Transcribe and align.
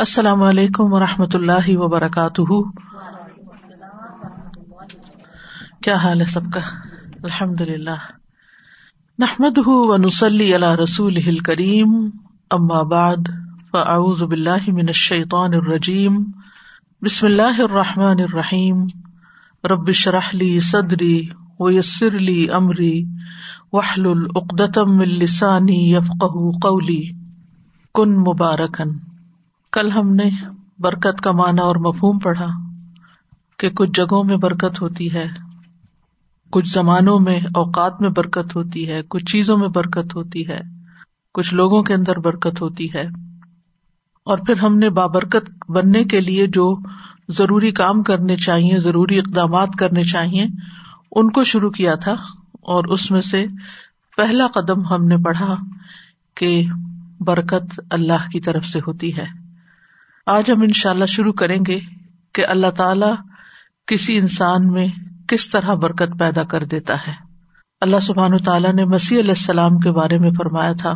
السلام 0.00 0.42
علیکم 0.42 0.92
و 0.92 1.00
رحمۃ 1.00 1.34
اللہ 1.34 1.68
وبرکاتہ۔ 1.68 2.42
کیا 5.82 5.94
حال 5.94 6.20
ہے 6.20 6.24
سب 6.24 6.40
کا؟ 6.52 6.60
الحمد 7.22 7.60
للہ 7.60 7.96
نحمد 9.18 9.58
و 9.66 9.96
نسلی 9.96 10.54
اللہ 10.54 10.74
رسول 10.74 11.38
کریم 11.38 12.10
بعد، 12.88 13.28
فاعوذ 13.70 14.22
باللہ 14.22 14.70
من 14.72 14.86
الشیطان 14.86 15.54
الرجیم۔ 15.54 16.24
بسم 17.02 17.26
اللہ 17.26 17.60
الرحمٰن 17.62 18.20
الرحیم۔ 18.20 18.84
ربش 19.64 20.08
رحلی 20.08 20.60
صدری 20.60 21.28
و 21.58 21.70
یسر 21.70 22.16
علی 22.16 22.48
عمری 22.48 23.04
وحل 23.72 24.06
العقدم 24.06 24.98
السانی 24.98 25.94
یفق 25.94 26.24
قولی۔ 26.62 27.10
کن 27.94 28.20
مبارکن۔ 28.20 29.09
کل 29.72 29.90
ہم 29.90 30.14
نے 30.14 30.30
برکت 30.78 31.20
کا 31.20 31.32
معنی 31.32 31.60
اور 31.60 31.76
مفہوم 31.76 32.18
پڑھا 32.18 32.46
کہ 33.58 33.70
کچھ 33.70 33.90
جگہوں 33.94 34.24
میں 34.24 34.36
برکت 34.36 34.82
ہوتی 34.82 35.14
ہے، 35.14 35.26
کچھ 36.50 36.68
زمانوں 36.68 37.20
میں 37.20 37.40
اوقات 37.40 38.00
میں 38.00 38.10
برکت 38.10 38.56
ہوتی 38.56 38.90
ہے، 38.90 39.00
کچھ 39.08 39.24
چیزوں 39.24 39.58
میں 39.58 39.68
برکت 39.68 40.16
ہوتی 40.16 40.48
ہے، 40.48 40.60
کچھ 41.34 41.54
لوگوں 41.54 41.82
کے 41.82 41.94
اندر 41.94 42.18
برکت 42.18 42.62
ہوتی 42.62 42.94
ہے۔ 42.94 43.02
اور 44.24 44.38
پھر 44.38 44.58
ہم 44.58 44.78
نے 44.78 44.90
بابرکت 44.90 45.70
بننے 45.70 46.04
کے 46.04 46.20
لیے 46.20 46.46
جو 46.46 46.78
ضروری 47.28 47.70
کام 47.70 48.02
کرنے 48.02 48.36
چاہیے، 48.36 48.78
ضروری 48.78 49.18
اقدامات 49.18 49.68
کرنے 49.78 50.04
چاہیے، 50.04 50.46
ان 51.12 51.30
کو 51.30 51.44
شروع 51.44 51.70
کیا 51.70 51.94
تھا۔ 51.94 52.14
اور 52.62 52.84
اس 52.84 53.10
میں 53.10 53.20
سے 53.20 53.46
پہلا 54.16 54.46
قدم 54.46 54.86
ہم 54.86 55.04
نے 55.04 55.16
پڑھا 55.16 55.54
کہ 56.36 56.66
برکت 57.20 57.80
اللہ 57.90 58.28
کی 58.32 58.40
طرف 58.40 58.64
سے 58.64 58.78
ہوتی 58.86 59.16
ہے۔ 59.16 59.39
آج 60.26 60.50
ہم 60.50 60.62
ان 60.62 60.72
شاء 60.72 60.90
اللہ 60.90 61.06
شروع 61.06 61.32
کریں 61.32 61.58
گے 61.68 61.78
کہ 62.34 62.46
اللہ 62.46 62.70
تعالی 62.70 63.06
کسی 63.86 64.16
انسان 64.16 64.72
میں 64.72 64.86
کس 65.28 65.50
طرح 65.50 65.74
برکت 65.74 66.18
پیدا 66.18 66.42
کر 66.42 66.64
دیتا 66.64 66.94
ہے۔ 66.94 67.12
اللہ 67.80 67.96
سبحان 68.02 68.36
تعالیٰ 68.36 68.74
نے 68.74 68.84
مسیح 68.84 69.20
علیہ 69.20 69.30
السلام 69.30 69.78
کے 69.78 69.90
بارے 69.90 70.18
میں 70.18 70.30
فرمایا 70.30 70.72
تھا۔ 70.72 70.94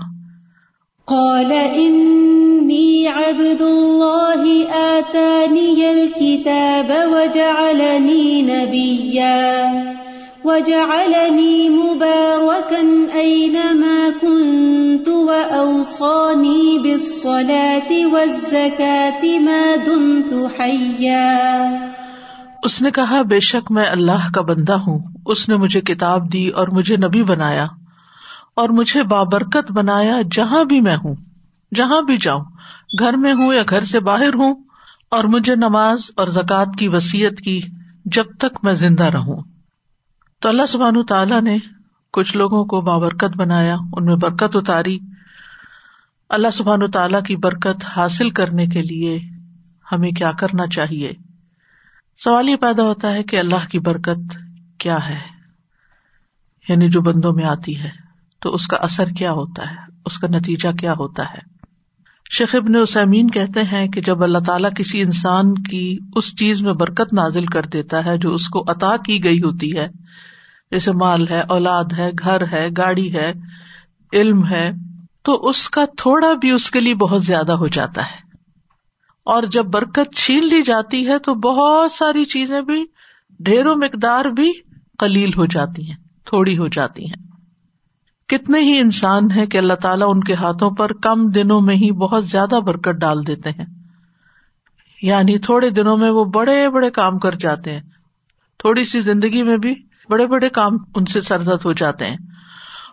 قال 1.04 1.52
انی 1.74 3.06
عبد 3.06 3.60
اللہ 3.60 4.76
آتانی 4.76 5.86
الكتاب 5.86 6.92
وجعلنی 7.10 8.42
نبیا 8.42 9.72
وجعلنی 10.44 11.68
مبارکا 11.68 13.18
اینما 13.18 14.08
کنت 14.20 15.08
واوصانی 15.08 16.78
بالصلاة 16.78 18.12
والزکاة 18.12 19.44
ما 19.44 19.74
دمت 19.86 20.60
حیا 20.60 21.76
اس 22.62 22.82
نے 22.82 22.90
کہا، 22.90 23.22
بے 23.22 23.40
شک 23.40 23.72
میں 23.72 23.86
اللہ 23.86 24.30
کا 24.34 24.40
بندہ 24.40 24.72
ہوں۔ 24.72 24.98
اس 25.26 25.48
نے 25.48 25.56
مجھے 25.56 25.80
کتاب 25.80 26.32
دی 26.32 26.48
اور 26.48 26.68
مجھے 26.68 26.96
نبی 26.96 27.22
بنایا 27.22 27.64
اور 28.56 28.68
مجھے 28.68 29.02
بابرکت 29.02 29.72
بنایا 29.72 30.20
جہاں 30.32 30.64
بھی 30.64 30.80
میں 30.80 30.96
ہوں، 30.96 31.14
جہاں 31.74 32.02
بھی 32.02 32.16
جاؤں۔ 32.16 32.44
گھر 32.98 33.16
میں 33.16 33.32
ہوں 33.32 33.54
یا 33.54 33.62
گھر 33.70 33.80
سے 33.80 34.00
باہر 34.00 34.34
ہوں 34.34 34.54
اور 35.08 35.24
مجھے 35.24 35.54
نماز 35.54 36.10
اور 36.16 36.26
زکوٰۃ 36.26 36.76
کی 36.78 36.88
وسیعت 36.88 37.40
کی 37.44 37.60
جب 38.04 38.24
تک 38.38 38.58
میں 38.62 38.74
زندہ 38.74 39.04
رہوں۔ 39.04 39.53
تو 40.44 40.48
اللہ 40.48 40.66
سبحان 40.68 41.06
تعالیٰ 41.06 41.42
نے 41.42 41.58
کچھ 42.12 42.36
لوگوں 42.36 42.64
کو 42.64 42.80
بابرکت 42.80 43.36
بنایا، 43.36 43.76
ان 43.92 44.04
میں 44.04 44.16
برکت 44.16 44.56
اتاری۔ 44.56 44.98
اللہ 46.28 46.48
سبحان 46.52 46.86
تعالیٰ 46.86 47.22
کی 47.22 47.36
برکت 47.36 47.86
حاصل 47.96 48.30
کرنے 48.30 48.66
کے 48.66 48.82
لیے 48.82 49.20
ہمیں 49.92 50.10
کیا 50.10 50.32
کرنا 50.32 50.66
چاہیے؟ 50.66 51.12
سوال 52.18 52.48
یہ 52.48 52.56
پیدا 52.56 52.82
ہوتا 52.82 53.14
ہے 53.14 53.22
کہ 53.22 53.38
اللہ 53.38 53.66
کی 53.70 53.78
برکت 53.78 54.36
کیا 54.78 55.08
ہے؟ 55.08 55.18
یعنی 56.68 56.88
جو 56.88 57.00
بندوں 57.00 57.32
میں 57.32 57.44
آتی 57.44 57.80
ہے، 57.80 57.90
تو 58.40 58.54
اس 58.54 58.66
کا 58.66 58.76
اثر 58.76 59.08
کیا 59.08 59.32
ہوتا 59.32 59.70
ہے؟ 59.70 59.76
اس 60.06 60.18
کا 60.18 60.28
نتیجہ 60.28 60.72
کیا 60.72 60.92
ہوتا 60.92 61.22
ہے؟ 61.22 61.40
شیخ 62.32 62.54
ابن 62.54 62.76
اسمین 62.76 63.30
کہتے 63.30 63.62
ہیں 63.62 63.88
کہ 63.88 64.00
جب 64.00 64.22
اللہ 64.22 64.38
تعالیٰ 64.46 64.70
کسی 64.76 65.02
انسان 65.02 65.54
کی 65.54 65.98
اس 66.16 66.38
چیز 66.38 66.62
میں 66.62 66.72
برکت 66.72 67.12
نازل 67.12 67.44
کر 67.44 67.62
دیتا 67.62 68.04
ہے 68.04 68.18
جو 68.18 68.34
اس 68.34 68.48
کو 68.48 68.64
عطا 68.68 68.96
کی 68.96 69.24
گئی 69.24 69.38
ہوتی 69.38 69.78
ہے 69.78 69.88
جیسے 70.70 70.92
مال 70.92 71.28
ہے، 71.28 71.40
اولاد 71.40 71.84
ہے، 71.98 72.10
گھر 72.24 72.52
ہے، 72.52 72.68
گاڑی 72.76 73.14
ہے، 73.14 73.32
علم 74.12 74.46
ہے، 74.46 74.70
تو 75.22 75.48
اس 75.48 75.70
کا 75.70 75.84
تھوڑا 75.96 76.32
بھی 76.32 76.50
اس 76.50 76.70
کے 76.70 76.80
لیے 76.80 76.94
بہت 76.94 77.22
زیادہ 77.22 77.52
ہو 77.52 77.66
جاتا 77.66 78.02
ہے۔ 78.02 78.24
اور 79.24 79.42
جب 79.42 79.64
برکت 79.64 80.16
چھین 80.16 80.46
لی 80.46 80.62
جاتی 80.62 81.08
ہے 81.08 81.18
تو 81.18 81.34
بہت 81.34 81.92
ساری 81.92 82.24
چیزیں 82.24 82.60
بھی 82.60 82.84
ڈھیروں 83.40 83.74
مقدار 83.76 84.24
بھی 84.24 84.52
کلیل 84.98 85.28
ہو 85.28 85.46
جاتی 85.46 85.88
ہیں، 85.88 85.96
تھوڑی 86.24 86.58
ہو 86.58 86.68
جاتی 86.68 87.06
ہیں۔ 87.06 87.24
کتنے 88.28 88.60
ہی 88.60 88.78
انسان 88.78 89.30
ہیں 89.30 89.46
کہ 89.46 89.58
اللہ 89.58 89.74
تعالیٰ 89.74 90.06
ان 90.10 90.20
کے 90.20 90.34
ہاتھوں 90.34 90.70
پر 90.70 90.92
کم 90.92 91.28
دنوں 91.28 91.60
میں 91.60 91.74
ہی 91.74 91.92
بہت 91.92 92.24
زیادہ 92.24 92.60
برکت 92.60 93.00
ڈال 93.00 93.26
دیتے 93.26 93.50
ہیں۔ 93.50 93.66
یعنی 95.02 95.38
تھوڑے 95.38 95.70
دنوں 95.70 95.96
میں 95.96 96.10
وہ 96.10 96.24
بڑے 96.24 96.70
بڑے 96.70 96.90
کام 96.90 97.18
کر 97.18 97.32
جاتے 97.32 97.72
ہیں۔ 97.72 97.80
تھوڑی 98.58 98.84
سی 98.84 99.00
زندگی 99.00 99.42
میں 99.42 99.56
بھی 99.56 99.74
بڑے 100.10 100.26
بڑے 100.26 100.48
کام 100.48 100.72
ان 100.94 101.04
سے 101.04 101.20
سرزد 101.20 101.64
ہو 101.64 101.72
جاتے 101.72 102.06
ہیں۔ 102.06 102.16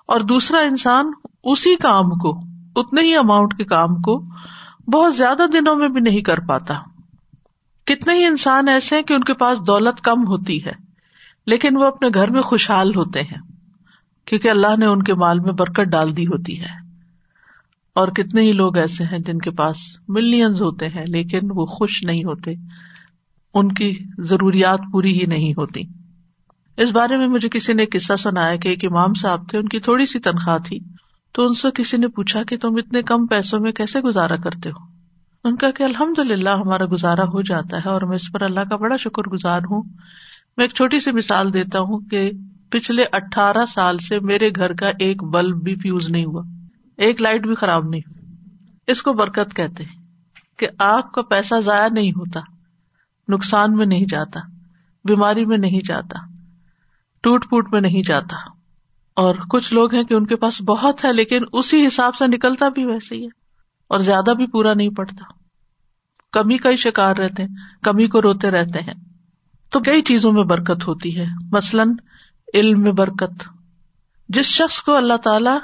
اور 0.07 0.19
دوسرا 0.19 0.57
انسان 0.59 1.11
اسی 1.43 1.75
کام 1.75 2.09
کو، 2.09 2.39
اتنے 2.75 3.01
ہی 3.01 3.15
اماؤنٹ 3.15 3.57
کے 3.57 3.63
کام 3.63 3.95
کو 3.95 4.25
بہت 4.93 5.15
زیادہ 5.15 5.43
دنوں 5.53 5.75
میں 5.75 5.89
بھی 5.89 6.01
نہیں 6.01 6.21
کر 6.21 6.39
پاتا۔ 6.39 6.73
کتنے 7.85 8.13
ہی 8.13 8.25
انسان 8.25 8.67
ایسے 8.67 8.95
ہیں 8.95 9.03
کہ 9.03 9.13
ان 9.13 9.23
کے 9.23 9.33
پاس 9.33 9.59
دولت 9.67 10.01
کم 10.01 10.27
ہوتی 10.27 10.65
ہے، 10.65 10.71
لیکن 11.45 11.77
وہ 11.77 11.83
اپنے 11.83 12.07
گھر 12.13 12.29
میں 12.29 12.41
خوشحال 12.41 12.95
ہوتے 12.95 13.21
ہیں، 13.21 13.41
کیونکہ 14.25 14.49
اللہ 14.49 14.75
نے 14.77 14.85
ان 14.85 15.03
کے 15.03 15.13
مال 15.13 15.39
میں 15.39 15.51
برکت 15.51 15.81
ڈال 15.81 16.17
دی 16.17 16.25
ہوتی 16.25 16.61
ہے۔ 16.61 16.91
اور 17.95 18.07
کتنے 18.07 18.41
ہی 18.41 18.51
لوگ 18.51 18.77
ایسے 18.77 19.03
ہیں 19.03 19.19
جن 19.19 19.39
کے 19.39 19.51
پاس 19.51 19.77
ملینز 20.07 20.61
ہوتے 20.61 20.87
ہیں، 20.87 21.05
لیکن 21.05 21.39
وہ 21.43 21.65
خوش 21.65 22.03
نہیں 22.03 22.23
ہوتے۔ 22.23 22.51
ان 23.53 23.71
کی 23.71 23.97
ضروریات 24.17 24.79
پوری 24.91 25.21
ہی 25.21 25.25
نہیں 25.25 25.51
ہوتی۔ 25.51 26.00
اس 26.81 26.91
بارے 26.91 27.17
میں 27.17 27.27
مجھے 27.27 27.49
کسی 27.49 27.73
نے 27.73 27.85
قصہ 27.85 28.13
سنایا 28.15 28.55
کہ 28.55 28.67
ایک 28.67 28.85
امام 28.85 29.13
صاحب 29.13 29.49
تھے، 29.49 29.57
ان 29.57 29.67
کی 29.67 29.79
تھوڑی 29.79 30.05
سی 30.05 30.19
تنخواہ 30.19 30.57
تھی۔ 30.57 30.79
تو 31.31 31.43
ان 31.43 31.53
سے 31.53 31.67
کسی 31.71 31.97
نے 31.97 32.07
پوچھا 32.07 32.43
کہ 32.43 32.57
تم 32.57 32.75
اتنے 32.77 33.01
کم 33.01 33.25
پیسوں 33.25 33.59
میں 33.59 33.71
کیسے 33.71 33.99
گزارا 33.99 34.35
کرتے 34.35 34.69
ہو؟ 34.69 34.85
ان 35.43 35.55
کا 35.55 35.71
کہ 35.71 35.83
الحمد 35.83 36.19
للہ 36.19 36.49
ہمارا 36.49 36.85
گزارا 36.91 37.23
ہو 37.23 37.41
جاتا 37.41 37.77
ہے 37.77 37.89
اور 37.89 38.01
میں 38.01 38.15
اس 38.15 38.31
پر 38.31 38.41
اللہ 38.41 38.59
کا 38.59 38.75
بڑا 38.75 38.95
شکر 38.97 39.29
گزار 39.29 39.59
ہوں۔ 39.59 39.81
میں 40.57 40.65
ایک 40.65 40.73
چھوٹی 40.73 40.99
سی 40.99 41.11
مثال 41.11 41.53
دیتا 41.53 41.79
ہوں 41.79 41.99
کہ 41.99 42.31
پچھلے 42.69 43.05
اٹھارہ 43.11 43.65
سال 43.65 43.97
سے 43.97 44.19
میرے 44.19 44.49
گھر 44.55 44.73
کا 44.73 44.91
ایک 44.99 45.23
بلب 45.23 45.63
بھی 45.63 45.75
فیوز 45.75 46.11
نہیں 46.11 46.25
ہوا۔ 46.25 46.43
ایک 46.97 47.21
لائٹ 47.21 47.47
بھی 47.47 47.55
خراب 47.55 47.89
نہیں۔ 47.89 48.01
ہوئی 48.07 48.21
اس 48.87 49.01
کو 49.01 49.13
برکت 49.13 49.55
کہتے 49.55 49.83
کہ 50.57 50.67
آگ 50.79 51.01
کا 51.01 51.21
پیسہ 51.21 51.55
ضائع 51.61 51.87
نہیں 51.91 52.11
ہوتا، 52.11 52.39
نقصان 53.27 53.75
میں 53.75 53.85
نہیں 53.85 54.05
جاتا، 54.09 54.39
بیماری 55.05 55.45
میں 55.45 55.57
نہیں 55.57 55.85
جاتا۔ 55.85 56.30
ٹوٹ 57.23 57.49
پوٹ 57.49 57.73
میں 57.73 57.81
نہیں 57.81 58.03
جاتا 58.07 58.35
اور 59.15 59.35
کچھ 59.49 59.73
لوگ 59.73 59.95
ہیں 59.95 60.03
کہ 60.03 60.13
ان 60.13 60.25
کے 60.25 60.35
پاس 60.35 60.61
بہت 60.61 61.05
ہے 61.05 61.13
لیکن 61.13 61.43
اسی 61.53 61.87
حساب 61.87 62.15
سے 62.15 62.27
نکلتا 62.27 62.69
بھی 62.69 62.85
ویسے 62.85 63.15
ہی 63.15 63.21
ہے 63.21 63.27
اور 63.87 63.99
زیادہ 63.99 64.33
بھی 64.33 64.47
پورا 64.47 64.73
نہیں 64.73 64.89
پڑتا 64.89 65.41
کمی 66.31 66.57
کا 66.57 66.69
ہی 66.69 66.75
شکار 66.75 67.15
رہتے 67.15 67.43
ہیں، 67.43 67.49
کمی 67.83 68.07
کو 68.07 68.21
روتے 68.21 68.51
رہتے 68.51 68.79
ہیں۔ 68.79 68.93
تو 69.69 69.79
کئی 69.79 70.01
چیزوں 70.01 70.31
میں 70.31 70.43
برکت 70.43 70.87
ہوتی 70.87 71.19
ہے۔ 71.19 71.25
مثلاً 71.51 71.93
علم 72.53 72.81
میں 72.81 72.91
برکت۔ 72.91 73.49
جس 74.29 74.45
شخص 74.45 74.81
کو 74.81 74.95
اللہ 74.95 75.17
تعالی 75.17 75.57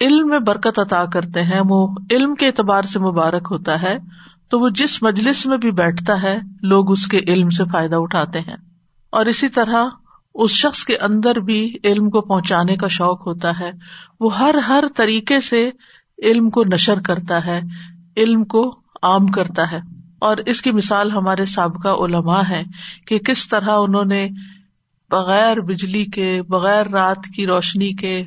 علم 0.00 0.28
میں 0.28 0.38
برکت 0.38 0.78
عطا 0.78 1.04
کرتے 1.04 1.42
ہیں، 1.42 1.60
وہ 1.68 1.88
علم 2.10 2.34
کے 2.34 2.46
اعتبار 2.46 2.82
سے 2.82 2.98
مبارک 2.98 3.48
ہوتا 3.50 3.82
ہے، 3.82 3.96
تو 4.48 4.60
وہ 4.60 4.68
جس 4.68 5.02
مجلس 5.02 5.46
میں 5.46 5.58
بھی 5.58 5.70
بیٹھتا 5.70 6.22
ہے، 6.22 6.38
لوگ 6.62 6.90
اس 6.90 7.06
کے 7.06 7.18
علم 7.18 7.50
سے 7.50 7.64
فائدہ 7.72 7.96
اٹھاتے 7.96 8.40
ہیں۔ 8.40 8.56
اور 9.10 9.26
اسی 9.26 9.48
طرح 9.48 9.84
اس 10.34 10.50
شخص 10.50 10.84
کے 10.84 10.96
اندر 10.96 11.34
بھی 11.34 11.76
علم 11.84 12.10
کو 12.10 12.20
پہنچانے 12.20 12.76
کا 12.76 12.88
شوق 12.88 13.26
ہوتا 13.26 13.60
ہے۔ 13.60 13.70
وہ 14.20 14.38
ہر 14.38 14.54
ہر 14.68 14.84
طریقے 14.96 15.40
سے 15.40 15.70
علم 16.22 16.50
کو 16.50 16.62
نشر 16.72 17.00
کرتا 17.00 17.46
ہے، 17.46 17.60
علم 18.16 18.44
کو 18.44 18.68
عام 19.02 19.26
کرتا 19.26 19.72
ہے۔ 19.72 19.78
اور 20.18 20.36
اس 20.36 20.62
کی 20.62 20.70
مثال 20.70 21.10
ہمارے 21.10 21.44
سابقہ 21.44 21.88
علماء 21.88 22.42
ہے 22.50 22.62
کہ 23.06 23.18
کس 23.18 23.48
طرح 23.48 23.68
انہوں 23.68 24.04
نے 24.04 24.28
بغیر 25.10 25.60
بجلی 25.60 26.04
کے، 26.04 26.42
بغیر 26.42 26.86
رات 26.86 27.24
کی 27.36 27.46
روشنی 27.46 27.92
کے 27.92 28.24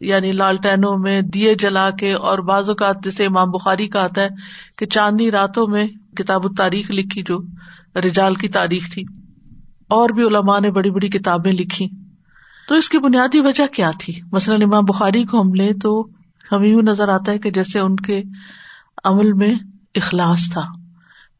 یعنی 0.00 0.32
لالٹینوں 0.32 0.98
میں 0.98 1.20
دیے 1.20 1.54
جلا 1.54 1.90
کے، 1.90 2.12
اور 2.12 2.38
بعض 2.38 2.68
اوقات 2.68 3.04
جیسے 3.04 3.26
امام 3.26 3.50
بخاری 3.50 3.88
کا 3.88 4.00
آتا 4.00 4.22
ہے 4.22 4.28
کہ 4.78 4.86
چاندنی 4.86 5.30
راتوں 5.30 5.66
میں 5.66 5.86
کتاب 6.16 6.46
و 6.46 6.48
تاریخ 6.48 6.90
لکھی 6.90 7.22
جو 7.22 7.38
رجال 7.96 8.34
کی 8.34 8.48
تاریخ 8.48 8.90
تھی۔ 8.90 9.04
اور 9.88 10.10
بھی 10.10 10.22
علماء 10.22 10.60
نے 10.60 10.70
بڑی 10.70 10.90
بڑی 10.90 11.08
کتابیں 11.08 11.52
لکھی۔ 11.52 11.88
تو 12.68 12.74
اس 12.74 12.88
کی 12.88 12.98
بنیادی 12.98 13.40
وجہ 13.40 13.66
کیا 13.66 13.90
تھی؟ 14.00 14.14
مثلاً 14.32 14.62
امام 14.62 14.84
بخاری 14.84 15.24
کو 15.24 15.40
ہم 15.40 15.54
لیں 15.54 15.72
تو 15.72 16.08
ہمیں 16.52 16.68
یوں 16.68 16.82
نظر 16.82 17.08
آتا 17.08 17.32
ہے 17.32 17.38
کہ 17.38 17.50
جیسے 17.50 17.78
ان 17.80 17.96
کے 17.96 18.22
عمل 19.04 19.32
میں 19.32 19.54
اخلاص 19.94 20.52
تھا۔ 20.52 20.62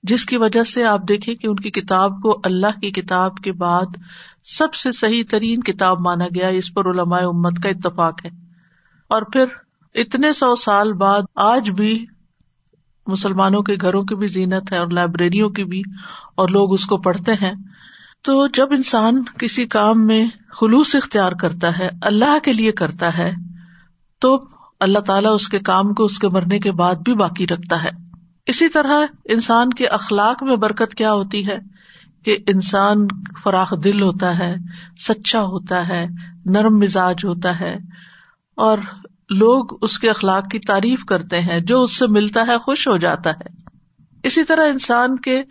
جس 0.02 0.26
کی 0.26 0.36
وجہ 0.36 0.64
سے 0.64 0.84
آپ 0.84 1.00
دیکھیں 1.08 1.34
کہ 1.34 1.46
ان 1.46 1.56
کی 1.56 1.70
کتاب 1.70 2.22
کو 2.22 2.40
اللہ 2.44 2.80
کی 2.80 2.90
کتاب 2.90 3.36
کے 3.36 3.52
بعد 3.52 3.96
سب 4.44 4.74
سے 4.74 4.92
صحیح 4.92 5.22
ترین 5.30 5.60
کتاب 5.60 6.00
مانا 6.00 6.24
گیا، 6.24 6.48
اس 6.48 6.74
پر 6.74 6.90
علماء 6.90 7.20
امت 7.20 7.62
کا 7.62 7.68
اتفاق 7.68 8.24
ہے۔ 8.24 8.30
اور 9.08 9.22
پھر 9.22 9.44
اتنے 9.94 10.32
سو 10.32 10.54
سال 10.54 10.92
بعد 10.92 11.22
آج 11.34 11.70
بھی 11.70 12.06
مسلمانوں 13.06 13.62
کے 13.62 13.74
گھروں 13.80 14.02
کی 14.02 14.14
بھی 14.14 14.26
زینت 14.26 14.72
ہے 14.72 14.78
اور 14.78 14.86
لائبریریوں 14.86 15.50
کی 15.50 15.64
بھی، 15.64 15.82
اور 16.34 16.48
لوگ 16.48 16.72
اس 16.72 16.86
کو 16.86 16.96
پڑھتے 16.96 17.32
ہیں۔ 17.32 17.52
تو 18.24 18.46
جب 18.46 18.68
انسان 18.70 19.22
کسی 19.38 19.66
کام 19.66 20.06
میں 20.06 20.24
خلوص 20.50 20.94
اختیار 20.94 21.32
کرتا 21.32 21.78
ہے، 21.78 21.88
اللہ 22.02 22.38
کے 22.44 22.52
لیے 22.52 22.72
کرتا 22.72 23.16
ہے، 23.18 23.30
تو 24.22 24.44
اللہ 24.80 24.98
تعالیٰ 24.98 25.34
اس 25.34 25.48
کے 25.48 25.58
کام 25.58 25.92
کو 25.94 26.04
اس 26.04 26.18
کے 26.18 26.28
مرنے 26.28 26.58
کے 26.58 26.72
بعد 26.72 26.94
بھی 26.94 27.14
باقی 27.14 27.46
رکھتا 27.46 27.82
ہے۔ 27.84 27.90
اسی 28.46 28.68
طرح 28.68 29.02
انسان 29.24 29.70
کے 29.70 29.86
اخلاق 29.86 30.42
میں 30.42 30.56
برکت 30.56 30.94
کیا 30.94 31.12
ہوتی 31.12 31.46
ہے 31.48 31.56
کہ 32.24 32.36
انسان 32.46 33.06
فراخ 33.42 33.74
دل 33.84 34.02
ہوتا 34.02 34.38
ہے، 34.38 34.54
سچا 34.98 35.42
ہوتا 35.42 35.88
ہے، 35.88 36.06
نرم 36.46 36.78
مزاج 36.78 37.24
ہوتا 37.24 37.60
ہے، 37.60 37.76
اور 38.56 38.78
لوگ 39.30 39.84
اس 39.84 39.98
کے 39.98 40.10
اخلاق 40.10 40.48
کی 40.48 40.58
تعریف 40.58 41.04
کرتے 41.04 41.40
ہیں، 41.40 41.60
جو 41.60 41.82
اس 41.82 41.98
سے 41.98 42.06
ملتا 42.06 42.40
ہے، 42.48 42.58
خوش 42.58 42.88
ہو 42.88 42.96
جاتا 42.96 43.30
ہے۔ 43.30 43.63
اسی 44.24 44.44
طرح 44.44 44.68
انسان 44.70 45.16
کے 45.18 45.42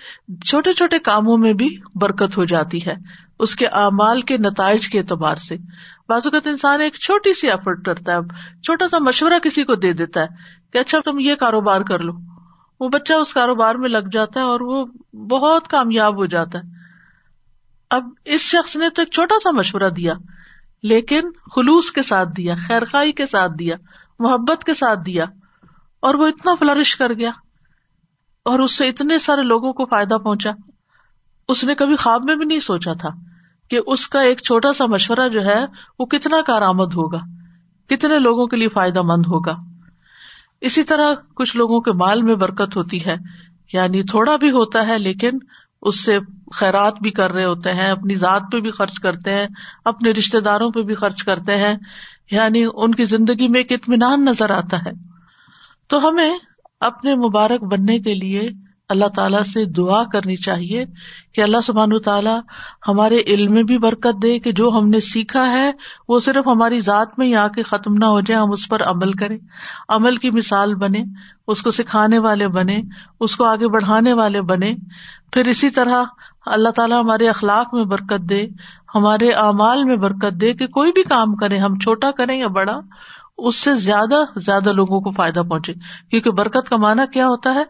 چھوٹے 0.46 0.74
چھوٹے 0.74 1.00
کاموں 1.00 1.38
میں 1.38 1.54
بھی 1.54 1.70
برکت 1.96 2.38
ہو 2.38 2.44
جاتی 2.44 2.86
ہے، 2.86 2.94
اس 3.40 3.56
کے 3.56 3.68
اعمال 3.68 4.22
کے 4.22 4.38
نتائج 4.38 4.88
کے 4.88 5.00
اعتبار 5.00 5.36
سے۔ 5.36 5.56
بعض 6.10 6.22
اوقات 6.26 6.48
انسان 6.48 6.82
ایک 6.82 6.96
چھوٹی 6.96 7.34
سی 7.34 7.50
ایفرٹ 7.50 7.86
کرتا 7.86 8.14
ہے، 8.14 8.18
چھوٹا 8.62 8.88
سا 8.90 8.98
مشورہ 9.00 9.40
کسی 9.40 9.64
کو 9.64 9.76
دے 9.76 9.94
دیتا 9.94 10.22
ہے 10.22 10.28
کہ 10.74 10.78
اچھا 10.78 11.00
تم 11.06 11.20
یہ 11.20 11.36
کاروبار 11.36 11.82
کر 11.82 12.00
لو۔ 12.00 12.14
وہ 12.80 12.90
بچہ 12.90 13.14
اس 13.14 13.34
کاروبار 13.34 13.76
میں 13.76 13.90
لگ 13.90 14.10
جاتا 14.12 14.40
ہے 14.40 14.46
اور 14.46 14.60
وہ 14.60 14.86
بہت 15.28 15.68
کامیاب 15.68 16.18
ہو 16.18 16.26
جاتا 16.26 16.60
ہے۔ 16.60 16.64
اب 17.90 18.08
اس 18.26 18.42
شخص 18.42 18.76
نے 18.76 18.90
تو 18.90 19.02
ایک 19.02 19.12
چھوٹا 19.12 19.36
سا 19.44 19.52
مشورہ 19.52 19.90
دیا، 19.90 20.14
لیکن 20.84 21.22
خلوص 21.56 21.92
کے 21.92 22.04
ساتھ 22.04 22.30
دیا، 22.38 22.56
خیر 22.68 22.86
خائی 22.86 23.12
کے 23.12 23.26
ساتھ 23.26 23.52
دیا، 23.60 23.76
محبت 24.20 24.64
کے 24.64 24.74
ساتھ 24.74 25.00
دیا 25.06 25.26
اور 26.00 26.16
وہ 26.16 26.28
اتنا 26.28 26.54
فلرش 26.60 26.96
کر 26.96 27.14
گیا۔ 27.14 27.32
اور 28.46 28.60
اس 28.60 28.78
سے 28.78 28.88
اتنے 28.90 29.20
سارے 29.20 29.42
لوگوں 29.42 29.74
کو 29.74 29.86
فائدہ 29.86 30.16
پہنچا۔ 30.16 30.52
اس 31.48 31.64
نے 31.64 31.76
کبھی 31.76 31.96
خواب 31.96 32.24
میں 32.24 32.36
بھی 32.36 32.46
نہیں 32.46 32.60
سوچا 32.60 32.94
تھا 32.94 33.10
کہ 33.70 33.80
اس 33.88 34.08
کا 34.08 34.22
ایک 34.22 34.42
چھوٹا 34.42 34.74
سا 34.74 34.86
مشورہ 34.86 35.30
جو 35.30 35.46
ہے 35.46 35.66
وہ 36.00 36.06
کتنا 36.06 36.42
کارآمد 36.42 36.94
ہوگا، 36.94 37.20
کتنے 37.90 38.20
لوگوں 38.20 38.48
کے 38.48 38.58
لیے 38.58 38.68
فائدہ 38.68 39.02
مند 39.02 39.26
ہوگا۔ 39.28 39.56
اسی 40.62 40.84
طرح 40.84 41.14
کچھ 41.36 41.58
لوگوں 41.58 41.82
کے 41.82 41.92
مال 41.92 42.22
میں 42.22 42.36
برکت 42.36 42.78
ہوتی 42.78 43.06
ہے 43.06 43.16
یعنی 43.74 44.04
تھوڑا 44.04 44.36
بھی 44.36 44.52
ہوتا 44.52 44.88
ہے 44.88 45.00
لیکن 45.00 45.38
اس 45.82 46.04
سے 46.06 46.20
خیرات 46.56 46.94
بھی 47.02 47.12
کر 47.12 47.32
رہے 47.32 47.46
ہوتے 47.46 47.74
ہیں، 47.74 47.92
اپنی 47.92 48.16
ذات 48.16 48.42
پہ 48.52 48.60
بھی 48.60 48.72
خرچ 48.72 49.00
کرتے 49.00 49.32
ہیں، 49.32 49.48
اپنے 49.86 50.12
رشتے 50.12 50.40
داروں 50.40 50.72
پہ 50.72 50.82
بھی 50.82 50.96
خرچ 50.96 51.24
کرتے 51.24 51.58
ہیں 51.58 51.76
یعنی 52.32 52.66
ان 52.74 52.96
کی 52.96 53.06
زندگی 53.06 53.48
میں 53.48 53.60
ایک 53.60 53.72
اطمینان 53.72 54.26
نظر 54.26 54.50
آتا 54.50 54.78
ہے۔ 54.78 54.92
تو 55.88 56.10
ہمیں 56.10 56.38
اپنے 56.84 57.16
مبارک 57.16 57.64
بننے 57.64 58.00
کے 58.00 58.14
لیے 58.14 58.50
اللہ 58.90 59.08
تعالیٰ 59.16 59.42
سے 59.44 59.64
دعا 59.66 60.04
کرنی 60.04 60.36
چاہیے 60.36 60.84
کہ 61.34 61.42
اللہ 61.42 61.62
سبحان 61.64 61.98
تعالیٰ 62.00 62.40
ہمارے 62.88 63.18
علم 63.28 63.54
میں 63.54 63.64
بھی 63.64 63.78
برکت 63.78 64.22
دے 64.22 64.38
کہ 64.40 64.52
جو 64.52 64.70
ہم 64.70 64.90
نے 64.90 65.00
سیکھا 65.00 65.46
ہے 65.48 65.72
وہ 66.08 66.20
صرف 66.20 66.48
ہماری 66.48 66.80
ذات 66.80 67.18
میں 67.18 67.28
ہی 67.28 67.36
آ 67.36 67.48
کے 67.48 67.64
ختم 67.64 67.94
نہ 67.94 68.06
ہو 68.06 68.20
جائے، 68.20 68.42
ہم 68.42 68.52
اس 68.52 68.68
پر 68.70 68.84
عمل 68.84 69.14
کریں۔ 69.14 69.38
عمل 69.90 70.16
کی 70.16 70.30
مثال 70.30 70.76
بنے 70.76 71.04
اس 71.48 71.62
کو 71.62 71.70
سکھانے 71.70 72.18
والے 72.18 72.48
بنے 72.48 72.80
اس 73.20 73.36
کو 73.36 73.46
آگے 73.46 73.68
بڑھانے 73.68 74.14
والے 74.14 74.42
بنے 74.42 74.74
پھر 75.34 75.48
اسی 75.48 75.70
طرح 75.70 76.04
اللہ 76.46 76.70
تعالیٰ 76.70 77.02
ہمارے 77.04 77.28
اخلاق 77.30 77.74
میں 77.74 77.84
برکت 77.86 78.30
دے، 78.30 78.46
ہمارے 78.96 79.30
اعمال 79.40 79.84
میں 79.84 79.96
برکت 79.98 80.42
دے 80.42 80.54
کہ 80.54 80.68
کوئی 80.68 80.92
بھی 80.92 81.04
کام 81.04 81.36
کرے، 81.36 81.58
ہم 81.58 81.80
چھوٹا 81.80 82.12
کریں 82.12 82.38
یا 82.40 82.48
بڑا 82.48 82.80
اس 83.38 83.56
سے 83.56 83.76
زیادہ 83.76 84.40
زیادہ 84.40 84.72
لوگوں 84.72 85.02
کو 85.02 85.12
فائدہ 85.12 85.40
پہنچے۔ 85.40 85.74
کیونکہ 86.12 86.32
برکت 86.32 86.70
کا 86.70 86.78
مانا 86.78 87.06
کیا 87.06 87.26
ہوتا 87.26 87.54
ہے؟ 87.54 87.64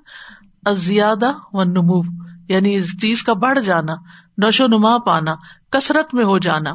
زیادہ 0.73 1.31
و 1.53 1.63
نمو 1.63 2.01
یعنی 2.49 2.75
اس 2.75 3.01
چیز 3.01 3.23
کا 3.23 3.33
بڑھ 3.33 3.59
جانا، 3.59 3.93
نشو 4.47 4.67
نما 4.67 4.97
پانا، 4.97 5.33
کثرت 5.71 6.13
میں 6.13 6.25
ہو 6.25 6.37
جانا۔ 6.37 6.71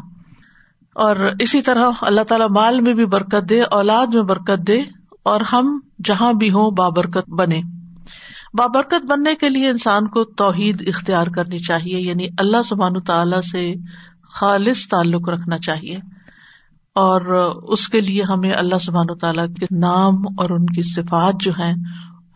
اور 0.94 1.16
اسی 1.40 1.62
طرح 1.62 1.90
اللہ 2.00 2.20
تعالیٰ 2.20 2.46
مال 2.50 2.80
میں 2.80 2.94
بھی 2.94 3.06
برکت 3.06 3.48
دے، 3.48 3.62
اولاد 3.62 4.06
میں 4.06 4.22
برکت 4.22 4.66
دے، 4.66 4.82
اور 5.22 5.40
ہم 5.40 5.80
جہاں 6.04 6.32
بھی 6.32 6.50
ہوں 6.50 6.70
بابرکت 6.70 7.30
بنے۔ 7.30 7.60
بابرکت 8.54 9.06
بننے 9.06 9.34
کے 9.34 9.48
لیے 9.48 9.68
انسان 9.68 10.08
کو 10.08 10.24
توحید 10.24 10.84
اختیار 10.86 11.26
کرنی 11.26 11.58
چاہیے 11.58 12.00
یعنی 12.00 12.26
اللہ 12.38 12.62
سبحان 12.64 13.00
تعالی 13.00 13.42
سے 13.50 13.74
خالص 14.32 14.88
تعلق 14.88 15.28
رکھنا 15.28 15.58
چاہیے۔ 15.58 15.98
اور 16.98 17.20
اس 17.68 17.88
کے 17.88 18.00
لیے 18.00 18.22
ہمیں 18.22 18.52
اللہ 18.52 18.78
سبحان 18.78 19.10
و 19.10 19.14
تعالیٰ 19.14 19.46
کے 19.60 19.66
نام 19.76 20.26
اور 20.38 20.50
ان 20.50 20.66
کی 20.66 20.82
صفات 20.82 21.34
جو 21.40 21.52
ہیں، 21.58 21.74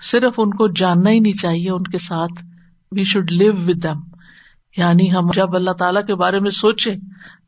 صرف 0.02 0.34
ان 0.38 0.50
کو 0.50 0.66
جاننا 0.68 1.10
ہی 1.10 1.20
نہیں 1.20 1.40
چاہیے، 1.42 1.70
ان 1.70 1.82
کے 1.82 1.98
ساتھ 1.98 2.44
we 2.92 3.02
should 3.02 3.30
live 3.30 3.52
with 3.52 3.82
them 3.82 4.00
یعنی 4.76 5.12
ہم 5.12 5.30
جب 5.34 5.54
اللہ 5.54 5.70
تعالیٰ 5.70 6.04
کے 6.06 6.14
بارے 6.14 6.40
میں 6.40 6.50
سوچیں، 6.50 6.96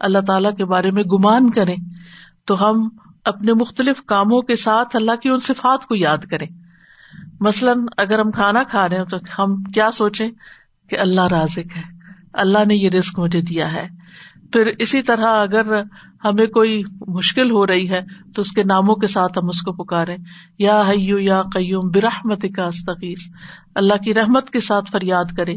اللہ 0.01 0.19
تعالیٰ 0.27 0.55
کے 0.57 0.65
بارے 0.65 0.91
میں 0.91 1.03
گمان 1.03 1.51
کریں، 1.51 1.77
تو 2.47 2.63
ہم 2.63 2.89
اپنے 3.25 3.53
مختلف 3.53 4.03
کاموں 4.07 4.41
کے 4.43 4.57
ساتھ 4.57 4.97
اللہ 4.97 5.17
کی 5.17 5.29
ان 5.29 5.39
صفات 5.39 5.87
کو 5.87 5.95
یاد 5.95 6.25
کریں۔ 6.31 6.47
مثلاً 7.41 7.87
اگر 7.97 8.19
ہم 8.19 8.31
کھانا 8.31 8.63
کھا 8.63 8.89
رہے 8.89 8.97
ہیں 8.97 9.05
تو 9.05 9.17
ہم 9.39 9.63
کیا 9.63 9.91
سوچیں 9.91 10.29
کہ 10.91 10.99
اللہ 10.99 11.27
رازق 11.31 11.77
ہے، 11.77 11.83
اللہ 12.33 12.65
نے 12.67 12.75
یہ 12.75 12.91
رسک 12.91 13.19
مجھے 13.19 13.41
دیا 13.41 13.73
ہے۔ 13.73 13.87
پھر 14.55 14.71
اسی 14.79 15.03
طرح 15.03 15.27
اگر 15.27 15.83
ہمیں 16.25 16.47
کوئی 16.47 16.83
مشکل 17.09 17.51
ہو 17.51 17.67
رہی 17.67 17.91
ہے 17.91 18.01
تو 18.35 18.41
اس 18.41 18.53
کے 18.53 18.63
ناموں 18.63 18.95
کے 18.95 19.07
ساتھ 19.07 19.39
ہم 19.43 19.49
اس 19.49 19.61
کو 19.61 19.73
پکارے 19.73 20.17
یا 20.59 20.81
حیو 20.81 21.19
یا 21.19 21.43
قیوم 21.43 21.91
برحمت 21.91 22.45
کا 22.57 22.65
استقیس 22.65 23.19
اللہ 23.75 23.95
کی 23.95 24.15
رحمت 24.15 24.51
کے 24.51 24.61
ساتھ 24.61 24.91
فریاد 24.91 25.37
کرے 25.37 25.57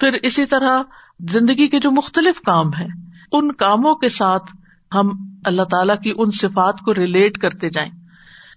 پھر 0.00 0.12
اسی 0.22 0.46
طرح 0.46 0.80
زندگی 1.20 1.68
کے 1.68 1.80
جو 1.80 1.90
مختلف 1.90 2.40
کام 2.40 2.74
ہے 2.78 2.86
ان 3.32 3.52
کاموں 3.52 3.94
کے 3.94 4.08
ساتھ 4.08 4.56
ہم 4.94 5.08
اللہ 5.44 5.62
تعالی 5.62 5.92
کی 6.04 6.12
ان 6.16 6.30
صفات 6.30 6.80
کو 6.80 6.94
ریلیٹ 6.94 7.38
کرتے 7.38 7.70
جائیں۔ 7.70 7.90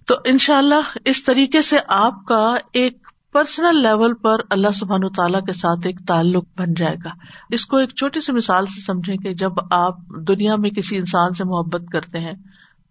تو 0.06 0.14
ان 0.24 0.38
شاء 0.38 0.58
اللہ 0.58 0.98
اس 1.04 1.24
طریقے 1.24 1.62
سے 1.62 1.76
آپ 1.88 2.24
کا 2.24 2.54
ایک 2.72 3.03
پرسنل 3.34 3.82
لیول 3.82 4.14
پر 4.14 4.36
اللہ 4.50 4.70
سبحان 4.74 5.08
تعالیٰ 5.08 5.40
کے 5.40 5.52
ساتھ 5.52 5.86
ایک 5.86 5.98
تعلق 6.06 6.44
بن 6.58 6.74
جائے 6.74 6.96
گا۔ 7.04 7.10
اس 7.50 7.66
کو 7.66 7.76
ایک 7.76 7.88
چھوٹی 7.88 8.20
سی 8.20 8.32
مثال 8.32 8.66
سے 8.66 8.80
سمجھیں 8.80 9.16
کہ 9.16 9.34
جب 9.34 9.52
آپ 9.70 9.98
دنیا 10.28 10.56
میں 10.56 10.70
کسی 10.70 10.96
انسان 10.96 11.32
سے 11.32 11.44
محبت 11.44 11.82
کرتے 11.92 12.18
ہیں، 12.18 12.32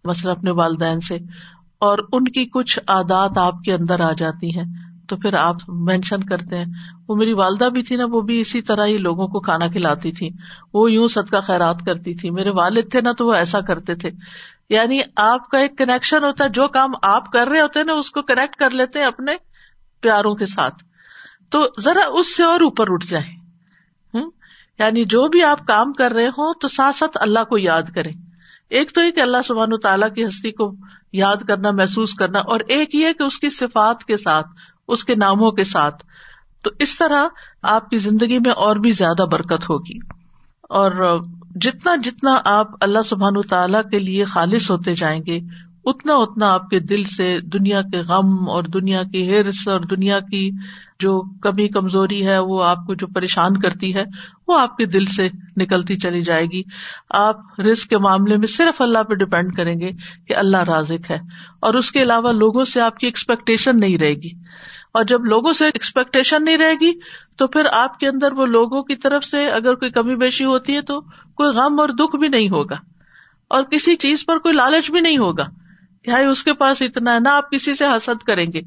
مثلاً 0.04 0.34
اپنے 0.38 0.50
والدین 0.50 1.00
سے، 1.00 1.14
اور 1.78 1.98
ان 2.12 2.24
کی 2.24 2.44
کچھ 2.44 2.78
عادات 2.88 3.38
آپ 3.38 3.62
کے 3.64 3.72
اندر 3.72 4.00
آ 4.00 4.12
جاتی 4.12 4.58
ہیں، 4.58 4.64
تو 5.08 5.16
پھر 5.16 5.34
آپ 5.34 5.56
مینشن 5.68 6.24
کرتے 6.24 6.58
ہیں، 6.58 6.64
وہ 7.08 7.16
میری 7.16 7.32
والدہ 7.32 7.64
بھی 7.64 7.82
تھی 7.82 7.96
نا، 7.96 8.04
وہ 8.10 8.20
بھی 8.20 8.40
اسی 8.40 8.62
طرح 8.62 8.86
ہی 8.86 8.98
لوگوں 8.98 9.26
کو 9.26 9.40
کھانا 9.40 9.68
کھلاتی 9.68 10.12
تھی، 10.12 10.30
وہ 10.74 10.92
یوں 10.92 11.08
سد 11.08 11.30
کا 11.30 11.40
خیرات 11.40 11.76
کرتی 11.86 12.14
تھی، 12.14 12.30
میرے 12.30 12.50
والد 12.50 12.90
تھے 12.90 13.00
نا 13.00 13.12
تو 13.12 13.26
وہ 13.26 13.34
ایسا 13.34 13.60
کرتے 13.60 13.94
تھے۔ 13.94 14.10
یعنی 14.70 15.00
آپ 15.16 15.48
کا 15.48 15.58
ایک 15.58 15.78
کنیکشن 15.78 16.24
ہوتا 16.24 16.44
ہے، 16.44 16.48
جو 16.48 16.68
کام 16.68 16.90
آپ 17.02 17.32
کر 17.32 17.48
رہے 17.48 17.60
ہوتے 17.60 17.80
ہیں 17.80 17.86
نا، 17.86 17.92
اس 17.92 18.10
کو 18.10 18.22
کنیکٹ 18.22 18.56
کر 18.56 18.70
لیتے 18.70 18.98
ہیں 18.98 19.06
اپنے 19.06 19.32
پیاروں 20.04 20.34
کے 20.34 20.46
ساتھ۔ 20.46 20.84
تو 21.50 21.66
ذرا 21.80 22.00
اس 22.08 22.36
سے 22.36 22.42
اور 22.42 22.60
اوپر 22.60 22.84
اٹھ 22.88 23.06
جائیں۔ 23.06 23.44
یعنی 24.78 25.04
جو 25.04 25.28
بھی 25.28 25.42
آپ 25.42 25.66
کام 25.66 25.92
کر 25.92 26.12
رہے 26.12 26.26
ہوں 26.26 26.54
تو 26.60 26.68
ساتھ 26.68 26.96
ساتھ 26.96 27.18
اللہ 27.20 27.44
کو 27.44 27.58
یاد 27.58 27.82
کریں۔ 27.82 28.12
ایک 28.70 28.94
تو 28.94 29.00
ایک 29.00 29.18
اللہ 29.18 29.36
سبحان 29.44 29.78
تعالیٰ 29.82 30.14
کی 30.14 30.26
ہستی 30.26 30.50
کو 30.50 30.74
یاد 31.12 31.36
کرنا، 31.36 31.70
محسوس 31.70 32.14
کرنا 32.14 32.38
اور 32.38 32.60
ایک 32.68 32.94
یہ 32.94 33.12
کہ 33.12 33.22
اس 33.22 33.38
کی 33.38 33.50
صفات 33.50 34.04
کے 34.04 34.16
ساتھ، 34.16 34.46
اس 34.88 35.04
کے 35.04 35.14
ناموں 35.14 35.50
کے 35.50 35.64
ساتھ۔ 35.64 36.04
تو 36.64 36.70
اس 36.78 36.98
طرح 36.98 37.26
آپ 37.62 37.90
کی 37.90 37.98
زندگی 37.98 38.38
میں 38.38 38.52
اور 38.52 38.76
بھی 38.76 38.90
زیادہ 38.90 39.22
برکت 39.22 39.70
ہوگی۔ 39.70 39.98
اور 40.62 41.18
جتنا 41.54 41.96
جتنا 41.96 42.40
آپ 42.44 42.66
اللہ 42.80 43.02
سبحان 43.04 43.40
تعالیٰ 43.40 43.82
کے 43.90 43.98
لیے 43.98 44.24
خالص 44.24 44.70
ہوتے 44.70 44.94
جائیں 44.94 45.20
گے 45.26 45.40
اتنا 45.86 46.14
اتنا 46.14 46.52
آپ 46.52 46.70
کے 46.70 46.80
دل 46.80 47.04
سے 47.04 47.38
دنیا 47.40 47.82
کے 47.82 47.98
غم 47.98 48.48
اور 48.48 48.62
دنیا 48.62 49.02
کی 49.02 49.32
ہرس 49.32 49.68
اور 49.68 49.80
دنیا 49.80 50.20
کی 50.20 50.50
جو 50.98 51.38
کمی 51.38 51.68
کمزوری 51.68 52.26
ہے، 52.26 52.38
وہ 52.38 52.64
آپ 52.64 52.76
کو 52.86 52.94
جو 52.94 53.06
پریشان 53.06 53.60
کرتی 53.60 53.94
ہے، 53.94 54.04
وہ 54.48 54.58
آپ 54.58 54.76
کے 54.76 54.84
دل 54.84 55.04
سے 55.04 55.28
نکلتی 55.56 55.96
چلی 55.96 56.22
جائے 56.22 56.46
گی۔ 56.52 56.62
آپ 57.10 57.60
رسک 57.60 57.88
کے 57.88 57.98
معاملے 57.98 58.36
میں 58.36 58.46
صرف 58.46 58.80
اللہ 58.80 59.02
پہ 59.02 59.14
ڈپینڈ 59.14 59.56
کریں 59.56 59.80
گے 59.80 59.90
کہ 60.28 60.36
اللہ 60.36 60.56
رازق 60.56 61.10
ہے۔ 61.10 61.16
اور 61.60 61.74
اس 61.74 61.92
کے 61.92 62.02
علاوہ 62.02 62.32
لوگوں 62.32 62.64
سے 62.64 62.80
آپ 62.80 62.98
کی 62.98 63.06
ایکسپیکٹیشن 63.06 63.80
نہیں 63.80 63.98
رہے 63.98 64.14
گی۔ 64.14 64.30
اور 64.94 65.04
جب 65.04 65.24
لوگوں 65.24 65.52
سے 65.52 65.66
ایکسپیکٹیشن 65.66 66.44
نہیں 66.44 66.56
رہے 66.56 66.74
گی، 66.74 66.92
تو 67.36 67.46
پھر 67.46 67.62
آپ 67.72 68.00
کے 68.00 68.08
اندر 68.08 68.32
وہ 68.32 68.46
لوگوں 68.46 68.82
کی 68.82 68.96
طرف 68.96 69.24
سے 69.24 69.50
اگر 69.50 69.74
کوئی 69.74 69.90
کمی 69.90 70.16
بیشی 70.16 70.44
ہوتی 70.44 70.74
ہے 70.74 70.80
تو 70.80 71.00
کوئی 71.34 71.50
غم 71.50 71.80
اور 71.80 71.88
دکھ 71.88 72.16
بھی 72.16 72.28
نہیں 72.28 72.48
ہوگا۔ 72.48 72.76
اور 73.48 73.62
کسی 73.62 73.96
چیز 73.96 74.26
پر 74.26 74.38
کوئی 74.38 74.54
لالچ 74.54 74.90
بھی 74.90 75.00
نہیں 75.00 75.18
ہوگا۔ 75.18 75.44
کہ 76.04 76.10
اس 76.10 76.44
کے 76.44 76.54
پاس 76.54 76.82
اتنا 76.82 77.14
ہے، 77.14 77.20
نہ 77.20 77.28
آپ 77.28 77.50
کسی 77.50 77.74
سے 77.74 77.84
حسد 77.86 78.22
کریں 78.22 78.46
گے۔ 78.54 78.60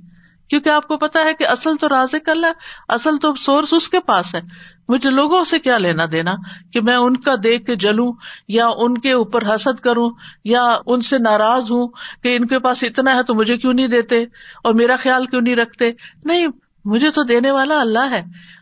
کیونکہ 0.50 0.70
آپ 0.70 0.88
کو 0.88 0.98
پتا 0.98 1.24
ہے 1.26 1.34
کہ 1.34 1.48
اصل 1.48 1.76
تو 1.76 1.90
راز 1.90 2.16
کل 2.26 2.46
ہے 2.46 2.52
اصل 2.90 3.18
تو 3.18 3.36
سورس 3.36 3.74
اس 3.74 3.90
کے 3.90 4.00
پاس 4.00 4.36
ہے۔ 4.36 4.42
مجھے 4.90 5.10
لوگوں 5.10 5.44
سے 5.44 5.60
کیا 5.60 5.78
لینا 5.78 6.06
دینا 6.12 6.32
کہ 6.74 6.82
میں 6.82 6.96
ان 6.96 7.18
کا 7.18 7.36
دیکھ 7.44 7.66
کے 7.66 7.76
جلوں، 7.76 8.12
یا 8.48 8.66
ان 8.78 8.98
کے 8.98 9.12
اوپر 9.12 9.56
حسد 9.56 9.80
کروں، 9.80 10.10
یا 10.46 10.64
ان 10.86 11.02
سے 11.02 11.18
ناراض 11.18 11.72
ہوں 11.72 11.88
کہ 12.24 12.36
ان 12.36 12.46
کے 12.46 12.60
پاس 12.60 12.84
اتنا 12.84 13.16
ہے 13.16 13.24
تو 13.24 13.36
مجھے 13.36 13.58
کیوں 13.58 13.74
نہیں 13.74 13.88
دیتے؟ 13.88 14.24
اور 14.64 14.74
میرا 14.74 14.96
خیال 14.96 15.26
کیوں 15.26 15.42
نہیں 15.42 15.56
رکھتے؟ 15.56 15.92
نہیں، 16.26 16.48
مجھے 16.86 17.12
تو 17.12 17.24
دینے 17.24 17.52
والا 17.52 17.80
اللہ 17.80 18.12
ہے۔ 18.12 18.22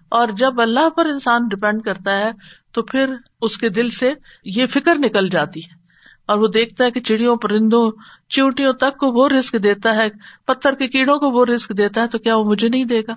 اور 0.10 0.28
جب 0.28 0.62
اللہ 0.62 0.90
پر 0.90 1.06
انسان 1.06 1.48
ڈپینڈ 1.48 1.84
کرتا 1.84 2.20
ہے، 2.20 2.32
تو 2.72 2.82
پھر 2.82 3.16
اس 3.42 3.58
کے 3.58 3.70
دل 3.70 3.90
سے 3.90 4.14
یہ 4.46 4.66
فکر 4.66 4.96
نکل 4.96 5.30
جاتی 5.30 5.60
ہے۔ 5.60 5.85
اور 6.28 6.38
وہ 6.38 6.48
دیکھتا 6.48 6.86
ہے 6.86 6.92
کہ 6.92 7.00
چڑیوں، 7.00 7.36
پرندوں 7.36 7.90
چیوٹیوں 8.30 8.74
تک 8.74 8.98
کو 8.98 9.12
وہ 9.12 9.28
رسک 9.30 9.56
دیتا 9.64 9.96
ہے، 9.96 10.08
پتھر 10.46 10.76
کے 10.76 10.88
کیڑوں 10.88 11.18
کو 11.20 11.30
وہ 11.32 11.46
رسک 11.46 11.78
دیتا 11.78 12.02
ہے، 12.02 12.08
تو 12.08 12.18
کیا 12.18 12.36
وہ 12.36 12.44
مجھے 12.44 12.70
نہیں 12.70 12.86
دے 12.86 13.02
گا؟ 13.08 13.14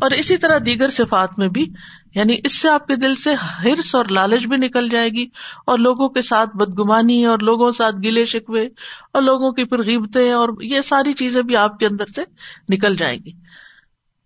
اور 0.00 0.10
اسی 0.10 0.36
طرح 0.36 0.58
دیگر 0.66 0.88
صفات 0.88 1.38
میں 1.38 1.48
بھی 1.48 1.66
یعنی 2.14 2.36
اس 2.44 2.60
سے 2.60 2.68
آپ 2.68 2.86
کے 2.86 2.96
دل 2.96 3.14
سے 3.14 3.34
ہرس 3.64 3.94
اور 3.94 4.04
لالچ 4.10 4.46
بھی 4.46 4.56
نکل 4.56 4.88
جائے 4.88 5.08
گی، 5.08 5.26
اور 5.66 5.78
لوگوں 5.78 6.08
کے 6.08 6.22
ساتھ 6.22 6.56
بدگمانی 6.56 7.24
اور 7.24 7.38
لوگوں 7.38 7.70
ساتھ 7.72 7.96
گلے 8.04 8.24
شکوے 8.24 8.64
اور 8.64 9.22
لوگوں 9.22 9.52
کی 9.52 9.64
پھر 9.64 9.82
غیبتیں 9.82 10.30
اور 10.32 10.48
یہ 10.62 10.80
ساری 10.80 11.12
چیزیں 11.12 11.42
بھی 11.42 11.56
آپ 11.56 11.78
کے 11.78 11.86
اندر 11.86 12.06
سے 12.06 12.22
نکل 12.68 12.96
جائیں 12.96 13.18
گی۔ 13.24 13.32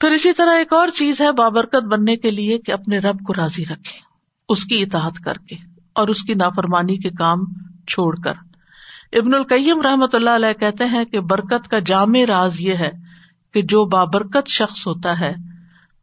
پھر 0.01 0.11
اسی 0.11 0.33
طرح 0.33 0.59
ایک 0.59 0.73
اور 0.73 0.89
چیز 0.89 1.21
ہے 1.21 1.33
بابرکت 1.33 1.85
بننے 1.85 2.17
کے 2.17 2.31
لیے 2.31 2.59
کہ 2.59 2.73
اپنے 2.73 2.99
رب 2.99 3.21
کو 3.27 3.35
راضی 3.35 3.65
رکھے 3.65 3.99
اس 4.49 4.65
کی 4.65 4.83
اطاعت 4.83 5.19
کر 5.25 5.39
کے 5.49 5.57
اور 5.95 6.09
اس 6.09 6.23
کی 6.23 6.35
نافرمانی 6.35 6.97
کے 6.97 7.11
کام 7.11 7.45
چھوڑ 7.87 8.17
کر۔ 8.17 8.33
ابن 9.13 9.35
القیم 9.35 9.81
رحمت 9.81 10.15
اللہ 10.15 10.31
علیہ 10.31 10.53
کہتے 10.53 10.85
ہیں 10.85 11.05
کہ 11.05 11.21
برکت 11.21 11.69
کا 11.69 11.79
جامع 11.79 12.25
راز 12.29 12.61
یہ 12.61 12.75
ہے 12.75 12.91
کہ 13.55 13.63
جو 13.63 13.85
بابرکت 13.85 14.49
شخص 14.49 14.87
ہوتا 14.87 15.21
ہے، 15.21 15.35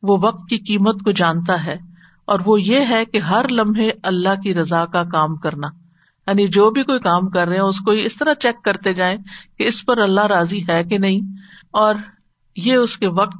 وہ 0.03 0.17
وقت 0.21 0.49
کی 0.49 0.57
قیمت 0.57 1.03
کو 1.03 1.11
جانتا 1.11 1.65
ہے 1.65 1.75
اور 2.25 2.39
وہ 2.45 2.61
یہ 2.61 2.79
ہے 2.89 3.05
کہ 3.05 3.17
ہر 3.17 3.45
لمحے 3.51 3.91
اللہ 4.03 4.41
کی 4.43 4.53
رضا 4.53 4.85
کا 4.85 5.03
کام 5.03 5.35
کرنا۔ 5.35 5.67
یعنی 6.27 6.47
جو 6.47 6.69
بھی 6.69 6.83
کوئی 6.83 6.99
کام 6.99 7.29
کر 7.29 7.47
رہے 7.47 7.55
ہیں، 7.55 7.63
اس 7.63 7.79
کو 7.79 7.91
اس 7.91 8.15
طرح 8.15 8.33
چیک 8.33 8.63
کرتے 8.63 8.93
جائیں 8.93 9.17
کہ 9.57 9.63
اس 9.63 9.85
پر 9.85 9.97
اللہ 9.97 10.25
راضی 10.25 10.63
ہے 10.69 10.83
کہ 10.83 10.97
نہیں۔ 10.97 11.19
اور 11.71 11.95
یہ 12.55 12.73
اس 12.73 12.97
کے 12.97 13.07
وقت 13.07 13.37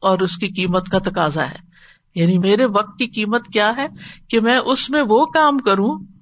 اور 0.00 0.18
اس 0.18 0.36
کی 0.36 0.48
قیمت 0.48 0.88
کا 0.88 0.98
تقاضا 0.98 1.46
ہے۔ 1.46 1.74
یعنی 2.14 2.38
میرے 2.38 2.64
وقت 2.64 2.98
کی 2.98 3.06
قیمت 3.06 3.46
کیا 3.46 3.72
ہے 3.76 3.86
کہ 4.28 4.40
میں 4.40 4.58
اس 4.58 4.90
میں 4.90 5.02
وہ 5.08 5.26
کام 5.26 5.58
کروں 5.58 6.13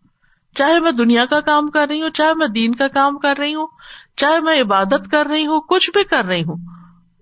چاہے 0.55 0.81
میں 0.81 0.93
دنیا 0.93 1.25
کا 1.25 1.41
کام 1.41 1.71
کر 1.71 1.87
رہی 1.91 2.03
ہوں، 2.03 2.11
چاہے 2.11 2.35
میں 2.35 2.47
دین 2.47 2.75
کا 2.75 2.89
کام 2.89 3.19
کر 3.19 3.35
رہی 3.39 3.55
ہوں، 3.55 3.67
چاہے 4.17 4.41
میں 4.41 4.61
عبادت 4.61 5.11
کر 5.11 5.27
رہی 5.27 5.47
ہوں، 5.47 5.61
کچھ 5.61 5.91
بھی 5.91 6.05
کر 6.05 6.25
رہی 6.25 6.41
ہوں، 6.41 6.57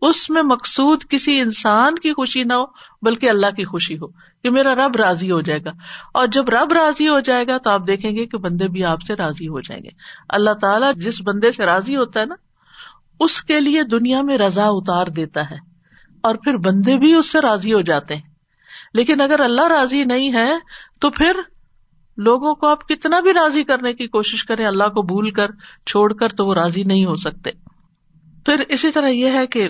اس 0.03 0.31
میں 0.31 0.43
مقصود 0.43 1.05
کسی 1.09 1.41
انسان 1.41 1.95
کی 1.95 2.13
خوشی 2.13 2.45
نہ 2.45 2.53
ہو، 2.53 2.65
بلکہ 3.03 3.31
اللہ 3.31 3.47
کی 3.47 3.65
خوشی 3.65 3.95
ہو 3.95 4.07
کہ 4.43 4.51
میرا 4.51 4.75
رب 4.75 4.97
راضی 4.97 5.31
ہو 5.31 5.41
جائے 5.41 5.65
گا۔ 5.65 5.71
اور 6.15 6.27
جب 6.27 6.49
رب 6.49 6.73
راضی 6.73 7.09
ہو 7.09 7.21
جائے 7.21 7.47
گا 7.47 7.59
تو 7.59 7.71
آپ 7.71 7.87
دیکھیں 7.87 8.17
گے 8.17 8.27
کہ 8.27 8.39
بندے 8.39 8.69
بھی 8.69 8.85
آپ 8.85 9.03
سے 9.03 9.15
راضی 9.15 9.49
ہو 9.49 9.61
جائیں 9.61 9.83
گے۔ 9.83 9.89
اللہ 10.29 10.51
تعالیٰ 10.61 10.95
جس 10.95 11.23
بندے 11.25 11.51
سے 11.51 11.67
راضی 11.67 11.97
ہوتا 11.97 12.21
ہے 12.21 12.25
نا، 12.25 12.35
اس 13.21 13.43
کے 13.43 13.61
لیے 13.61 13.83
دنیا 13.83 14.23
میں 14.23 14.39
رضا 14.39 14.67
اتار 14.67 15.07
دیتا 15.07 15.51
ہے۔ 15.51 15.57
اور 16.23 16.35
پھر 16.35 16.57
بندے 16.57 16.97
بھی 16.97 17.15
اس 17.15 17.33
سے 17.33 17.41
راضی 17.41 17.73
ہو 17.73 17.81
جاتے 17.81 18.15
ہیں۔ 18.15 18.23
لیکن 18.95 19.21
اگر 19.21 19.41
اللہ 19.41 19.67
راضی 19.67 20.05
نہیں 20.05 20.33
ہے، 20.33 20.53
تو 21.01 21.11
پھر 21.11 21.33
لوگوں 22.17 22.55
کو 22.55 22.67
آپ 22.67 22.89
کتنا 22.89 23.21
بھی 23.21 23.33
راضی 23.33 23.65
کرنے 23.65 23.93
کی 23.93 24.07
کوشش 24.07 24.45
کریں، 24.45 24.67
اللہ 24.67 24.85
کو 24.85 25.03
بھول 25.03 25.31
کر، 25.31 25.47
چھوڑ 25.87 26.13
کر 26.13 26.29
تو 26.29 26.47
وہ 26.47 26.55
راضی 26.55 26.83
نہیں 26.83 27.05
ہو 27.05 27.17
سکتے۔ 27.17 27.51
پھر 28.47 28.63
اسی 28.69 28.91
طرح 28.91 29.09
یہ 29.09 29.33
ہے 29.33 29.47
کہ 29.47 29.69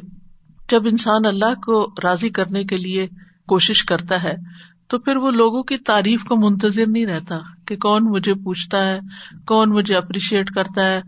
جب 0.71 0.87
انسان 0.87 1.27
اللہ 1.27 1.55
کو 1.67 1.93
راضی 2.05 2.29
کرنے 2.29 2.65
کے 2.65 2.77
لیے 2.77 3.07
کوشش 3.49 3.85
کرتا 3.85 4.23
ہے، 4.23 4.35
تو 4.89 4.99
پھر 4.99 5.17
وہ 5.17 5.31
لوگوں 5.31 5.63
کی 5.63 5.77
تعریف 5.77 6.25
کو 6.25 6.37
منتظر 6.37 6.87
نہیں 6.87 7.07
رہتا 7.07 7.39
کہ 7.67 7.77
کون 7.77 8.05
مجھے 8.05 8.35
پوچھتا 8.35 8.87
ہے، 8.87 9.01
کون 9.47 9.71
مجھے 9.71 9.97
اپریشیٹ 9.97 10.51
کرتا 10.51 10.85
ہے، 10.85 11.01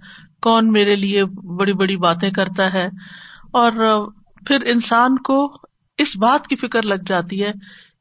کون 0.42 0.72
میرے 0.72 0.96
لیے 0.96 1.24
بڑی 1.24 1.72
بڑی 1.72 1.96
باتیں 1.96 2.30
کرتا 2.30 2.72
ہے۔ 2.72 2.86
اور 3.52 3.72
پھر 4.46 4.60
انسان 4.66 5.18
کو 5.18 5.56
اس 5.98 6.16
بات 6.16 6.46
کی 6.46 6.56
فکر 6.56 6.82
لگ 6.82 7.02
جاتی 7.06 7.44
ہے 7.44 7.52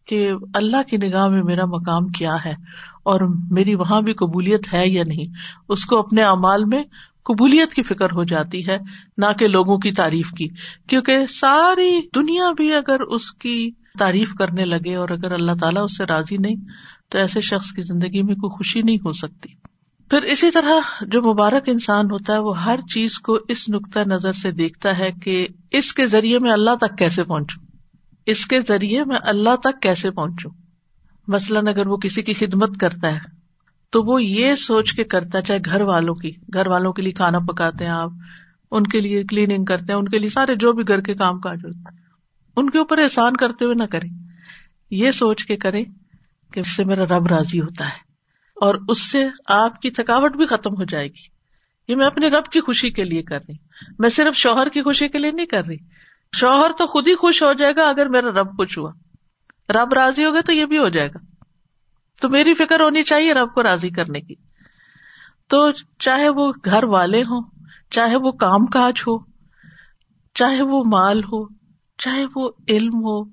کہ 0.08 0.32
اللہ 0.54 0.82
کی 0.90 0.98
نگاہ 0.98 1.28
میں 1.28 1.44
میرا 1.44 1.66
مقام 1.66 2.08
کیا 2.08 2.36
ہے۔ 2.46 2.54
اور 3.04 3.22
میری 3.52 3.76
وہاں 3.76 4.02
بھی 4.02 4.14
قبولیت 4.14 4.74
ہے 4.74 4.88
یا 4.88 5.04
نہیں، 5.08 5.34
اس 5.70 5.86
کو 5.86 6.00
اپنے 6.00 6.24
اعمال 6.24 6.66
میں 6.66 6.84
قبولیت 7.24 7.74
کی 7.74 7.84
فکر 7.84 8.06
ہو 8.06 8.24
جاتی 8.24 8.68
ہے، 8.68 8.78
نہ 9.18 9.26
کہ 9.40 9.48
لوگوں 9.48 9.78
کی 9.78 9.92
تعریف 9.92 10.32
کی۔ 10.32 10.48
کیونکہ 10.90 11.26
ساری 11.26 12.00
دنیا 12.16 12.52
بھی 12.52 12.74
اگر 12.74 13.00
اس 13.00 13.32
کی 13.32 13.72
تعریف 14.00 14.34
کرنے 14.34 14.66
لگے 14.66 14.96
اور 14.96 15.10
اگر 15.10 15.32
اللہ 15.32 15.52
تعالیٰ 15.60 15.84
اس 15.84 15.98
سے 15.98 16.06
راضی 16.06 16.38
نہیں، 16.38 16.56
تو 17.10 17.18
ایسے 17.18 17.42
شخص 17.42 17.72
کی 17.72 17.82
زندگی 17.82 18.22
میں 18.24 18.36
کوئی 18.36 18.58
خوشی 18.58 18.82
نہیں 18.82 18.98
ہو 18.98 19.12
سکتی۔ 19.12 19.50
پھر 20.10 20.22
اسی 20.22 20.52
طرح 20.52 21.04
جو 21.08 21.22
مبارک 21.22 21.64
انسان 21.68 22.12
ہوتا 22.12 22.34
ہے، 22.34 22.38
وہ 22.38 22.64
ہر 22.64 22.82
چیز 22.82 23.20
کو 23.20 23.40
اس 23.48 23.70
نقطۂ 23.70 24.00
نظر 24.00 24.34
سے 24.34 24.52
دیکھتا 24.52 24.98
ہے 24.98 25.12
کہ 25.12 25.48
اس 25.72 25.94
کے 25.94 26.06
ذریعے 26.06 26.40
میں 26.40 26.52
اللہ 26.52 26.76
تک 26.76 26.98
کیسے 26.98 27.24
پہنچوں۔ 27.24 27.64
اس 28.26 28.46
کے 28.46 28.60
ذریعے 28.68 29.04
میں 29.04 29.18
اللہ 29.22 29.56
تک 29.56 29.82
کیسے 29.82 30.12
پہنچوں۔ 30.12 30.52
مثلاً 31.28 31.68
اگر 31.68 31.88
وہ 31.88 31.98
کسی 31.98 32.22
کی 32.22 32.34
خدمت 32.34 32.80
کرتا 32.80 33.12
ہے، 33.12 33.20
تو 33.90 34.04
وہ 34.04 34.24
یہ 34.24 34.56
سوچ 34.56 34.94
کے 34.94 35.04
کرتا 35.04 35.38
ہے، 35.38 35.44
چاہے 35.44 35.60
گھر 35.66 35.82
والوں 35.82 36.16
کی، 36.16 36.32
گھر 36.54 36.68
والوں 36.68 36.94
کے 36.94 37.02
لیے 37.02 37.12
کھانا 37.12 37.40
پکاتے 37.40 37.86
ہیں 37.86 37.92
آپ، 37.92 38.10
ان 38.72 38.84
کے 38.84 39.00
لیے 39.00 39.24
کلیننگ 39.24 39.66
کرتے 39.66 39.86
ہیں، 39.90 40.00
ان 40.00 40.08
کے 40.08 40.20
لیے 40.20 40.30
سارے 40.30 40.56
جو 40.56 40.74
بھی 40.74 40.88
گھر 40.88 41.02
کے 41.02 41.14
کام 41.14 41.40
کاج 41.40 41.60
ہوتے 41.66 41.80
ہیں۔ 41.80 42.02
ان 42.58 42.70
کے 42.70 42.78
اوپر 42.78 42.98
احسان 42.98 43.36
کرتے 43.36 43.66
ہوئے 43.66 43.76
نہ 43.76 43.84
کرے 43.84 44.08
یہ 44.92 45.12
سوچ 45.12 45.46
کے 45.46 45.58
کرے 45.58 45.84
کہ 46.54 46.60
اس 46.60 46.76
سے 46.76 46.84
میرا 46.84 47.04
رب 47.04 47.28
راضی 47.28 47.62
ہوتا 47.62 47.86
ہے 47.86 48.00
اور 48.56 48.76
اس 48.88 49.12
سے 49.12 49.26
آپ 49.48 49.82
کی 49.82 49.92
تھکاوٹ 49.92 50.36
بھی 50.36 50.46
ختم 50.46 50.74
ہو 50.78 50.84
جائے 50.84 51.08
گی۔ 51.08 51.42
یہ 51.88 51.96
میں 51.96 52.06
اپنے 52.06 52.28
رب 52.28 52.46
کی 52.46 52.60
خوشی 52.60 52.90
کے 52.90 53.04
لیے 53.04 53.24
کر 53.24 53.38
رہی 53.38 53.54
میں 54.00 54.10
صرف 54.10 54.36
شوہر 54.36 54.70
کی 54.70 54.82
خوشی 54.82 55.08
کے 55.08 55.18
لیے 55.18 55.32
نہیں 55.32 55.46
کر 55.46 55.66
رہی۔ 55.66 55.78
شوہر 56.40 56.72
تو 56.78 56.88
خود 56.88 57.08
ہی 57.08 57.16
خوش 57.16 57.44
ہو 57.44 57.54
جائے 57.54 57.74
گا 57.78 57.90
اگر 57.90 58.10
میرا 58.10 58.30
رب 58.30 58.48
خوش 58.48 58.78
ہوا۔ 58.78 58.92
رب 59.74 59.94
راضی 59.94 60.26
ہوگا 60.26 60.42
تو 60.42 60.54
یہ 60.54 60.66
بھی 60.66 60.78
ہو 60.78 60.90
جائے 60.90 61.08
گا۔ 61.08 61.20
تو 62.22 62.30
میری 62.30 62.54
فکر 62.54 62.80
ہونی 62.80 63.04
چاہیے 63.04 63.34
رب 63.34 63.54
کو 63.54 63.64
راضی 63.64 63.90
کرنے 63.90 64.22
کی۔ 64.22 64.36
تو 65.48 65.72
چاہے 66.00 66.30
وہ 66.30 66.54
گھر 66.66 66.84
والے 66.84 67.22
ہوں، 67.22 67.42
چاہے 67.90 68.16
وہ 68.16 68.32
کام 68.32 68.66
کاج 68.66 69.02
ہو، 69.02 69.18
چاہے 70.34 70.62
وہ 70.62 70.84
مال 70.84 71.24
ہو، 71.24 71.48
چاہے 71.98 72.26
وہ 72.36 72.52
علم 72.68 72.94
ہو، 72.94 73.24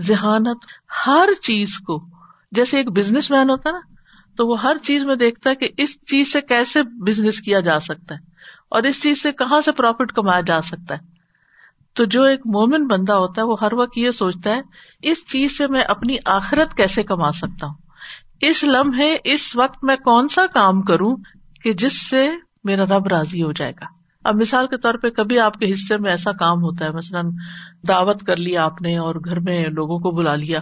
ذہانت، 0.00 0.64
ہر 1.06 1.28
چیز 1.42 1.78
کو۔ 1.78 2.06
جیسے 2.52 2.76
ایک 2.76 2.90
بزنس 2.90 3.30
مین 3.30 3.50
ہوتا 3.50 3.70
نا، 3.70 3.80
تو 4.36 4.46
وہ 4.46 4.62
ہر 4.62 4.76
چیز 4.78 5.04
میں 5.04 5.16
دیکھتا 5.16 5.50
ہے 5.50 5.54
کہ 5.54 5.68
اس 5.76 6.02
چیز 6.02 6.32
سے 6.32 6.40
کیسے 6.40 6.82
بزنس 6.82 7.40
کیا 7.40 7.60
جا 7.60 7.80
سکتا 7.80 8.14
ہے 8.14 8.20
اور 8.68 8.82
اس 8.82 9.02
چیز 9.02 9.22
سے 9.22 9.32
کہاں 9.32 9.60
سے 9.60 9.72
پروفٹ 9.72 10.12
کمایا 10.12 10.40
جا 10.40 10.60
سکتا 10.60 10.94
ہے۔ 10.94 11.19
تو 11.94 12.04
جو 12.04 12.22
ایک 12.22 12.40
مومن 12.46 12.86
بندہ 12.86 13.12
ہوتا 13.12 13.42
ہے 13.42 13.46
وہ 13.46 13.56
ہر 13.60 13.72
وقت 13.72 13.98
یہ 13.98 14.10
سوچتا 14.10 14.50
ہے، 14.50 14.60
اس 15.02 15.26
چیز 15.26 15.56
سے 15.58 15.66
میں 15.66 15.82
اپنی 15.82 16.16
آخرت 16.24 16.74
کیسے 16.74 17.02
کما 17.02 17.32
سکتا 17.32 17.66
ہوں؟ 17.66 17.74
اس 18.40 18.64
لمحے، 18.64 19.16
اس 19.24 19.56
وقت 19.56 19.84
میں 19.84 19.96
کون 19.96 20.28
سا 20.28 20.46
کام 20.54 20.82
کروں 20.82 21.16
کہ 21.62 21.72
جس 21.74 22.08
سے 22.10 22.30
میرا 22.64 22.84
رب 22.84 23.06
راضی 23.06 23.42
ہو 23.42 23.52
جائے 23.52 23.72
گا؟ 23.72 23.86
اب 24.24 24.34
مثال 24.34 24.66
کے 24.66 24.76
طور 24.76 24.94
پہ 24.94 25.10
کبھی 25.10 25.38
آپ 25.38 25.54
کے 25.54 25.72
حصے 25.72 25.96
میں 25.96 26.10
ایسا 26.10 26.32
کام 26.32 26.62
ہوتا 26.62 26.84
ہے، 26.84 26.90
مثلاً 26.90 27.30
دعوت 27.88 28.22
کر 28.22 28.36
لیا 28.36 28.64
آپ 28.64 28.82
نے 28.82 28.96
اور 28.96 29.14
گھر 29.14 29.40
میں 29.40 29.64
لوگوں 29.66 29.98
کو 29.98 30.10
بلا 30.10 30.34
لیا 30.34 30.60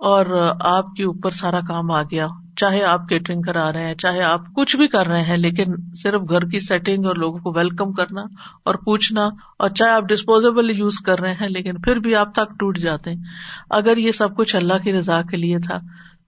اور 0.00 0.26
آپ 0.60 0.94
کے 0.96 1.04
اوپر 1.04 1.30
سارا 1.30 1.60
کام 1.60 1.90
آ 1.90 2.02
گیا۔ 2.02 2.26
چاہے 2.56 2.82
آپ 2.84 3.08
کیٹرنگ 3.08 3.42
کرا 3.42 3.72
رہے 3.72 3.86
ہیں، 3.86 3.94
چاہے 3.94 4.22
آپ 4.22 4.40
کچھ 4.56 4.76
بھی 4.76 4.86
کر 4.88 5.06
رہے 5.06 5.22
ہیں، 5.22 5.36
لیکن 5.36 5.74
صرف 5.94 6.20
گھر 6.28 6.44
کی 6.44 6.60
سیٹنگ 6.60 7.06
اور 7.06 7.16
لوگوں 7.16 7.38
کو 7.38 7.52
ویلکم 7.52 7.92
کرنا 7.92 8.22
اور 8.64 8.74
پوچھنا 8.74 9.24
اور 9.58 9.68
چاہے 9.68 9.90
آپ 9.90 10.02
ڈسپوزیبل 10.02 10.70
یوز 10.70 10.98
کر 11.00 11.20
رہے 11.20 11.32
ہیں، 11.32 11.48
لیکن 11.48 11.80
پھر 11.80 11.98
بھی 11.98 12.14
آپ 12.14 12.32
تک 12.32 12.58
ٹوٹ 12.58 12.78
جاتے 12.78 13.10
ہیں۔ 13.10 13.22
اگر 13.70 13.96
یہ 13.96 14.10
سب 14.10 14.36
کچھ 14.36 14.56
اللہ 14.56 14.82
کی 14.84 14.92
رضا 14.92 15.22
کے 15.22 15.36
لیے 15.36 15.58
تھا 15.58 15.78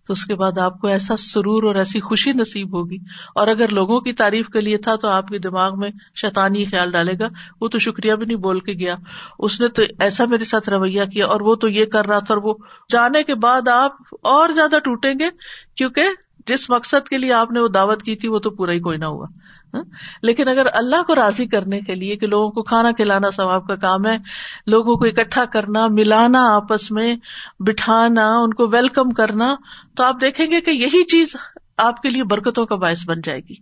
تو 0.09 0.13
اس 0.13 0.25
کے 0.25 0.35
بعد 0.35 0.59
آپ 0.59 0.81
کو 0.81 0.87
ایسا 0.87 1.17
سرور 1.17 1.63
اور 1.63 1.75
ایسی 1.75 2.01
خوشی 2.01 2.33
نصیب 2.33 2.77
ہوگی۔ 2.77 2.97
اور 3.35 3.47
اگر 3.47 3.69
لوگوں 3.69 4.01
کی 4.01 4.13
تعریف 4.13 4.49
کے 4.49 4.61
لیے 4.61 4.77
تھا 4.77 4.97
تو 4.97 5.09
آپ 5.09 5.29
کے 5.29 5.39
دماغ 5.39 5.79
میں 5.79 5.91
شیطانی 6.15 6.65
خیال 6.65 6.91
ڈالے 6.91 7.13
گا۔ 7.21 7.29
وہ 7.61 7.69
تو 7.69 7.79
شکریہ 7.79 8.15
بھی 8.15 8.27
نہیں 8.27 8.37
بول 8.37 8.61
کے 8.61 8.73
گیا۔ 8.73 8.95
اس 9.39 9.61
نے 9.61 9.69
تو 9.69 9.83
ایسا 10.01 10.25
میرے 10.25 10.45
ساتھ 10.45 10.69
رویہ 10.69 11.05
کیا 11.05 11.27
اور 11.27 11.41
وہ 11.41 11.55
تو 11.55 11.69
یہ 11.69 11.85
کر 11.85 12.07
رہا 12.07 12.19
تھا 12.19 12.35
اور 12.35 12.43
وہ 12.43 12.55
جانے 12.93 13.23
کے 13.23 13.35
بعد 13.35 13.69
آپ 13.69 13.91
اور 14.11 14.49
زیادہ 14.49 14.79
ٹوٹیں 14.79 15.15
گے 15.19 15.29
کیونکہ 15.77 16.05
جس 16.49 16.71
مقصد 16.71 17.09
کے 17.09 17.19
لیے 17.19 17.33
آپ 17.33 17.51
نے 17.51 17.61
وہ 17.61 17.69
دعوت 17.69 18.03
کی 18.03 18.17
تھی 18.17 18.29
وہ 18.29 18.39
تو 18.39 18.51
پورا 18.51 18.73
ہی 18.73 18.81
کوئی 18.81 18.99
نہ 18.99 19.05
ہوا۔ 19.05 19.27
ہاں؟ 19.75 19.83
لیکن 20.23 20.49
اگر 20.49 20.67
اللہ 20.75 21.03
کو 21.03 21.15
راضی 21.15 21.47
کرنے 21.47 21.81
کے 21.81 21.95
لیے 21.95 22.17
کہ 22.17 22.27
لوگوں 22.27 22.51
کو 22.51 22.63
کھانا 22.63 22.93
کھلانا 22.93 23.31
ثواب 23.31 23.67
کا 23.67 23.77
کام 23.77 24.07
ہے، 24.07 24.19
لوگوں 24.67 24.97
کو 24.97 25.05
اکٹھا 25.05 25.45
کرنا، 25.45 25.87
ملانا 25.87 26.57
آپس 26.57 26.91
میں، 26.91 27.17
بٹھانا، 27.61 28.27
ان 28.39 28.55
کو 28.55 28.67
ویلکم 28.67 29.11
کرنا، 29.11 29.55
تو 29.97 30.05
آپ 30.05 30.21
دیکھیں 30.21 30.47
گے 30.53 30.61
کہ 30.61 30.71
یہی 30.71 31.05
چیز 31.05 31.37
آپ 31.79 32.03
کے 32.03 32.09
لیے 32.09 32.25
برکتوں 32.25 32.67
کا 32.67 32.77
باعث 32.77 33.07
بن 33.07 33.17
جائے 33.25 33.41
گی 33.49 33.55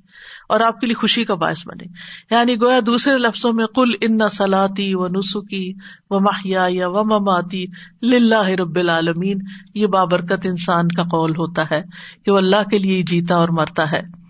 اور 0.48 0.60
آپ 0.60 0.80
کے 0.80 0.86
لیے 0.86 0.94
خوشی 0.94 1.24
کا 1.24 1.34
باعث 1.34 1.66
بنے 1.66 1.84
یعنی 2.30 2.60
گویا 2.60 2.80
دوسرے 2.86 3.14
لفظوں 3.18 3.52
میں 3.52 3.66
کل 3.66 3.90
ان 4.00 4.18
سلاتی 4.32 4.94
و 4.94 5.08
نسخی 5.08 5.72
و 6.10 6.20
ماہیا 6.20 6.66
یا 6.68 6.88
و 6.88 7.04
مماتی 7.04 7.66
لاہ 8.02 8.48
رب 8.48 8.76
العالمین، 8.76 9.38
یہ 9.74 9.86
بابرکت 9.86 10.46
انسان 10.46 10.88
کا 10.88 11.02
قول 11.02 11.30
ہوتا 11.30 11.62
ہے 11.70 11.82
کہ 12.24 12.32
وہ 12.32 12.36
اللہ 12.36 12.62
کے 12.70 12.78
لیے 12.78 13.02
جیتا 13.02 13.34
اور 13.34 13.48
مرتا 13.56 13.92
ہے۔ 13.92 14.25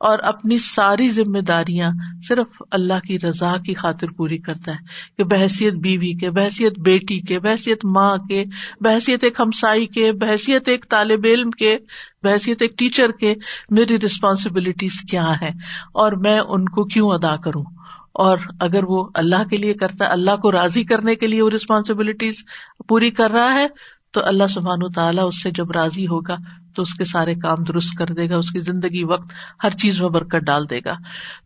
اور 0.00 0.18
اپنی 0.18 0.58
ساری 0.58 1.08
ذمہ 1.08 1.38
داریاں 1.38 1.90
صرف 2.28 2.62
اللہ 2.70 3.06
کی 3.06 3.18
رضا 3.18 3.56
کی 3.56 3.74
خاطر 3.74 4.06
پوری 4.10 4.38
کرتا 4.38 4.72
ہے 4.72 4.76
کہ 5.18 5.24
بحثیت 5.24 5.74
بیوی 5.74 6.12
کے، 6.12 6.30
بحثیت 6.30 6.78
بیٹی 6.78 7.20
کے، 7.20 7.38
بحثیت 7.38 7.84
ماں 7.84 8.16
کے، 8.16 8.44
بحثیت 8.80 9.24
ایک 9.24 9.40
ہمسائی 9.40 9.86
کے، 9.86 10.12
بحثیت 10.12 10.68
ایک 10.68 10.86
طالب 10.90 11.26
علم 11.30 11.50
کے، 11.50 11.78
بحثیت 12.22 12.62
ایک 12.62 12.78
ٹیچر 12.78 13.10
کے 13.10 13.34
میری 13.70 13.96
ریسپانسبلٹیز 14.00 15.00
کیا 15.10 15.32
ہے 15.42 15.50
اور 15.94 16.12
میں 16.12 16.38
ان 16.38 16.64
کو 16.64 16.84
کیوں 16.84 17.10
ادا 17.10 17.36
کروں؟ 17.36 17.64
اور 18.12 18.38
اگر 18.60 18.84
وہ 18.84 19.08
اللہ 19.14 19.48
کے 19.50 19.56
لیے 19.56 19.74
کرتا 19.74 20.04
ہے، 20.04 20.10
اللہ 20.10 20.36
کو 20.36 20.52
راضی 20.52 20.84
کرنے 20.84 21.14
کے 21.14 21.26
لیے 21.26 21.42
وہ 21.42 21.50
ریسپانسبلٹیز 21.50 22.44
پوری 22.88 23.10
کر 23.10 23.30
رہا 23.30 23.54
ہے، 23.54 23.66
تو 24.10 24.20
اللہ 24.24 24.46
سبحان 24.46 24.82
و 24.82 24.88
تعالیٰ 24.88 25.26
اس 25.26 25.42
سے 25.42 25.50
جب 25.50 25.70
راضی 25.70 26.06
ہوگا 26.06 26.36
تو 26.76 26.82
اس 26.82 26.94
کے 26.94 27.04
سارے 27.04 27.34
کام 27.34 27.64
درست 27.64 27.98
کر 27.98 28.06
دے 28.06 28.30
گا، 28.30 28.36
اس 28.36 28.50
کی 28.50 28.60
زندگی 28.60 29.04
وقت 29.04 29.32
ہر 29.64 29.70
چیز 29.70 30.00
میں 30.00 30.08
برکت 30.08 30.36
ڈال 30.36 30.70
دے 30.70 30.78
گا۔ 30.78 30.94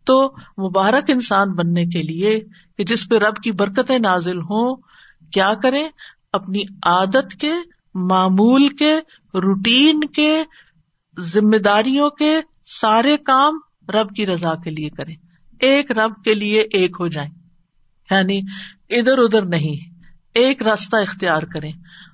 تو 0.05 0.33
مبارک 0.67 1.03
انسان 1.07 1.51
بننے 1.51 1.85
کے 1.85 2.03
لیے 2.03 2.39
کہ 2.77 2.83
جس 2.83 3.09
پہ 3.09 3.15
رب 3.17 3.35
کی 3.35 3.51
برکتیں 3.51 3.99
نازل 3.99 4.37
ہوں، 4.37 4.75
کیا 5.31 5.53
کریں؟ 5.63 5.89
اپنی 6.33 6.61
عادت 6.83 7.35
کے، 7.39 7.53
معمول 7.95 8.67
کے، 8.67 8.97
روٹین 9.33 9.99
کے، 9.99 10.43
ذمہ 11.19 11.57
داریوں 11.57 12.09
کے 12.09 12.39
سارے 12.65 13.17
کام 13.17 13.59
رب 13.89 14.15
کی 14.15 14.25
رضا 14.25 14.55
کے 14.55 14.69
لیے 14.69 14.89
کریں۔ 14.89 15.15
ایک 15.59 15.91
رب 15.91 16.23
کے 16.23 16.33
لیے 16.33 16.61
ایک 16.61 16.97
ہو 16.99 17.07
جائیں۔ 17.07 17.29
یعنی 18.11 18.41
ادھر 18.89 19.17
ادھر 19.17 19.45
نہیں، 19.45 19.89
ایک 20.33 20.63
راستہ 20.63 20.95
اختیار 20.95 21.41
کریں 21.41 21.71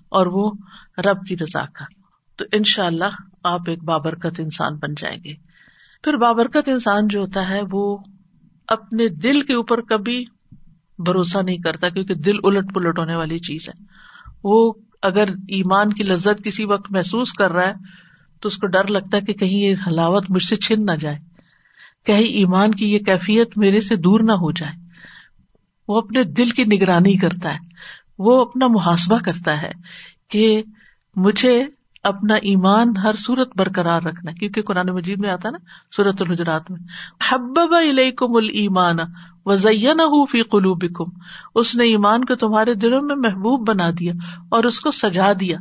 اور 0.09 0.27
وہ 0.27 0.51
رب 0.97 1.25
کی 1.25 1.35
رضا 1.35 1.65
کا۔ 1.65 1.85
تو 2.37 2.45
ان 2.51 2.63
شاء 2.63 2.85
اللہ 2.85 3.05
آپ 3.43 3.61
ایک 3.67 3.83
بابرکت 3.83 4.39
انسان 4.39 4.75
بن 4.75 4.93
جائیں 4.97 5.23
گے۔ 5.23 5.33
پھر 6.03 6.17
بابرکت 6.17 6.69
انسان 6.69 7.07
جو 7.07 7.21
ہوتا 7.21 7.49
ہے 7.49 7.61
وہ 7.71 7.97
اپنے 8.67 9.07
دل 9.07 9.41
کے 9.41 9.53
اوپر 9.53 9.81
کبھی 9.81 10.25
بھروسہ 10.99 11.37
نہیں 11.37 11.57
کرتا 11.57 11.89
کیونکہ 11.89 12.13
دل 12.13 12.35
الٹ 12.43 12.73
پلٹ 12.73 12.99
ہونے 12.99 13.15
والی 13.15 13.39
چیز 13.39 13.69
ہے۔ 13.69 13.83
وہ 14.43 14.73
اگر 15.01 15.29
ایمان 15.29 15.93
کی 15.93 16.03
لذت 16.03 16.43
کسی 16.43 16.65
وقت 16.65 16.91
محسوس 16.91 17.33
کر 17.33 17.51
رہا 17.51 17.67
ہے 17.67 17.73
تو 18.41 18.47
اس 18.47 18.57
کو 18.57 18.67
ڈر 18.67 18.87
لگتا 18.87 19.17
ہے 19.17 19.21
کہ 19.21 19.33
کہیں 19.33 19.57
یہ 19.57 19.75
حلاوت 19.87 20.25
مجھ 20.29 20.43
سے 20.43 20.55
چھن 20.55 20.85
نہ 20.85 20.95
جائے۔ 20.95 21.17
کہیں 22.05 22.23
ایمان 22.23 22.71
کی 22.71 22.93
یہ 22.93 22.99
کیفیت 22.99 23.57
میرے 23.57 23.81
سے 23.81 23.95
دور 23.95 24.19
نہ 24.19 24.31
ہو 24.31 24.51
جائے۔ 24.51 24.73
وہ 25.87 25.97
اپنے 25.97 26.23
دل 26.23 26.49
کی 26.49 26.63
نگرانی 26.63 27.17
کرتا 27.17 27.53
ہے۔ 27.53 27.59
وہ 28.19 28.41
اپنا 28.41 28.67
محاسبہ 28.67 29.17
کرتا 29.17 29.61
ہے 29.61 29.71
کہ 30.29 30.63
مجھے 31.15 31.63
اپنا 32.07 32.35
ایمان 32.35 32.97
ہر 32.97 33.15
صورت 33.15 33.49
برقرار 33.57 34.01
رکھنا 34.01 34.31
کیونکہ 34.31 34.61
قرآن 34.61 34.89
مجید 34.89 35.21
میں 35.21 35.29
آتا 35.29 35.49
نا 35.49 35.57
سورت 35.95 36.21
الحجرات 36.21 36.71
میں۔ 36.71 36.79
حبب 37.31 37.75
علیکم 37.89 38.35
المان 38.35 38.97
وزین 39.45 40.25
فی 40.31 40.41
قلوبکم۔ 40.41 41.19
اس 41.55 41.75
نے 41.75 41.83
ایمان 41.83 42.25
کو 42.25 42.35
تمہارے 42.35 42.73
دلوں 42.73 43.01
میں 43.01 43.15
محبوب 43.15 43.67
بنا 43.67 43.89
دیا 43.99 44.13
اور 44.49 44.63
اس 44.63 44.79
کو 44.79 44.91
سجا 44.91 45.33
دیا۔ 45.39 45.57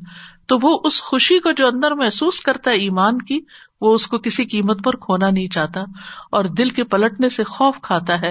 تو 0.46 0.58
وہ 0.62 0.78
اس 0.84 1.02
خوشی 1.02 1.38
کو 1.38 1.52
جو 1.52 1.68
اندر 1.68 1.92
محسوس 1.92 2.40
کرتا 2.40 2.70
ہے 2.70 2.76
ایمان 2.76 3.22
کی، 3.22 3.40
وہ 3.80 3.94
اس 3.94 4.06
کو 4.06 4.18
کسی 4.18 4.44
قیمت 4.44 4.84
پر 4.84 4.96
کھونا 4.96 5.30
نہیں 5.30 5.48
چاہتا 5.48 5.80
اور 6.30 6.44
دل 6.44 6.68
کے 6.68 6.84
پلٹنے 6.84 7.28
سے 7.28 7.44
خوف 7.44 7.80
کھاتا 7.82 8.20
ہے 8.20 8.30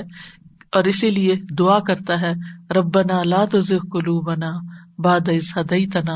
اور 0.72 0.84
اسی 0.84 1.10
لیے 1.10 1.36
دعا 1.36 1.80
کرتا 1.80 2.22
ہے، 2.22 2.34
ربنا 2.74 3.24
لا 3.24 3.46
تزغ 3.46 3.78
قلوبنا۔ 3.78 4.52
بعد 4.98 5.30
از 5.30 5.58
ہدیتنا 5.58 6.16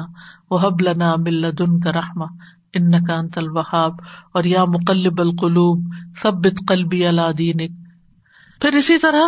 وهب 0.51 0.81
لنا 0.81 1.15
من 1.15 1.33
لدنك 1.33 1.88
رحمة 1.88 2.25
انك 2.74 3.12
انت 3.12 3.38
الوهاب 3.38 3.93
اور 4.31 4.43
یا 4.43 4.65
مقلب 4.65 5.22
القلوب، 5.22 5.94
ثبت 6.22 6.53
قلبی 6.68 7.09
على 7.09 7.22
دینک۔ 7.37 7.77
پھر 8.61 8.74
اسی 8.74 8.98
طرح 8.98 9.22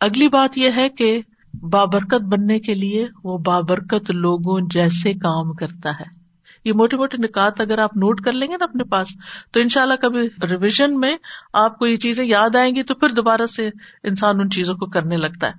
اگلی 0.00 0.28
بات 0.28 0.58
یہ 0.58 0.70
ہے 0.76 0.88
کہ 0.88 1.20
بابرکت 1.60 2.22
بننے 2.22 2.60
کے 2.60 2.74
لیے 2.74 3.06
وہ 3.24 3.38
بابرکت 3.38 4.10
لوگوں 4.10 4.60
جیسے 4.74 5.14
کام 5.14 5.52
کرتا 5.52 5.90
ہے۔ 5.90 6.20
یہ 6.64 6.72
موٹے 6.72 6.96
موٹے 6.96 7.16
نکات 7.16 7.60
اگر 7.60 7.78
آپ 7.78 7.96
نوٹ 7.96 8.20
کر 8.20 8.32
لیں 8.32 8.48
گے 8.48 8.56
نا 8.56 8.64
اپنے 8.64 8.84
پاس، 8.84 9.08
تو 9.52 9.60
ان 9.60 9.68
شاء 9.68 9.82
اللہ 9.82 9.94
کبھی 9.94 10.28
ریویژن 10.50 11.00
میں 11.00 11.16
آپ 11.52 11.78
کو 11.78 11.86
یہ 11.86 11.96
چیزیں 11.96 12.24
یاد 12.24 12.56
آئیں 12.56 12.74
گی 12.74 12.82
تو 12.82 12.94
پھر 12.94 13.08
دوبارہ 13.08 13.46
سے 13.46 13.70
انسان 14.02 14.40
ان 14.40 14.50
چیزوں 14.50 14.74
کو 14.74 14.86
کرنے 14.86 15.16
لگتا 15.16 15.46
ہے۔ 15.46 15.52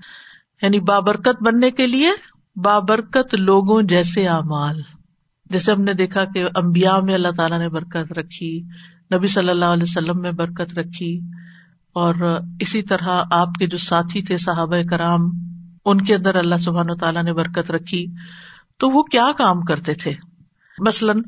یعنی 0.62 0.80
بابرکت 0.80 1.44
بننے 1.44 1.72
کے 1.72 1.88
لیے 1.88 2.10
بابرکت 2.56 3.36
لوگوں 3.36 3.82
جیسے 3.82 4.28
اعمال۔ 4.28 4.82
جیسے 5.50 5.72
ہم 5.72 5.84
نے 5.84 5.94
دیکھا 5.94 6.24
کہ 6.26 6.44
امبیا 6.56 7.00
میں 7.00 7.14
اللہ 7.14 7.28
تعالیٰ 7.38 7.60
نے 7.60 7.70
برکت 7.70 8.20
رکھی، 8.20 8.62
نبی 9.16 9.28
صلی 9.28 9.50
اللہ 9.50 9.66
علیہ 9.66 9.84
وسلم 9.84 10.22
میں 10.22 10.32
برکت 10.32 10.80
رکھی، 10.80 11.20
اور 11.94 12.40
اسی 12.60 12.82
طرح 12.82 13.24
آپ 13.32 13.48
کے 13.60 13.68
جو 13.68 13.78
ساتھی 13.78 14.22
تھے 14.22 14.38
صحابہ 14.38 14.76
کرام، 14.90 15.20
ان 15.86 16.02
کے 16.02 16.16
اندر 16.16 16.36
اللہ 16.36 16.56
سبحان 16.56 16.90
و 16.90 16.96
تعالیٰ 16.96 17.24
نے 17.24 17.34
برکت 17.34 17.72
رکھی۔ 17.72 18.06
تو 18.78 18.90
وہ 18.90 19.04
کیا 19.04 19.28
کام 19.38 19.62
کرتے 19.62 19.94
تھے؟ 19.94 20.14
مثلاً 20.86 21.22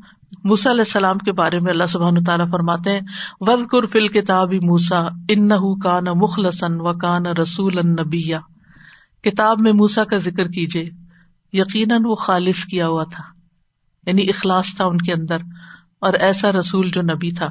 موسا 0.44 0.70
علیہ 0.70 0.80
السلام 0.80 1.18
کے 1.18 1.32
بارے 1.32 1.58
میں 1.58 1.72
اللہ 1.72 1.86
سبحان 1.88 2.24
تعالیٰ 2.24 2.50
فرماتے 2.50 2.92
ہیں 2.92 3.00
ود 3.40 3.66
کر 3.66 3.86
فل 3.86 4.08
کتاب 4.08 4.52
موسا 4.52 5.00
ان 5.28 5.48
کان 5.80 6.04
مخلصن 6.04 6.80
و 6.80 6.98
کان 6.98 7.26
رسول 7.26 7.78
نبیا۔ 7.86 8.40
کتاب 9.24 9.60
میں 9.60 9.72
موسا 9.72 10.04
کا 10.04 10.16
ذکر 10.16 10.48
کیجیے 10.48 11.03
یقیناً 11.54 12.02
وہ 12.04 12.14
خالص 12.14 12.64
کیا 12.64 12.88
ہوا 12.88 13.04
تھا 13.04 13.22
یعنی 14.06 14.28
اخلاص 14.28 14.74
تھا 14.76 14.84
ان 14.84 14.98
کے 14.98 15.12
اندر 15.12 15.36
اور 16.00 16.12
ایسا 16.12 16.52
رسول 16.52 16.90
جو 16.90 17.02
نبی 17.02 17.32
تھا۔ 17.32 17.48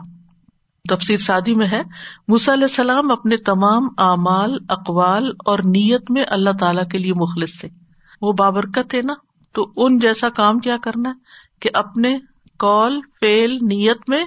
تفسیر 0.90 1.18
شادی 1.18 1.56
میں 1.56 1.68
ہے 1.68 1.82
موسا 2.28 2.54
علیہ 2.54 2.64
السلام 2.64 3.12
اپنے 3.12 3.38
تمام 3.38 3.84
اعمال، 3.98 4.58
اقوال 4.70 5.32
اور 5.46 5.60
نیت 5.60 6.12
میں 6.12 6.24
اللہ 6.28 6.50
تعالی 6.60 6.82
کے 6.92 6.98
لیے 6.98 7.14
مخلص 7.14 7.60
تھے۔ 7.60 7.70
وہ 8.22 8.34
بابرکت 8.34 8.90
تھے 8.90 9.02
نا، 9.02 9.14
تو 9.54 9.74
ان 9.76 9.98
جیسا 9.98 10.30
کام 10.30 10.60
کیا 10.60 10.78
کرنا 10.84 11.10
ہے 11.10 11.14
کہ 11.62 11.70
اپنے 11.74 12.18
کال 12.60 13.00
فیل 13.20 13.52
نیت 13.52 14.10
میں 14.10 14.24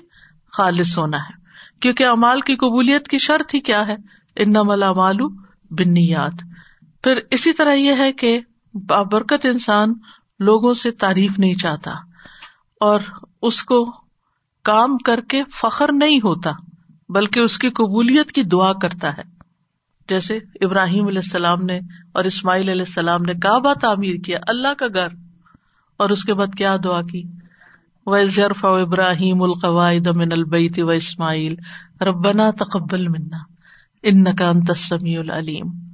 خالص 0.52 0.98
ہونا 0.98 1.18
ہے۔ 1.18 1.32
کیونکہ 1.80 2.04
امال 2.04 2.40
کی 2.40 2.56
قبولیت 2.56 3.08
کی 3.08 3.18
شرط 3.18 3.54
ہی 3.54 3.60
کیا 3.60 3.86
ہے؟ 3.86 3.96
ان 4.36 4.52
ملا 4.64 4.92
مالو 4.92 5.28
بنیاد 5.70 6.42
پھر 7.04 7.20
اسی 7.30 7.52
طرح 7.52 7.72
یہ 7.72 7.92
ہے 7.98 8.12
کہ 8.12 8.40
بابرکت 8.88 9.46
انسان 9.46 9.92
لوگوں 10.40 10.74
سے 10.74 10.90
تعریف 10.90 11.38
نہیں 11.38 11.54
چاہتا 11.54 11.90
اور 12.80 13.00
اس 13.42 13.62
کو 13.62 13.84
کام 14.64 14.96
کر 14.98 15.20
کے 15.20 15.42
فخر 15.44 15.92
نہیں 15.92 16.18
ہوتا، 16.18 16.50
بلکہ 17.08 17.40
اس 17.40 17.58
کی 17.58 17.70
قبولیت 17.70 18.32
کی 18.32 18.42
دعا 18.42 18.72
کرتا 18.72 19.08
ہے۔ 19.08 19.22
جیسے 20.08 20.36
ابراہیم 20.36 21.06
علیہ 21.06 21.18
السلام 21.18 21.62
نے 21.62 21.78
اور 22.12 22.24
اسماعیل 22.24 22.68
علیہ 22.68 22.82
السلام 22.82 23.22
نے 23.22 23.34
کعبہ 23.34 23.74
تعمیر 23.74 24.16
کیا، 24.16 24.38
اللہ 24.48 24.74
کا 24.74 24.86
گھر۔ 24.94 25.08
اور 25.96 26.10
اس 26.10 26.24
کے 26.24 26.34
بعد 26.34 26.54
کیا 26.58 26.76
دعا 26.84 27.02
کی؟ 27.02 27.22
و 28.06 28.24
ضرف 28.24 28.64
و 28.64 28.74
ابراہیم 28.74 29.42
القواعد 29.42 30.06
من 30.06 30.32
البیت 30.32 30.78
و 30.78 30.88
اسماعیل 30.88 31.54
ربنا 32.00 32.50
تقبل 32.50 33.08
منا 33.08 33.36
ان 34.02 34.36
کا 34.36 34.48
انتسمی 34.48 35.16
العلیم 35.16 35.85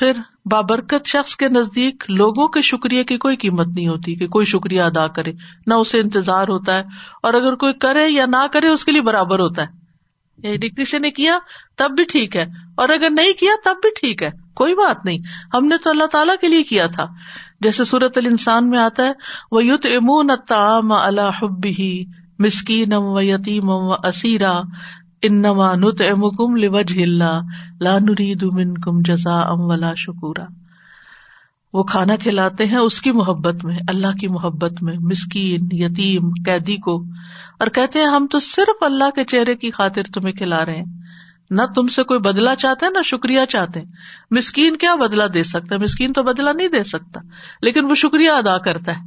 پھر 0.00 0.12
بابرکت 0.50 1.06
شخص 1.06 1.36
کے 1.36 1.48
نزدیک 1.48 2.04
لوگوں 2.08 2.48
کے 2.48 2.60
شکریہ 2.62 3.02
کی 3.02 3.16
کوئی 3.18 3.36
قیمت 3.36 3.66
نہیں 3.66 3.88
ہوتی 3.88 4.14
کہ 4.14 4.26
کوئی 4.28 4.46
شکریہ 4.46 4.82
ادا 4.82 5.06
کرے، 5.06 5.32
نہ 5.66 5.74
اسے 5.74 6.00
انتظار 6.00 6.48
ہوتا 6.48 6.76
ہے 6.76 6.82
اور 7.22 7.34
اگر 7.34 7.54
کوئی 7.54 7.72
کرے 7.72 8.08
یا 8.08 8.26
نہ 8.26 8.46
کرے 8.52 8.68
اس 8.68 8.84
کے 8.84 8.92
لیے 8.92 9.02
برابر 9.02 9.40
ہوتا 9.40 9.62
ہے۔ 9.62 9.80
یعنی 10.38 10.68
کسی 10.68 10.98
نے 10.98 11.10
کیا 11.10 11.38
تب 11.76 11.90
بھی 11.96 12.04
ٹھیک 12.04 12.36
ہے، 12.36 12.44
اور 12.76 12.88
اگر 12.88 13.10
نہیں 13.10 13.32
کیا 13.40 13.52
تب 13.64 13.76
بھی 13.82 13.90
ٹھیک 14.00 14.22
ہے، 14.22 14.30
کوئی 14.54 14.74
بات 14.74 15.04
نہیں۔ 15.04 15.18
ہم 15.54 15.66
نے 15.66 15.76
تو 15.76 15.90
اللہ 15.90 16.06
تعالیٰ 16.06 16.34
کے 16.40 16.48
لیے 16.48 16.62
کیا 16.62 16.86
تھا۔ 16.86 17.06
جیسے 17.60 17.84
صورت 17.84 18.18
الانسان 18.18 18.70
میں 18.70 18.78
آتا 18.78 19.06
ہے 19.06 19.12
وہ 19.52 19.64
یوت 19.64 19.86
امون 19.86 20.30
تام 20.48 20.92
اللہ 20.92 21.44
ہی 21.78 22.04
مسکین 22.38 22.92
و 22.94 23.20
یتیم 23.20 23.68
و 23.68 23.92
اسیرا 23.92 24.52
انما 25.22 25.74
نطعمکم 25.74 26.56
لوجه 26.56 27.02
اللہ، 27.02 27.40
لا 27.80 27.98
نريد 27.98 28.42
منکم 28.42 29.00
جزاء 29.00 29.50
ولا 29.50 29.94
شکورا۔ 29.94 30.44
وہ 31.72 31.82
کھانا 31.82 32.16
کھلاتے 32.16 32.66
ہیں 32.66 32.76
اس 32.76 33.00
کی 33.00 33.12
محبت 33.12 33.64
میں، 33.64 33.78
اللہ 33.88 34.18
کی 34.20 34.28
محبت 34.28 34.82
میں، 34.82 34.94
مسکین، 34.98 35.68
یتیم، 35.72 36.30
قیدی 36.44 36.76
کو۔ 36.76 37.04
اور 37.58 37.66
کہتے 37.66 37.98
ہیں، 37.98 38.06
ہم 38.06 38.26
تو 38.30 38.38
صرف 38.38 38.82
اللہ 38.82 39.10
کے 39.10 39.24
چہرے 39.24 39.54
کی 39.54 39.70
خاطر 39.70 40.02
تمہیں 40.14 40.32
کھلا 40.32 40.66
رہے 40.66 40.76
ہیں۔ 40.76 40.84
نہ 41.50 41.62
تم 41.74 41.86
سے 41.86 42.02
کوئی 42.02 42.20
بدلا 42.20 42.56
چاہتے 42.56 42.86
ہیں، 42.86 42.92
نہ 42.92 43.02
شکریہ 43.02 43.40
چاہتے 43.48 43.80
ہیں۔ 43.80 43.86
مسکین 44.30 44.76
کیا 44.76 44.94
بدلا 44.94 45.24
دے 45.34 45.42
سکتا 45.42 45.74
ہے؟ 45.74 45.80
مسکین 45.80 46.12
تو 46.12 46.22
بدلا 46.22 46.52
نہیں 46.52 46.68
دے 46.68 46.84
سکتا، 46.84 47.20
لیکن 47.62 47.84
وہ 47.84 47.94
شکریہ 47.94 48.30
ادا 48.30 48.58
کرتا 48.58 48.92
ہے۔ 48.92 49.02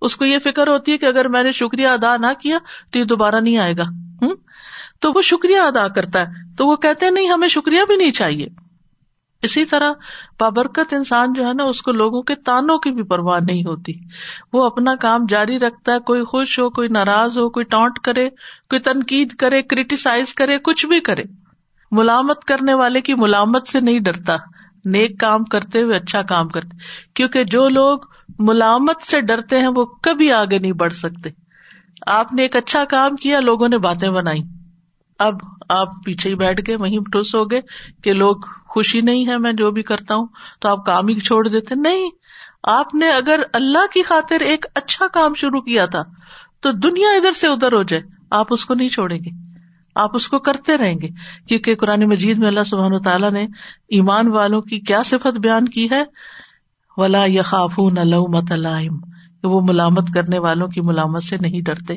اس 0.00 0.16
کو 0.16 0.24
یہ 0.24 0.38
فکر 0.38 0.68
ہوتی 0.68 0.92
ہے 0.92 0.98
کہ 0.98 1.06
اگر 1.06 1.28
میں 1.28 1.42
نے 1.42 1.52
شکریہ 1.52 1.86
ادا 1.86 2.16
نہ 2.16 2.26
کیا 2.40 2.58
تو 2.92 2.98
یہ 2.98 3.04
دوبارہ 3.04 3.40
نہیں 3.40 3.58
آئے 3.58 3.76
گا۔ 3.76 4.05
تو 5.00 5.12
وہ 5.12 5.22
شکریہ 5.22 5.58
ادا 5.58 5.88
کرتا 5.88 6.20
ہے۔ 6.20 6.26
تو 6.58 6.66
وہ 6.66 6.76
کہتے 6.76 7.06
ہیں، 7.06 7.12
نہیں، 7.12 7.28
ہمیں 7.28 7.48
شکریہ 7.48 7.80
بھی 7.86 7.96
نہیں 7.96 8.12
چاہیے۔ 8.12 8.46
اسی 9.42 9.64
طرح 9.64 9.92
بابرکت 10.40 10.92
انسان 10.92 11.32
جو 11.32 11.46
ہے 11.46 11.52
نا، 11.52 11.64
اس 11.64 11.82
کو 11.82 11.92
لوگوں 11.92 12.22
کے 12.22 12.34
تانوں 12.34 12.78
کی 12.78 12.90
بھی 12.90 13.02
پرواہ 13.02 13.38
نہیں 13.48 13.62
ہوتی۔ 13.62 13.92
وہ 14.52 14.66
اپنا 14.66 14.94
کام 14.94 15.20
جاری 15.28 15.58
رکھتا 15.58 15.92
ہے، 15.92 15.98
کوئی 15.98 16.24
خوش 16.24 16.58
ہو، 16.58 16.70
کوئی 16.70 16.88
ناراض 16.88 17.38
ہو، 17.38 17.50
کوئی 17.50 17.64
ٹانٹ 17.64 17.98
کرے، 17.98 18.30
کوئی 18.68 18.80
تنقید 18.80 19.36
کرے، 19.36 19.62
کریٹیسائز 19.62 20.34
کرے، 20.34 20.58
کچھ 20.58 20.86
بھی 20.86 21.00
کرے۔ 21.00 21.22
ملامت 21.90 22.44
کرنے 22.44 22.74
والے 22.74 23.00
کی 23.00 23.14
ملامت 23.14 23.68
سے 23.68 23.80
نہیں 23.80 24.00
ڈرتا۔ 24.00 24.34
نیک 24.84 25.20
کام 25.20 25.44
کرتے 25.44 25.82
ہوئے 25.82 25.96
اچھا 25.96 26.22
کام 26.22 26.48
کرتے۔ 26.48 26.76
کیونکہ 27.14 27.44
جو 27.44 27.68
لوگ 27.68 27.98
ملامت 28.38 29.02
سے 29.02 29.20
ڈرتے 29.20 29.58
ہیں، 29.58 29.68
وہ 29.76 29.84
کبھی 29.84 30.32
آگے 30.32 30.58
نہیں 30.58 30.72
بڑھ 30.72 30.92
سکتے۔ 30.92 31.30
آپ 32.06 32.32
نے 32.32 32.42
ایک 32.42 32.56
اچھا 32.56 32.84
کام 32.84 33.16
کیا، 33.16 33.40
لوگوں 33.40 33.68
نے 33.68 33.78
باتیں 33.78 34.10
بنائی 34.10 34.40
اب 35.18 35.34
آپ 35.68 35.88
پیچھے 36.04 36.30
ہی 36.30 36.34
بیٹھ 36.34 36.60
گئے، 36.66 36.76
وہیں 36.76 36.98
ٹوس 37.12 37.34
ہو 37.34 37.50
گئے 37.50 37.60
کہ 38.04 38.12
لوگ 38.12 38.36
خوشی 38.68 39.00
نہیں 39.00 39.26
ہے 39.26 39.38
میں 39.38 39.52
جو 39.52 39.70
بھی 39.70 39.82
کرتا 39.82 40.14
ہوں 40.14 40.26
تو 40.60 40.68
آپ 40.68 40.86
کام 40.86 41.08
ہی 41.08 41.14
چھوڑ 41.14 41.48
دیتے۔ 41.48 41.74
نہیں، 41.74 42.10
آپ 42.62 42.94
نے 42.94 43.08
اگر 43.08 43.40
اللہ 43.52 43.86
کی 43.94 44.02
خاطر 44.02 44.40
ایک 44.40 44.66
اچھا 44.74 45.06
کام 45.08 45.34
شروع 45.34 45.60
کیا 45.60 45.86
تھا 45.86 46.02
تو 46.60 46.72
دنیا 46.72 47.08
ادھر 47.08 47.32
سے 47.32 47.46
ادھر 47.46 47.72
ہو 47.72 47.82
جائے، 47.82 48.02
آپ 48.30 48.46
اس 48.50 48.64
کو 48.64 48.74
نہیں 48.74 48.88
چھوڑیں 48.88 49.18
گے۔ 49.18 49.46
آپ 49.94 50.10
اس 50.14 50.28
کو 50.28 50.38
کرتے 50.38 50.76
رہیں 50.76 51.00
گے۔ 51.02 51.08
کیونکہ 51.48 51.74
قرآن 51.74 52.00
مجید 52.00 52.38
میں 52.38 52.48
اللہ 52.48 52.64
سبحان 52.66 53.02
تعالیٰ 53.02 53.30
نے 53.30 53.46
ایمان 53.88 54.28
والوں 54.28 54.60
کی 54.60 54.80
کیا 54.80 55.02
صفت 55.02 55.38
بیان 55.38 55.68
کی 55.68 55.90
ہے؟ 55.90 56.04
ولا 56.96 57.24
یخاف 57.26 57.78
تو 59.46 59.52
وہ 59.52 59.60
ملامت 59.60 60.14
کرنے 60.14 60.38
والوں 60.38 60.68
کی 60.68 60.80
ملامت 60.80 61.22
سے 61.22 61.36
نہیں 61.40 61.60
ڈرتے۔ 61.60 61.94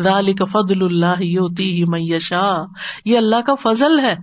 ذالک 0.00 0.42
فضل 0.52 0.84
اللہ 0.84 1.22
یوتی 1.22 1.76
ہی 1.76 1.84
میشا 1.84 2.64
یہ 3.04 3.18
اللہ 3.18 3.36
کا 3.36 3.54
فضل 3.54 4.00
ہے، 4.00 4.16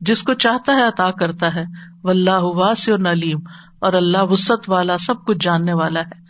جس 0.00 0.22
کو 0.22 0.34
چاہتا 0.34 0.72
ہے 0.72 0.82
عطا 0.82 1.10
کرتا 1.10 1.54
ہے۔ 1.54 1.64
واللہ 2.04 2.40
واسع 2.40 2.94
علیم۔ 2.94 3.38
اور 3.78 3.92
اللہ 3.92 4.22
وسط 4.22 4.70
والا، 4.70 4.98
سب 4.98 5.26
کچھ 5.26 5.38
جاننے 5.40 5.72
والا 5.72 6.00
ہے۔ 6.00 6.20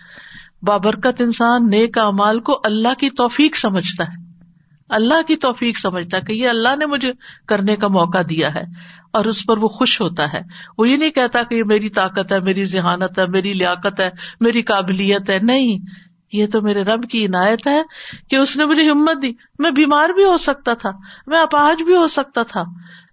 بابرکت 0.62 1.20
انسان 1.20 1.70
نیک 1.70 1.98
امال 1.98 2.40
کو 2.40 2.61
اللہ 2.64 2.94
کی 2.98 3.11
توفیق 3.11 3.57
سمجھتا 3.57 4.05
ہے۔ 4.05 4.19
اللہ 4.90 5.22
کی 5.22 5.37
توفیق 5.37 5.79
سمجھتا 5.79 6.16
ہے 6.16 6.22
کہ 6.22 6.33
یہ 6.33 6.48
اللہ 6.48 6.76
نے 6.76 6.87
مجھے 6.87 7.12
کرنے 7.48 7.76
کا 7.76 7.88
موقع 7.88 8.18
دیا 8.29 8.55
ہے 8.55 8.62
اور 9.12 9.24
اس 9.24 9.46
پر 9.46 9.59
وہ 9.59 9.68
خوش 9.68 10.00
ہوتا 10.00 10.33
ہے۔ 10.33 10.40
وہ 10.79 10.88
یہ 10.88 10.96
نہیں 10.96 11.11
کہتا 11.11 11.42
کہ 11.42 11.55
یہ 11.55 11.64
میری 11.64 11.88
طاقت 11.88 12.33
ہے، 12.33 12.40
میری 12.40 12.64
ذہانت 12.64 13.18
ہے، 13.18 13.26
میری 13.26 13.53
لیاقت 13.53 14.00
ہے، 14.00 14.11
میری 14.40 14.62
قابلیت 14.62 15.31
ہے۔ 15.31 15.38
نہیں، 15.42 15.79
یہ 16.33 16.46
تو 16.46 16.62
میرے 16.62 16.83
رب 16.83 17.11
کی 17.11 17.26
عنایت 17.26 17.66
ہے 17.66 17.83
کہ 18.31 18.37
اس 18.37 18.57
نے 18.57 18.64
مجھے 18.64 18.90
ہمت 18.90 19.22
دی۔ 19.22 19.33
میں 19.59 19.70
بیمار 19.70 20.09
بھی 20.09 20.24
ہو 20.24 20.37
سکتا 20.37 20.74
تھا، 20.74 20.90
میں 21.26 21.38
اپاہج 21.38 21.83
بھی 21.83 21.96
ہو 21.96 22.07
سکتا 22.07 22.42
تھا، 22.42 22.62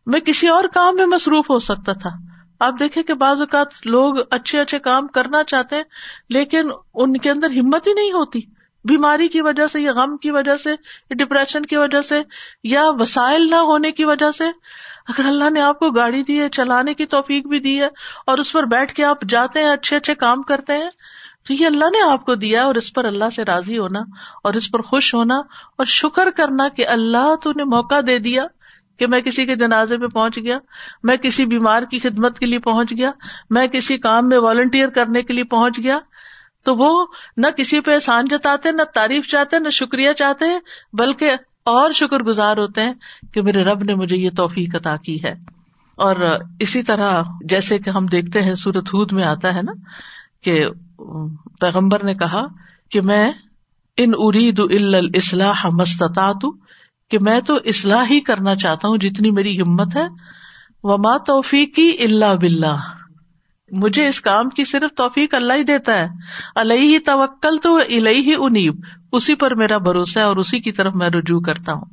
میں 0.06 0.20
کسی 0.20 0.48
اور 0.48 0.64
کام 0.64 0.96
میں 0.96 1.06
مصروف 1.06 1.50
ہو 1.50 1.60
سکتا 1.60 1.94
تھا۔ 1.94 2.10
آپ 2.60 2.74
دیکھیں 2.80 3.04
کہ 3.04 3.14
بعض 3.14 3.42
اوقات 3.42 3.68
لوگ 3.86 4.16
اچھے 4.32 4.60
اچھے 4.60 4.80
کام 4.80 5.08
کرنا 5.08 5.44
چاہتے 5.44 5.76
ہیں، 5.76 5.84
لیکن 6.30 6.62
ان 6.94 7.18
کے 7.18 7.30
اندر 7.30 7.52
ہمت 7.52 7.88
ہی 7.88 7.94
نہیں 7.94 8.12
ہوتی۔ 8.12 8.57
بیماری 8.86 9.28
کی 9.28 9.42
وجہ 9.42 9.68
سے 9.68 9.80
یا 9.82 9.92
غم 9.94 10.16
کی 10.18 10.32
وجہ 10.32 10.56
سے 10.58 10.72
یا 10.72 11.16
ڈپریشن 11.18 11.66
کی 11.66 11.78
وجہ 11.78 12.02
سے 12.02 12.22
یا 12.64 12.84
وسائل 13.00 13.50
نہ 13.50 13.62
ہونے 13.70 13.92
کی 13.92 14.06
وجہ 14.06 14.32
سے 14.32 14.46
اگر 15.08 15.26
اللہ 15.26 15.50
نے 15.50 15.62
آپ 15.62 15.80
کو 15.80 15.90
گاڑی 15.92 16.22
دی 16.24 16.40
ہے، 16.42 16.50
چلانے 16.50 16.94
کی 16.94 17.06
توفیق 17.06 17.48
بھی 17.48 17.60
دی 17.60 17.80
ہے 17.82 17.88
اور 18.28 18.38
اس 18.38 18.52
پر 18.54 18.64
بیٹھ 18.68 18.94
کے 18.94 19.04
آپ 19.06 19.22
جاتے 19.30 19.60
ہیں، 19.60 19.70
اچھے 19.70 19.96
اچھے 19.98 20.16
کام 20.16 20.42
کرتے 20.44 20.74
ہیں، 20.74 20.90
تو 21.46 21.54
یہ 21.54 21.66
اللہ 21.66 21.90
نے 21.94 22.02
آپ 22.10 22.26
کو 22.26 22.36
دیا 22.36 22.64
اور 22.64 22.76
اس 22.76 22.92
پر 22.94 23.06
اللہ 23.06 23.30
سے 23.36 23.46
راضی 23.46 23.78
ہونا 23.78 24.00
اور 24.44 24.54
اس 24.54 24.70
پر 24.72 24.82
خوش 24.84 25.14
ہونا 25.14 25.36
اور 25.36 25.86
شکر 25.86 26.30
کرنا 26.38 26.68
کہ 26.70 26.88
اللہ 26.88 27.34
تو 27.44 27.52
نے 27.52 27.64
موقع 27.66 28.00
دے 28.08 28.18
دیا 28.20 28.44
کہ 29.00 29.08
میں 29.08 29.22
کسی 29.22 29.46
کے 29.46 29.56
جنازے 29.56 29.98
پہ 29.98 30.08
پہنچ 30.08 30.38
گیا، 30.38 30.58
میں 31.04 31.16
کسی 31.18 31.46
بیمار 31.46 31.82
کی 31.82 32.00
خدمت 32.00 32.40
کے 32.40 32.46
لیے 32.46 32.60
پہنچ 32.60 32.92
گیا، 32.92 33.12
میں 33.50 33.66
کسی 33.68 33.98
کام 34.00 34.30
میں 34.30 34.38
والنٹیئر 34.40 34.90
کرنے 34.90 35.22
کے 35.22 35.34
لیے 35.34 35.44
پہنچ 35.52 35.80
گیا 35.80 35.98
تو 36.68 36.76
وہ 36.76 37.06
نہ 37.38 37.48
کسی 37.48 37.80
پہ 37.80 37.94
احسان 37.94 38.28
جتاتے 38.30 38.72
نہ 38.72 38.84
تعریف 38.94 39.28
چاہتے 39.28 39.60
نہ 39.60 39.70
شکریہ 39.70 40.14
چاہتے 40.14 40.46
ہیں، 40.46 40.60
بلکہ 40.94 41.32
اور 41.66 41.92
شکر 41.92 42.24
گزار 42.24 42.58
ہوتے 42.58 42.82
ہیں 42.82 42.94
کہ 43.34 43.42
میرے 43.42 43.64
رب 43.64 43.84
نے 43.84 43.96
مجھے 43.96 44.16
یہ 44.16 44.30
توفیق 44.38 44.76
عطا 44.76 44.96
کی 44.96 45.24
ہے۔ 45.24 45.32
اور 45.98 46.16
اسی 46.60 46.84
طرح 46.84 47.22
جیسے 47.46 47.78
کہ 47.78 47.90
ہم 47.90 48.06
دیکھتے 48.06 48.42
ہیں 48.42 48.54
سورت 48.54 48.94
ہود 48.94 49.12
میں 49.12 49.24
آتا 49.24 49.54
ہے 49.56 49.62
نا 49.62 49.74
کہ 50.44 50.66
پیغمبر 51.62 52.04
نے 52.04 52.14
کہا 52.14 52.44
کہ 52.92 53.02
میں 53.02 53.32
ان 53.98 54.12
ارید 54.18 54.60
الاصلاح 54.60 55.66
مستطاعت 55.72 56.46
کہ 57.12 57.20
میں 57.22 57.40
تو 57.42 57.58
اصلاح 57.66 58.04
ہی 58.10 58.20
کرنا 58.20 58.56
چاہتا 58.56 58.88
ہوں 58.88 58.98
جتنی 58.98 59.32
میری 59.32 59.62
ہمت 59.62 59.96
ہے، 59.96 60.06
وما 60.84 61.18
توفیقی 61.18 61.90
اللہ 62.00 62.34
بلّہ 62.42 62.76
مجھے 63.72 64.08
اس 64.08 64.22
کام 64.22 64.50
کی 64.50 64.64
صرف 64.64 64.96
توفیق 64.98 65.36
اللہ 65.36 65.54
ہی 65.54 65.64
دیتا 65.64 65.94
ہے۔ 65.94 66.06
اللہ 66.56 66.74
ہی 66.74 67.00
توکل 67.00 67.58
تو 67.58 67.76
الہی 67.76 68.20
ہی 68.20 68.34
انیب۔ 68.38 68.76
اسی 69.12 69.36
پر 69.36 69.56
میرا 69.56 69.78
بھروسہ 69.78 70.20
ہے 70.20 70.24
اور 70.24 70.38
اسی 70.38 70.60
کی 70.60 70.72
طرف 70.72 70.96
میں 70.96 71.10
رجوع 71.10 71.40
کرتا 71.40 71.74
ہوں۔ 71.74 71.86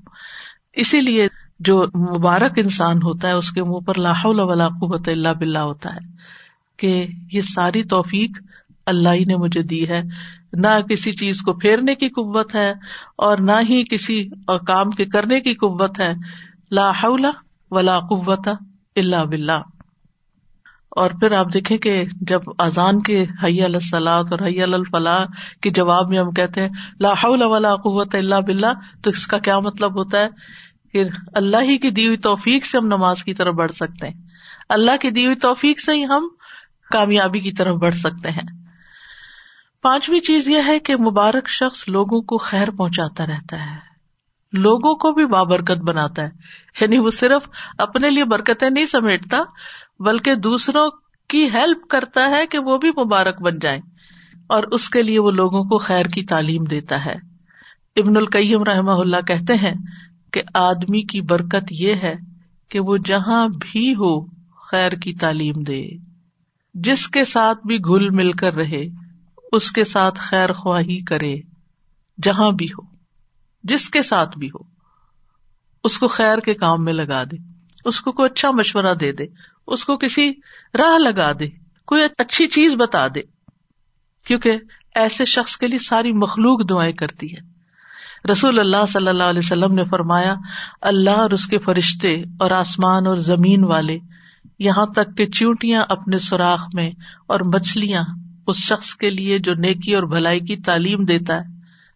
اسی 0.72 1.00
لیے 1.00 1.28
جو 1.58 1.84
مبارک 1.94 2.52
انسان 2.56 2.96
ہوتا 2.96 3.28
ہے، 3.28 3.32
اس 3.32 3.50
کے 3.50 3.64
منہ 3.64 3.80
پر 3.80 3.98
لاہ 3.98 4.22
قوت 4.68 5.08
اللہ 5.08 5.28
بلّہ 5.28 5.58
ہوتا 5.58 5.94
ہے 5.94 5.98
کہ 6.76 7.06
یہ 7.32 7.40
ساری 7.40 7.82
توفیق 7.82 8.30
اللہ 8.86 9.08
ہی 9.08 9.24
نے 9.24 9.36
مجھے 9.36 9.62
دی 9.62 9.88
ہے۔ 9.88 10.02
نہ 10.52 10.80
کسی 10.90 11.12
چیز 11.12 11.40
کو 11.40 11.52
پھیرنے 11.52 11.94
کی 11.94 12.08
قوت 12.08 12.54
ہے 12.54 12.70
اور 13.16 13.38
نہ 13.38 13.52
ہی 13.52 13.84
کسی 13.90 14.28
کام 14.46 14.90
کے 14.90 15.04
کرنے 15.04 15.40
کی 15.40 15.54
قوت 15.54 16.00
ہے۔ 16.00 16.12
لاہ 16.70 17.04
ولا 17.70 18.00
قوت 18.00 18.48
اللہ 18.96 19.24
بلّہ 19.24 19.73
اور 20.96 21.10
پھر 21.10 21.32
آپ 21.32 21.46
دیکھیں 21.54 21.78
کہ 21.78 22.04
جب 22.20 22.40
اذان 22.58 23.02
کے 23.02 23.26
حی 23.44 23.62
السلاط 23.62 24.32
اور 24.32 24.46
حی 24.46 24.62
الفلاح 24.62 25.24
کے 25.62 25.70
جواب 25.70 26.08
میں 26.08 26.18
ہم 26.18 26.30
کہتے 26.30 26.60
ہیں 26.60 26.68
لاہ 27.00 27.24
ولا 27.24 27.76
قوت 27.76 28.14
اللہ 28.14 28.34
بلّہ 28.34 28.66
تو 29.02 29.10
اس 29.10 29.26
کا 29.26 29.38
کیا 29.38 29.58
مطلب 29.58 29.96
ہوتا 29.96 30.20
ہے؟ 30.20 30.28
کہ 30.92 31.04
اللہ 31.34 31.56
ہی 31.56 31.78
کی 31.78 31.90
دی 31.90 32.06
ہوئی 32.06 32.16
توفیق 32.16 32.66
سے 32.66 32.78
ہم 32.78 32.86
نماز 32.86 33.24
کی 33.24 33.34
طرف 33.34 33.54
بڑھ 33.54 33.72
سکتے 33.72 34.08
ہیں۔ 34.08 34.14
اللہ 34.68 34.96
کی 35.00 35.10
دی 35.10 35.24
ہوئی 35.24 35.36
توفیق 35.36 35.80
سے 35.80 35.92
ہی 35.92 36.04
ہم 36.04 36.28
کامیابی 36.90 37.40
کی 37.40 37.52
طرف 37.52 37.76
بڑھ 37.76 37.94
سکتے 37.94 38.30
ہیں۔ 38.30 38.64
پانچویں 39.82 40.20
چیز 40.20 40.48
یہ 40.48 40.58
ہے 40.66 40.78
کہ 40.78 40.96
مبارک 40.96 41.48
شخص 41.48 41.88
لوگوں 41.88 42.22
کو 42.22 42.38
خیر 42.38 42.70
پہنچاتا 42.70 43.26
رہتا 43.26 43.56
ہے۔ 43.56 43.94
لوگوں 44.52 44.94
کو 44.94 45.12
بھی 45.12 45.26
بابرکت 45.26 45.78
بناتا 45.78 46.22
ہے۔ 46.22 46.28
یعنی 46.80 46.98
وہ 46.98 47.10
صرف 47.10 47.48
اپنے 47.78 48.10
لیے 48.10 48.24
برکتیں 48.24 48.70
نہیں 48.70 48.86
سمیٹتا 48.86 49.38
بلکہ 50.00 50.34
دوسروں 50.34 50.90
کی 51.28 51.48
ہیلپ 51.54 51.88
کرتا 51.88 52.30
ہے 52.30 52.46
کہ 52.46 52.58
وہ 52.58 52.78
بھی 52.78 52.88
مبارک 52.88 53.42
بن 53.42 53.58
جائے 53.58 53.78
اور 54.46 54.62
اس 54.62 54.90
کے 54.90 55.02
لیے 55.02 55.18
وہ 55.18 55.30
لوگوں 55.30 55.64
کو 55.64 55.78
خیر 55.78 56.06
کی 56.06 56.22
تعلیم 56.22 56.64
دیتا 56.64 57.04
ہے۔ 57.04 57.14
ابن 57.96 58.16
القیم 58.16 58.62
رحم 58.62 58.88
اللہ 58.88 59.20
کہتے 59.26 59.54
ہیں 59.54 59.74
کہ 60.32 60.42
آدمی 60.54 61.02
کی 61.02 61.20
برکت 61.20 61.72
یہ 61.72 61.94
ہے 61.94 62.14
کہ 62.70 62.80
وہ 62.80 62.96
جہاں 62.96 63.48
بھی 63.60 63.92
ہو 63.92 64.26
خیر 64.70 64.92
کی 64.92 65.14
تعلیم 65.14 65.62
دے۔ 65.62 65.86
جس 66.74 67.08
کے 67.08 67.24
ساتھ 67.24 67.66
بھی 67.66 67.78
گل 67.78 68.10
مل 68.10 68.32
کر 68.32 68.54
رہے، 68.54 68.86
اس 69.52 69.72
کے 69.72 69.84
ساتھ 69.84 70.20
خیر 70.20 70.52
خواہی 70.52 71.00
کرے، 71.04 71.36
جہاں 72.22 72.50
بھی 72.50 72.66
ہو، 72.66 72.82
جس 73.64 73.90
کے 73.90 74.02
ساتھ 74.02 74.38
بھی 74.38 74.48
ہو، 74.48 74.62
اس 75.84 75.98
کو 75.98 76.08
خیر 76.08 76.38
کے 76.38 76.54
کام 76.54 76.84
میں 76.84 76.92
لگا 76.92 77.24
دے، 77.24 77.36
اس 77.84 78.00
کو 78.00 78.12
کوئی 78.12 78.30
اچھا 78.32 78.50
مشورہ 78.50 78.94
دے 78.94 79.12
دے۔ 79.12 79.24
اس 79.66 79.84
کو 79.84 79.96
کسی 79.96 80.32
راہ 80.78 80.98
لگا 80.98 81.32
دے، 81.32 81.48
کوئی 81.86 82.02
اچھی 82.18 82.46
چیز 82.46 82.74
بتا 82.74 83.08
دے۔ 83.08 83.20
کیونکہ 84.26 84.52
ایسے 84.94 85.24
شخص 85.24 85.56
کے 85.56 85.66
لیے 85.66 85.78
ساری 85.78 86.12
مخلوق 86.12 86.70
دعائیں 86.70 86.92
کرتی 86.92 87.32
ہے۔ 87.32 87.54
رسول 88.32 88.58
اللہ 88.58 88.86
صلی 88.88 89.08
اللہ 89.08 89.22
علیہ 89.22 89.38
وسلم 89.38 89.74
نے 89.74 89.84
فرمایا، 89.84 90.34
اللہ 90.80 91.10
اور 91.10 91.30
اس 91.30 91.46
کے 91.46 91.58
فرشتے 91.58 92.22
اور 92.38 92.50
آسمان 92.50 93.06
اور 93.06 93.16
زمین 93.16 93.64
والے 93.64 93.98
یہاں 94.58 94.86
تک 94.86 95.16
کہ 95.16 95.26
چیونٹیاں 95.26 95.84
اپنے 95.88 96.18
سوراخ 96.18 96.66
میں 96.74 96.90
اور 97.26 97.40
مچھلیاں 97.40 98.02
اس 98.46 98.56
شخص 98.56 98.94
کے 98.94 99.10
لیے 99.10 99.38
جو 99.38 99.54
نیکی 99.54 99.94
اور 99.94 100.02
بھلائی 100.02 100.40
کی 100.40 100.56
تعلیم 100.56 101.04
دیتا 101.04 101.36
ہے، 101.36 101.54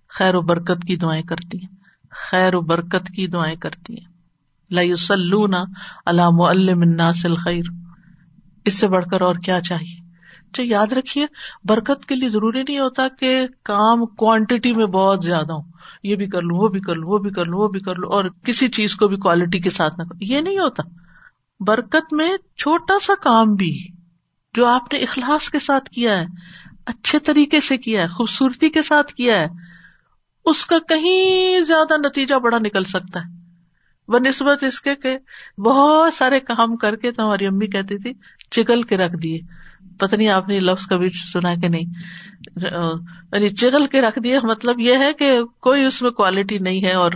خیر 0.08 0.34
و 0.34 0.40
برکت 0.40 0.82
کی 0.86 0.96
دعائیں 0.96 1.22
کرتی 1.22 1.58
ہیں۔ 1.58 1.76
خیر 2.10 2.54
و 2.54 2.60
برکت 2.60 3.08
کی 3.08 3.26
دعائیں 3.26 3.56
کرتی 3.56 3.92
ہیں۔ 3.92 4.17
لسلون 4.70 5.54
علام 6.06 6.40
الناصل 6.40 7.36
خیر 7.36 7.62
اس 8.64 8.74
سے 8.74 8.88
بڑھ 8.88 9.06
کر 9.10 9.20
اور 9.20 9.34
کیا 9.34 9.60
چاہیے؟ 9.60 10.08
اچھا 10.50 10.62
یاد 10.66 10.92
رکھیے، 10.92 11.26
برکت 11.64 12.06
کے 12.06 12.14
لیے 12.14 12.28
ضروری 12.28 12.62
نہیں 12.62 12.78
ہوتا 12.78 13.08
کہ 13.20 13.46
کام 13.62 14.06
کوانٹٹی 14.06 14.72
میں 14.72 14.86
بہت 14.86 15.24
زیادہ 15.24 15.52
ہو۔ 15.52 15.78
یہ 16.02 16.16
بھی 16.16 16.26
کر 16.26 16.42
لوں، 16.42 16.58
وہ 16.58 16.68
بھی 16.68 16.80
کر 16.80 16.94
لوں، 16.94 17.10
وہ 17.10 17.18
بھی 17.18 17.30
کر 17.30 17.46
لوں، 17.46 17.60
وہ 17.60 17.68
بھی 17.68 17.80
کر 17.80 17.94
لوں، 17.94 18.10
اور 18.10 18.24
کسی 18.24 18.68
چیز 18.68 18.94
کو 18.94 19.08
بھی 19.08 19.16
کوالٹی 19.16 19.58
کے 19.58 19.70
ساتھ 19.70 19.94
نہ 19.98 20.04
کروں۔ 20.04 20.18
یہ 20.20 20.40
نہیں 20.40 20.58
ہوتا۔ 20.58 20.82
برکت 21.60 22.12
میں 22.12 22.36
چھوٹا 22.56 22.94
سا 23.02 23.12
کام 23.22 23.54
بھی 23.54 23.88
جو 24.54 24.66
آپ 24.66 24.92
نے 24.92 24.98
اخلاص 24.98 25.50
کے 25.50 25.58
ساتھ 25.58 25.90
کیا 25.90 26.18
ہے، 26.18 26.26
اچھے 26.86 27.18
طریقے 27.18 27.60
سے 27.60 27.76
کیا 27.76 28.02
ہے، 28.02 28.06
خوبصورتی 28.06 28.68
کے 28.68 28.82
ساتھ 28.82 29.14
کیا 29.14 29.38
ہے، 29.38 29.46
اس 30.44 30.66
کا 30.66 30.78
کہیں 30.88 31.60
زیادہ 31.60 31.96
نتیجہ 31.96 32.34
بڑا 32.34 32.58
نکل 32.58 32.84
سکتا 32.84 33.20
ہے۔ 33.20 33.37
بہ 34.08 34.18
نسبت 34.18 34.64
اس 34.64 34.80
کے 34.80 34.94
کہ 34.94 35.16
بہت 35.60 36.14
سارے 36.14 36.40
کام 36.40 36.76
کر 36.76 36.96
کے 36.96 37.12
تو 37.12 37.26
ہماری 37.26 37.46
امی 37.46 37.66
کہتی 37.66 37.98
تھی، 37.98 38.12
چگل 38.50 38.82
کے 38.82 38.96
رکھ 38.96 39.16
دیے۔ 39.22 39.38
پتہ 39.98 40.16
نہیں 40.16 40.28
آپ 40.28 40.48
نے 40.48 40.60
لفظ 40.60 40.86
کبھی 40.86 41.10
سنا 41.32 41.54
کہ 41.54 41.68
نہیں۔ 41.68 41.84
یعنی 42.62 43.48
چگل 43.48 43.86
کے 43.86 44.00
رکھ 44.00 44.18
دیے 44.18 44.38
مطلب 44.42 44.80
یہ 44.80 44.96
ہے 44.96 45.12
کہ 45.12 45.30
کوئی 45.60 45.84
اس 45.84 46.02
میں 46.02 46.10
کوالٹی 46.10 46.58
نہیں 46.58 46.84
ہے 46.84 46.92
اور 46.92 47.12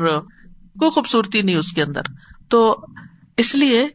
کوئی 0.78 0.90
خوبصورتی 0.90 1.42
نہیں 1.42 1.56
اس 1.56 1.72
کے 1.72 1.82
اندر۔ 1.82 2.00
تو 2.48 2.76
اس 3.36 3.54
لیے 3.54 3.86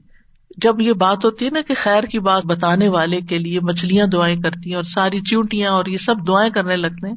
جب 0.57 0.81
یہ 0.81 0.93
بات 0.93 1.25
ہوتی 1.25 1.45
ہے 1.45 1.49
نا 1.49 1.61
کہ 1.61 1.73
خیر 1.77 2.03
کی 2.03 2.19
بات 2.19 2.45
بتانے 2.45 2.87
والے 2.89 3.21
کے 3.21 3.37
لیے 3.39 3.59
مچھلیاں 3.59 4.07
دعائیں 4.07 4.41
کرتی 4.41 4.69
ہیں 4.69 4.75
اور 4.75 4.83
ساری 4.83 5.21
چونٹیاں 5.21 5.71
اور 5.71 5.85
یہ 5.85 5.97
سب 5.97 6.27
دعائیں 6.27 6.49
کرنے 6.49 6.75
لگتے 6.75 7.07
ہیں، 7.07 7.15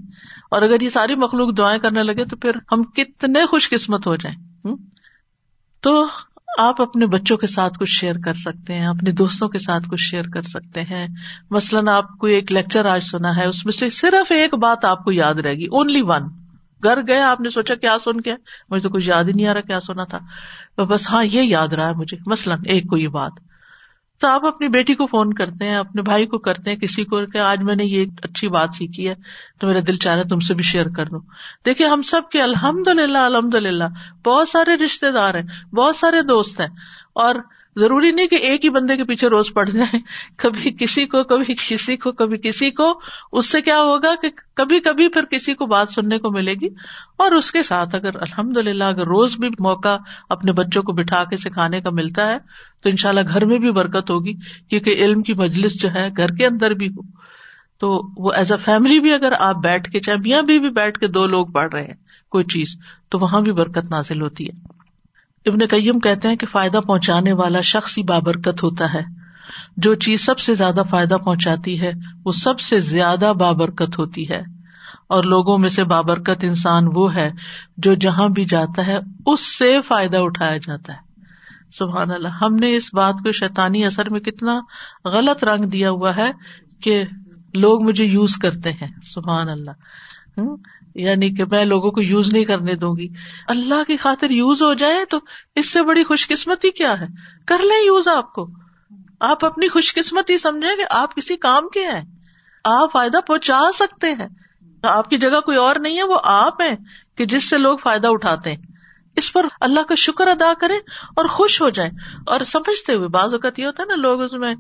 اور 0.51 0.63
اگر 0.63 0.83
یہ 0.83 0.91
ساری 0.91 1.15
مخلوق 1.15 1.57
دعائیں 1.59 1.79
کرنے 1.79 2.03
لگے 2.03 2.25
تو 2.25 2.37
پھر 2.37 2.57
ہم 2.73 2.83
کتنے 2.83 3.47
خوش 3.47 3.71
قسمت 3.71 4.07
ہو 4.07 4.17
جائیں۔ 4.17 4.37
تو 5.81 6.07
آپ 6.59 6.83
اپنے 6.83 7.07
بچوں 7.07 7.37
کے 7.37 7.47
ساتھ 7.47 7.79
کچھ 7.79 7.91
شیئر 7.91 8.15
کر 8.25 8.35
سکتے 8.35 8.75
ہیں، 8.75 8.87
اپنے 8.87 9.13
دوستوں 9.13 9.49
کے 9.49 9.59
ساتھ 9.59 9.89
کچھ 9.89 10.01
شیئر 10.01 10.25
کر 10.25 10.43
سکتے 10.43 10.81
ہیں۔ 10.83 11.07
مثلاً 11.51 11.89
آپ 11.89 12.19
کو 12.19 12.27
ایک 12.27 12.53
لیکچر 12.53 12.87
آج 12.87 13.03
سنا 13.03 13.37
ہے، 13.37 13.45
اس 13.45 13.65
میں 13.65 13.73
سے 13.73 13.91
صرف 13.91 14.33
ایک 14.33 14.55
بات 14.55 14.85
آپ 14.85 15.05
کو 15.05 15.13
یاد 15.13 15.35
رہے 15.35 15.55
گی 15.55 15.67
اونلی 15.67 16.03
ون 16.03 16.23
گھر 16.85 17.07
گئے، 17.07 17.21
آپ 17.21 17.41
نے 17.41 17.51
سوچا 17.51 17.75
کیا 17.75 17.97
سن 18.05 18.21
کے؟ 18.21 18.35
مجھے 18.71 18.89
تو 18.89 18.89
کچھ 18.89 19.09
یاد 19.09 19.25
ہی 19.25 19.33
نہیں 19.33 19.47
آ 19.47 19.55
رہا 19.55 19.61
کیا 19.61 19.81
سنا 19.81 20.05
تھا۔ 20.05 20.19
بس 20.83 21.11
ہاں 21.11 21.25
یہ 21.25 21.43
یاد 21.43 21.69
رہا 21.69 21.89
ہے 21.89 21.95
مجھے، 21.95 22.17
مثلاً 22.27 22.59
ایک 22.67 22.87
کو 22.87 22.97
یہ 22.97 23.09
بات۔ 23.09 23.33
تو 24.21 24.29
آپ 24.29 24.47
اپنی 24.47 24.69
بیٹی 24.69 24.95
کو 24.95 25.07
فون 25.07 25.33
کرتے 25.33 25.65
ہیں، 25.65 25.77
اپنے 25.77 26.03
بھائی 26.03 26.27
کو 26.27 26.39
کرتے 26.39 26.71
ہیں، 26.71 26.77
کسی 26.77 27.05
کو 27.05 27.27
کہ 27.27 27.39
آج 27.39 27.63
میں 27.63 27.77
نے 27.77 27.85
یہ 27.85 28.05
اچھی 28.23 28.49
بات 28.49 28.75
سیکھی 28.75 29.09
ہے، 29.09 29.15
تو 29.61 29.67
میرا 29.67 29.79
دل 29.87 29.97
چاہ 29.97 30.15
رہا 30.15 30.23
تم 30.23 30.41
سے 30.41 30.55
بھی 30.55 30.63
شیئر 30.63 30.89
کر 30.89 31.05
دوں۔ 31.05 31.21
دیکھیے، 31.65 31.87
ہم 31.87 32.03
سب 32.03 32.29
کے 32.33 32.43
الحمد 32.43 32.89
للہ 32.89 33.19
الحمد 33.19 33.55
للہ 33.55 33.85
بہت 34.27 34.49
سارے 34.49 34.77
رشتے 34.85 35.11
دار 35.13 35.35
ہیں، 35.35 35.75
بہت 35.75 35.97
سارے 35.97 36.23
دوست 36.23 36.61
ہیں، 36.61 36.69
اور 37.15 37.35
ضروری 37.77 38.11
نہیں 38.11 38.27
کہ 38.27 38.35
ایک 38.35 38.65
ہی 38.65 38.71
بندے 38.71 38.97
کے 38.97 39.05
پیچھے 39.05 39.29
روز 39.29 39.53
پڑ 39.53 39.69
جائے۔ 39.69 39.99
کبھی 40.37 40.71
کسی 40.71 41.07
کو 41.07 41.25
کبھی 41.25 41.55
کسی 41.69 41.97
کو 41.97 42.13
کبھی 42.13 42.39
کسی 42.39 42.71
کو۔ 42.71 43.01
اس 43.33 43.51
سے 43.51 43.63
کیا 43.63 43.81
ہوگا 43.81 44.15
کہ 44.23 44.29
کبھی 44.55 44.81
کبھی 44.81 45.09
پھر 45.09 45.25
کسی 45.25 45.55
کو 45.55 45.67
بات 45.67 45.91
سننے 45.91 46.19
کو 46.19 46.31
ملے 46.31 46.55
گی۔ 46.55 46.69
اور 47.19 47.33
اس 47.33 47.53
کے 47.53 47.63
ساتھ 47.63 47.95
اگر 47.95 48.15
الحمد 48.15 48.57
للہ 48.57 48.85
اگر 48.85 49.03
روز 49.03 49.37
بھی 49.37 49.49
موقع 49.49 49.97
اپنے 50.29 50.53
بچوں 50.53 50.83
کو 50.83 50.93
بٹھا 50.93 51.25
کے 51.25 51.37
سکھانے 51.37 51.81
کا 51.81 51.91
ملتا 51.91 52.29
ہے 52.29 52.39
تو 52.83 52.89
ان 52.89 52.97
شاء 52.97 53.09
اللہ 53.09 53.21
گھر 53.29 53.45
میں 53.45 53.59
بھی 53.59 53.71
برکت 53.71 54.11
ہوگی۔ 54.11 54.35
کیونکہ 54.69 54.91
علم 54.91 55.23
کی 55.23 55.33
مجلس 55.35 55.83
جو 55.83 55.89
ہے 55.95 56.09
گھر 56.17 56.29
کے 56.29 56.47
اندر 56.47 56.71
بھی 56.71 56.89
ہو۔ 56.89 57.03
تو 57.79 58.01
وہ 58.17 58.33
ایز 58.33 58.53
اے 58.53 58.59
فیملی 58.59 59.01
بھی 59.01 59.13
اگر 59.13 59.33
آپ 59.33 59.57
بیٹھ 59.57 59.91
کے 59.91 60.01
چاہے 60.01 60.17
میاں 60.17 60.43
بھی, 60.43 60.59
بھی 60.59 60.71
بیٹھ 60.71 60.99
کے 60.99 61.07
دو 61.07 61.27
لوگ 61.27 61.47
پڑھ 61.47 61.75
رہے 61.75 61.85
ہیں 61.85 61.95
کوئی 62.31 62.45
چیز 62.45 62.77
تو 63.11 63.19
وہاں 63.19 63.41
بھی 63.41 63.53
برکت 63.53 63.91
نازل 63.91 64.23
ہوتی 64.23 64.47
ہے۔ 64.49 64.80
ابن 65.47 65.59
کئیم 65.59 65.99
کہتے 65.99 66.29
ہیں 66.29 66.37
کہ 66.37 66.47
فائدہ 66.47 66.79
پہنچانے 66.79 67.33
والا 67.33 67.61
شخص 67.61 67.99
ہی 67.99 68.03
بابرکت 68.03 68.63
ہوتا 68.63 68.95
ہے۔ 68.95 69.03
جو 69.77 69.95
چیز 69.95 70.21
سب 70.21 70.39
سے 70.39 70.55
زیادہ 70.55 70.83
فائدہ 70.91 71.15
پہنچاتی 71.15 71.81
ہے، 71.81 71.93
وہ 72.25 72.33
سب 72.33 72.61
سے 72.61 72.81
زیادہ 72.81 73.33
بابرکت 73.41 73.99
ہوتی 73.99 74.29
ہے۔ 74.31 74.43
اور 75.09 75.25
لوگوں 75.25 75.59
میں 75.59 75.69
سے 75.69 75.85
بابرکت 75.85 76.45
انسان 76.45 76.85
وہ 76.95 77.15
ہے 77.15 77.31
جو 77.77 77.95
جہاں 77.95 78.29
بھی 78.29 78.45
جاتا 78.45 78.87
ہے، 78.87 78.99
اس 79.27 79.59
سے 79.59 79.81
فائدہ 79.83 80.17
اٹھایا 80.17 80.57
جاتا 80.57 80.93
ہے۔ 80.93 80.99
سبحان 81.73 82.11
اللہ، 82.11 82.29
ہم 82.29 82.55
نے 82.55 82.77
اس 82.77 82.95
بات 82.95 83.15
کو 83.25 83.33
شیطانی 83.33 83.85
اثر 83.85 84.11
میں 84.11 84.21
کتنا 84.21 84.61
غلط 85.05 85.45
رنگ 85.45 85.65
دیا 85.65 85.91
ہوا 85.91 86.17
ہے 86.17 86.31
کہ 86.83 87.05
لوگ 87.55 87.85
مجھے 87.85 88.05
یوز 88.05 88.37
کرتے 88.37 88.73
ہیں۔ 88.73 88.89
سبحان 89.05 89.49
اللہ۔ 89.49 89.71
یعنی 90.95 91.35
کہ 91.35 91.45
میں 91.45 91.65
لوگوں 91.65 91.91
کو 91.91 92.03
یوز 92.03 92.33
نہیں 92.33 92.45
کرنے 92.45 92.75
دوں 92.75 92.97
گی۔ 92.97 93.09
اللہ 93.49 93.85
کی 93.87 93.97
خاطر 93.97 94.31
یوز 94.31 94.63
ہو 94.63 94.75
جائے 94.75 95.05
تو 95.05 95.19
اس 95.55 95.73
سے 95.73 95.83
بڑی 95.83 96.05
خوش 96.05 96.29
قسمتی 96.29 96.71
کیا 96.71 97.01
ہے؟ 97.01 97.07
کر 97.47 97.59
لیں 97.59 97.85
یوز 97.85 98.09
آپ 98.09 98.33
کو۔ 98.33 98.49
آپ 99.21 99.45
اپنی 99.45 99.69
خوش 99.69 99.95
قسمتی 99.95 100.39
سمجھیں 100.39 100.77
کہ 100.77 100.85
آپ 100.91 101.17
کسی 101.17 101.37
کام 101.37 101.69
کے 101.69 101.85
ہیں۔ 101.85 102.05
آپ 102.65 102.93
فائدہ 102.93 103.19
پہنچا 103.27 103.61
سکتے 103.75 104.07
ہیں۔ 104.07 104.29
آپ 104.83 105.11
کی 105.11 105.17
جگہ 105.17 105.41
کوئی 105.41 105.57
اور 105.57 105.77
نہیں 105.77 105.99
ہے، 105.99 106.03
وہ 106.03 106.19
آپ 106.23 106.63
ہیں 106.63 106.77
کہ 107.17 107.27
جس 107.27 107.51
سے 107.51 107.59
لوگ 107.59 107.79
فائدہ 107.79 108.09
اٹھاتے 108.09 108.51
ہیں۔ 108.51 108.63
اس 109.17 109.33
پر 109.33 109.47
اللہ 109.61 109.81
کا 109.81 109.95
شکر 109.95 110.27
ادا 110.27 110.53
کریں 110.61 110.79
اور 111.17 111.25
خوش 111.25 111.63
ہو 111.63 111.69
جائیں۔ 111.69 111.91
اور 112.27 112.41
سمجھتے 112.41 112.95
ہوئے 112.95 113.09
بعض 113.09 113.33
اوقات 113.33 113.59
یہ 113.59 113.67
ہوتا 113.67 113.83
ہے 113.83 113.89
نا، 113.89 113.95
لوگ 113.95 114.23
اس 114.23 114.33
میں 114.33 114.55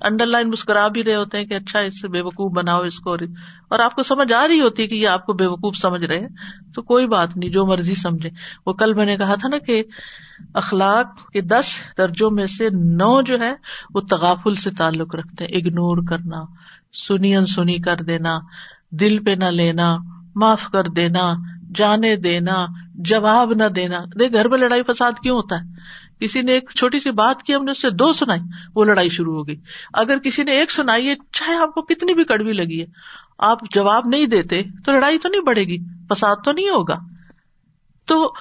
انڈر 0.00 0.26
لائن 0.26 0.48
مسکرا 0.48 0.86
بھی 0.88 1.04
رہے 1.04 1.14
ہوتے 1.14 1.38
ہیں 1.38 1.44
کہ 1.44 1.54
اچھا 1.54 1.80
اس 1.80 2.00
سے 2.00 2.08
بے 2.08 2.20
وقوف 2.20 2.52
بناؤ 2.52 2.82
اس 2.82 2.98
کو، 2.98 3.14
اور 3.14 3.78
آپ 3.78 3.94
کو 3.94 4.02
سمجھ 4.02 4.32
آ 4.32 4.46
رہی 4.48 4.60
ہوتی 4.60 4.82
ہے 4.82 4.88
کہ 4.88 4.94
یہ 4.94 5.08
آپ 5.08 5.26
کو 5.26 5.32
بے 5.32 5.46
وقوف 5.46 5.76
سمجھ 5.76 6.04
رہے 6.04 6.18
ہیں، 6.18 6.28
تو 6.74 6.82
کوئی 6.82 7.06
بات 7.06 7.36
نہیں، 7.36 7.50
جو 7.50 7.66
مرضی 7.66 7.94
سمجھے۔ 7.94 8.30
وہ 8.66 8.72
کل 8.72 8.94
میں 8.94 9.06
نے 9.06 9.16
کہا 9.16 9.34
تھا 9.34 9.48
نا 9.48 9.58
کہ 9.58 9.82
اخلاق 10.54 11.30
کے 11.32 11.40
دس 11.40 11.72
درجوں 11.98 12.30
میں 12.30 12.44
سے 12.46 12.68
نو 12.74 13.20
جو 13.22 13.40
ہے 13.40 13.52
وہ 13.94 14.00
تغافل 14.00 14.54
سے 14.54 14.70
تعلق 14.70 15.14
رکھتے 15.14 15.44
ہیں۔ 15.44 15.52
اگنور 15.54 16.02
کرنا 16.08 16.44
سنی 16.98 17.36
ان 17.36 17.46
سنی 17.46 17.78
کر 17.78 18.02
دینا، 18.02 18.38
دل 18.90 19.18
پہ 19.24 19.30
نہ 19.30 19.50
لینا، 19.52 19.96
معاف 20.34 20.68
کر 20.68 20.88
دینا، 20.96 21.32
جانے 21.74 22.14
دینا، 22.16 22.64
جواب 23.04 23.52
نہ 23.52 23.64
دینا۔ 23.76 23.98
دیکھ، 24.18 24.32
گھر 24.32 24.48
میں 24.48 24.58
لڑائی 24.58 24.82
فساد 24.82 25.18
کیوں 25.22 25.36
ہوتا 25.36 25.56
ہے؟ 25.56 26.08
کسی 26.20 26.42
نے 26.42 26.52
ایک 26.52 26.70
چھوٹی 26.76 26.98
سی 26.98 27.10
بات 27.10 27.42
کی، 27.42 27.54
ہم 27.54 27.64
نے 27.64 27.70
اس 27.70 27.82
سے 27.82 27.90
دو 27.90 28.12
سنائی، 28.12 28.40
وہ 28.74 28.84
لڑائی 28.84 29.08
شروع 29.08 29.34
ہو 29.34 29.46
گئی۔ 29.46 29.56
اگر 29.94 30.18
کسی 30.18 30.42
نے 30.42 30.52
ایک 30.52 30.70
سنائی 30.70 31.08
ہے 31.08 31.14
چاہے 31.32 31.56
آپ 31.56 31.74
کو 31.74 31.82
کتنی 31.82 32.14
بھی 32.14 32.24
کڑوی 32.24 32.52
لگی 32.52 32.80
ہے، 32.80 32.86
آپ 33.38 33.58
جواب 33.74 34.06
نہیں 34.06 34.26
دیتے، 34.26 34.62
تو 34.62 34.92
لڑائی 34.92 35.18
تو 35.18 35.28
نہیں 35.28 35.40
بڑھے 35.40 35.62
گی، 35.62 35.78
فساد 36.10 36.36
تو 36.44 36.52
نہیں 36.52 36.68
ہوگا۔ 36.68 36.96
تو 38.06 38.32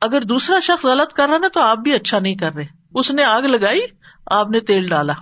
اگر 0.00 0.20
دوسرا 0.20 0.60
شخص 0.62 0.84
غلط 0.84 1.12
کر 1.12 1.28
رہا 1.28 1.38
نا، 1.38 1.48
تو 1.48 1.60
آپ 1.60 1.78
بھی 1.78 1.92
اچھا 1.92 2.18
نہیں 2.18 2.34
کر 2.34 2.54
رہے۔ 2.54 2.66
اس 2.94 3.10
نے 3.10 3.24
آگ 3.24 3.42
لگائی، 3.42 3.80
آپ 4.26 4.50
نے 4.50 4.60
تیل 4.60 4.88
ڈالا۔ 4.88 5.12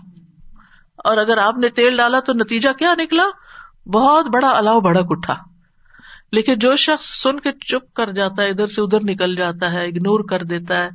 اور 0.96 1.16
اگر 1.16 1.36
آپ 1.36 1.58
نے 1.58 1.68
تیل 1.68 1.96
ڈالا، 1.96 2.20
تو 2.20 2.32
نتیجہ 2.32 2.70
کیا 2.72 2.94
نکلا؟ 2.98 3.24
بہت 3.86 4.26
بڑا 4.26 4.48
الاؤ 4.48 4.80
بھڑک 4.80 5.06
اٹھا۔ 5.10 5.34
لیکن 6.32 6.58
جو 6.58 6.76
شخص 6.76 7.22
سن 7.22 7.40
کے 7.40 7.52
چپ 7.52 7.94
کر 7.94 8.12
جاتا 8.12 8.42
ہے، 8.42 8.48
ادھر 8.48 8.66
سے 8.66 8.82
ادھر 8.82 8.98
نکل 9.04 9.36
جاتا 9.36 9.72
ہے 9.72 9.84
اگنور 9.84 10.20
کر 10.24 10.42
دیتا 10.42 10.82
ہے 10.82 10.88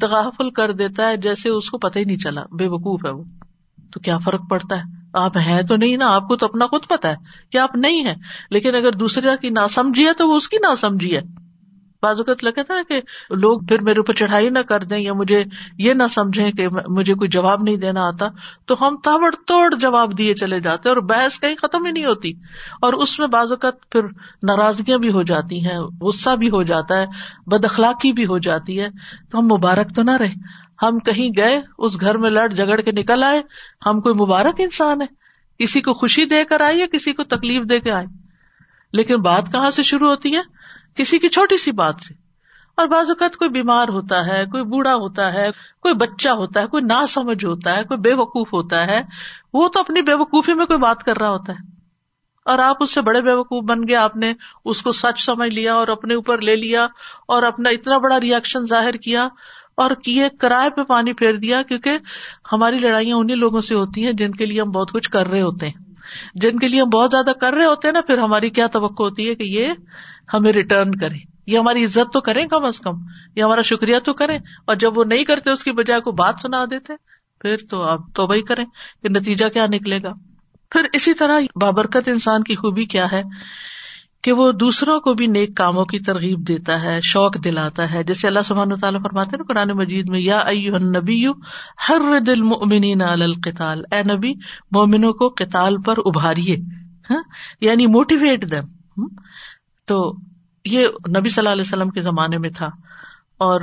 تغافل 0.00 0.50
کر 0.50 0.72
دیتا 0.72 1.08
ہے 1.08 1.16
جیسے 1.16 1.48
اس 1.48 1.70
کو 1.70 1.78
پتہ 1.78 1.98
ہی 1.98 2.04
نہیں 2.04 2.16
چلا، 2.16 2.42
بے 2.58 2.66
وقوف 2.66 3.06
ہے 3.06 3.10
وہ۔ 3.10 3.22
تو 3.92 4.00
کیا 4.00 4.18
فرق 4.18 4.40
پڑتا 4.50 4.76
ہے؟ 4.76 4.82
آپ 5.14 5.36
ہیں 5.36 5.62
تو 5.62 5.76
نہیں 5.76 5.96
نا؟ 5.96 6.14
آپ 6.14 6.28
کو 6.28 6.36
تو 6.36 6.46
اپنا 6.46 6.66
خود 6.66 6.80
پتا 6.88 7.08
ہے 7.08 7.14
کہ 7.52 7.58
آپ 7.58 7.76
نہیں 7.76 8.06
ہے 8.06 8.14
لیکن 8.50 8.74
اگر 8.74 8.92
دوسرے 8.92 9.28
کی 9.40 9.50
ناسمجھی 9.50 10.06
ہے 10.06 10.12
تو 10.12 10.28
وہ 10.28 10.36
اس 10.36 10.48
کی 10.48 10.56
ناسمجھی 10.56 11.16
ہے۔ 11.16 11.20
اوقات 12.06 12.44
لگا 12.44 12.62
تھا 12.62 12.74
کہ 12.88 13.00
لوگ 13.30 13.60
پھر 13.60 13.82
میرے 13.82 13.98
اوپر 14.00 14.14
چڑھائی 14.14 14.50
نہ 14.50 14.58
کر 14.58 14.84
دیں 14.84 14.98
یا 14.98 15.12
مجھے 15.12 15.44
یہ 15.78 15.94
نہ 15.94 16.02
سمجھے 16.10 16.52
کہ 16.52 16.68
مجھے 16.88 17.14
کوئی 17.14 17.28
جواب 17.28 17.62
نہیں 17.62 17.76
دینا 17.76 18.08
آتا، 18.08 18.26
تو 18.66 18.74
ہم 18.80 18.96
تابڑ 19.04 19.34
توڑ 19.46 19.74
جواب 19.74 20.18
دیے 20.18 20.34
چلے 20.34 20.60
جاتے 20.60 20.88
اور 20.88 20.96
بحث 20.96 21.40
کہیں 21.40 21.54
ختم 21.54 21.86
ہی 21.86 21.92
نہیں 21.92 22.04
ہوتی۔ 22.04 22.32
اور 22.82 22.92
اس 22.92 23.18
میں 23.18 23.26
بعض 23.26 23.52
اوقات 23.52 23.90
پھر 23.90 24.02
ناراضگیاں 24.42 24.98
بھی 24.98 25.12
ہو 25.12 25.22
جاتی 25.22 25.66
ہیں، 25.66 25.78
غصہ 25.78 26.36
بھی 26.36 26.50
ہو 26.50 26.62
جاتا 26.62 27.00
ہے، 27.00 27.06
بد 27.46 27.64
اخلاقی 27.64 28.12
بھی 28.12 28.26
ہو 28.26 28.38
جاتی 28.38 28.80
ہے۔ 28.80 28.88
تو 29.30 29.38
ہم 29.38 29.44
مبارک 29.44 29.94
تو 29.94 30.02
نہ 30.02 30.10
رہے۔ 30.10 30.32
ہم 30.82 30.98
کہیں 30.98 31.30
گئے، 31.36 31.60
اس 31.78 32.00
گھر 32.00 32.18
میں 32.18 32.30
لڑ 32.30 32.48
جگڑ 32.48 32.80
کے 32.80 32.92
نکل 32.92 33.22
آئے۔ 33.22 33.42
ہم 33.86 34.00
کوئی 34.00 34.14
مبارک 34.14 34.54
انسان 34.58 35.02
ہے 35.02 35.20
کسی 35.64 35.80
کو 35.80 35.94
خوشی 35.94 36.24
دے 36.24 36.44
کر 36.44 36.60
آئی 36.60 36.78
یا 36.78 36.86
کسی 36.92 37.12
کو 37.12 37.24
تکلیف 37.24 37.62
دے 37.68 37.80
کے 37.80 37.90
آئے۔ 37.90 38.06
لیکن 38.92 39.16
بات 39.16 39.52
کہاں 39.52 39.70
سے 39.70 39.82
شروع 39.82 40.08
ہوتی 40.08 40.36
ہے؟ 40.36 40.40
کسی 40.94 41.18
کی 41.18 41.28
چھوٹی 41.28 41.56
سی 41.56 41.72
بات 41.72 41.94
سے۔ 42.08 42.14
اور 42.76 42.88
بعض 42.88 43.10
اوقات 43.10 43.36
کوئی 43.36 43.50
بیمار 43.50 43.88
ہوتا 43.88 44.26
ہے، 44.26 44.46
کوئی 44.46 44.64
بوڑھا 44.64 44.94
ہوتا 44.94 45.32
ہے، 45.32 45.48
کوئی 45.80 45.94
بچہ 45.94 46.28
ہوتا 46.28 46.60
ہے، 46.60 46.66
کوئی 46.66 46.82
نا 46.82 47.06
سمجھ 47.06 47.44
ہوتا 47.44 47.76
ہے، 47.76 47.84
کوئی 47.84 47.98
بے 47.98 48.14
وقوف 48.14 48.52
ہوتا 48.52 48.86
ہے، 48.86 49.02
وہ 49.52 49.68
تو 49.68 49.80
اپنی 49.80 50.02
بے 50.02 50.14
وقوفی 50.14 50.54
میں 50.54 50.66
کوئی 50.66 50.78
بات 50.78 51.04
کر 51.04 51.18
رہا 51.18 51.28
ہوتا 51.28 51.52
ہے۔ 51.52 51.70
اور 52.44 52.58
آپ 52.58 52.76
اس 52.80 52.94
سے 52.94 53.00
بڑے 53.00 53.22
بے 53.22 53.32
وقوف 53.32 53.64
بن 53.64 53.88
گئے، 53.88 53.96
آپ 53.96 54.16
نے 54.16 54.32
اس 54.64 54.82
کو 54.82 54.92
سچ 54.92 55.20
سمجھ 55.20 55.48
لیا 55.48 55.74
اور 55.74 55.88
اپنے 55.88 56.14
اوپر 56.14 56.40
لے 56.40 56.56
لیا 56.56 56.86
اور 57.28 57.42
اپنا 57.42 57.70
اتنا 57.70 57.98
بڑا 57.98 58.20
ریئیکشن 58.20 58.66
ظاہر 58.66 58.92
کیا 58.92 59.28
اور 59.74 59.90
کیے، 59.90 60.28
کرائے 60.28 60.70
پہ 60.70 60.82
پانی 60.82 61.12
پھیر 61.12 61.36
دیا، 61.36 61.62
کیونکہ 61.62 61.98
ہماری 62.52 62.76
لڑائیاں 62.76 63.16
انہیں 63.16 63.36
لوگوں 63.36 63.60
سے 63.60 63.74
ہوتی 63.74 64.06
ہیں 64.06 64.12
جن 64.12 64.30
کے 64.30 64.46
لیے 64.46 64.60
ہم 64.60 64.70
بہت 64.70 64.92
کچھ 64.92 65.10
کر 65.10 65.26
رہے 65.26 65.42
ہوتے 65.42 65.68
ہیں۔ 65.68 65.89
جن 66.34 66.58
کے 66.58 66.68
لیے 66.68 66.82
ہم 66.82 66.88
بہت 66.88 67.10
زیادہ 67.10 67.30
کر 67.40 67.52
رہے 67.52 67.64
ہوتے 67.64 67.88
ہیں 67.88 67.92
نا، 67.92 68.00
پھر 68.00 68.18
ہماری 68.18 68.50
کیا 68.50 68.66
توقع 68.66 69.02
ہوتی 69.02 69.30
ہے 69.30 69.34
کہ 69.34 69.42
یہ 69.42 69.68
ہمیں 70.34 70.52
ریٹرن 70.52 70.94
کرے 70.94 71.16
یہ 71.46 71.58
ہماری 71.58 71.84
عزت 71.84 72.12
تو 72.12 72.20
کریں 72.20 72.46
کم 72.46 72.64
از 72.64 72.80
کم، 72.80 72.94
یہ 73.36 73.42
ہمارا 73.42 73.62
شکریہ 73.62 73.98
تو 73.98 74.14
کریں۔ 74.14 74.38
اور 74.66 74.76
جب 74.76 74.98
وہ 74.98 75.04
نہیں 75.04 75.24
کرتے، 75.24 75.50
اس 75.50 75.64
کی 75.64 75.72
بجائے 75.72 76.00
کو 76.00 76.12
بات 76.12 76.34
سنا 76.42 76.64
دیتے، 76.64 76.92
پھر 77.40 77.56
تو 77.70 77.82
آپ 77.82 78.00
تو 78.14 78.26
وہی 78.26 78.42
کریں 78.42 78.64
کہ 79.02 79.08
نتیجہ 79.08 79.48
کیا 79.48 79.66
نکلے 79.66 79.98
گا۔ 80.02 80.12
پھر 80.70 80.86
اسی 80.92 81.14
طرح 81.14 81.40
بابرکت 81.60 82.08
انسان 82.08 82.42
کی 82.42 82.54
خوبی 82.54 82.84
کیا 82.84 83.04
ہے؟ 83.12 83.22
کہ 84.22 84.32
وہ 84.32 84.52
دوسروں 84.52 85.00
کو 85.00 85.14
بھی 85.14 85.26
نیک 85.26 85.56
کاموں 85.56 85.84
کی 85.84 85.98
ترغیب 85.98 86.48
دیتا 86.48 86.82
ہے، 86.82 87.00
شوق 87.00 87.44
دلاتا 87.44 87.92
ہے۔ 87.92 88.02
جیسے 88.02 88.26
اللہ 88.26 88.40
سبحانہ 88.44 88.74
تعالیٰ 88.74 89.02
فرماتے 89.02 89.36
نا 89.36 89.42
قرآن 89.42 89.68
مجید 89.68 90.08
میں، 90.08 90.20
یا 90.20 90.44
نبی 90.78 91.26
ہر 91.88 92.18
دل 92.26 92.42
مومنین 92.42 93.02
القتال۔ 93.02 93.82
اے 93.92 94.02
نبی، 94.02 94.32
مومنوں 94.72 95.12
کو 95.12 95.28
قتال 95.28 95.82
پر 95.82 95.94
ابھاریے 96.06 96.56
ہاں؟ 97.10 97.22
یعنی 97.60 97.86
موٹیویٹ 97.86 98.50
دم 98.50 99.06
تو 99.86 100.14
یہ 100.64 100.86
نبی 100.86 101.28
صلی 101.28 101.40
اللہ 101.40 101.52
علیہ 101.52 101.64
وسلم 101.66 101.90
کے 101.90 102.00
زمانے 102.00 102.38
میں 102.38 102.50
تھا۔ 102.50 102.66
اور 103.38 103.60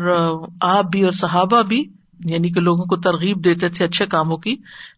آپ 0.61 0.85
بھی 0.85 1.03
اور 1.03 1.11
صحابہ 1.11 1.61
بھی 1.61 1.83
یعنی 2.25 2.51
کہ 2.51 2.61
لوگوں 2.61 2.85
کو 2.85 2.95
ترغیب 2.95 3.43
دیتے 3.43 3.69
تھے 3.69 3.85
اچھے 3.85 4.05
کاموں 4.05 4.37
کی، 4.37 4.55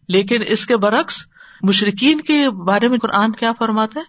لیکن 0.08 0.42
اس 0.46 0.66
کے 0.66 0.76
برعکس 0.76 1.26
مشرقین 1.62 2.20
کے 2.20 2.50
بارے 2.50 2.88
میں 2.88 2.98
قرآن 2.98 3.32
کیا 3.32 3.52
فرماتا 3.58 4.00
ہے؟ 4.00 4.04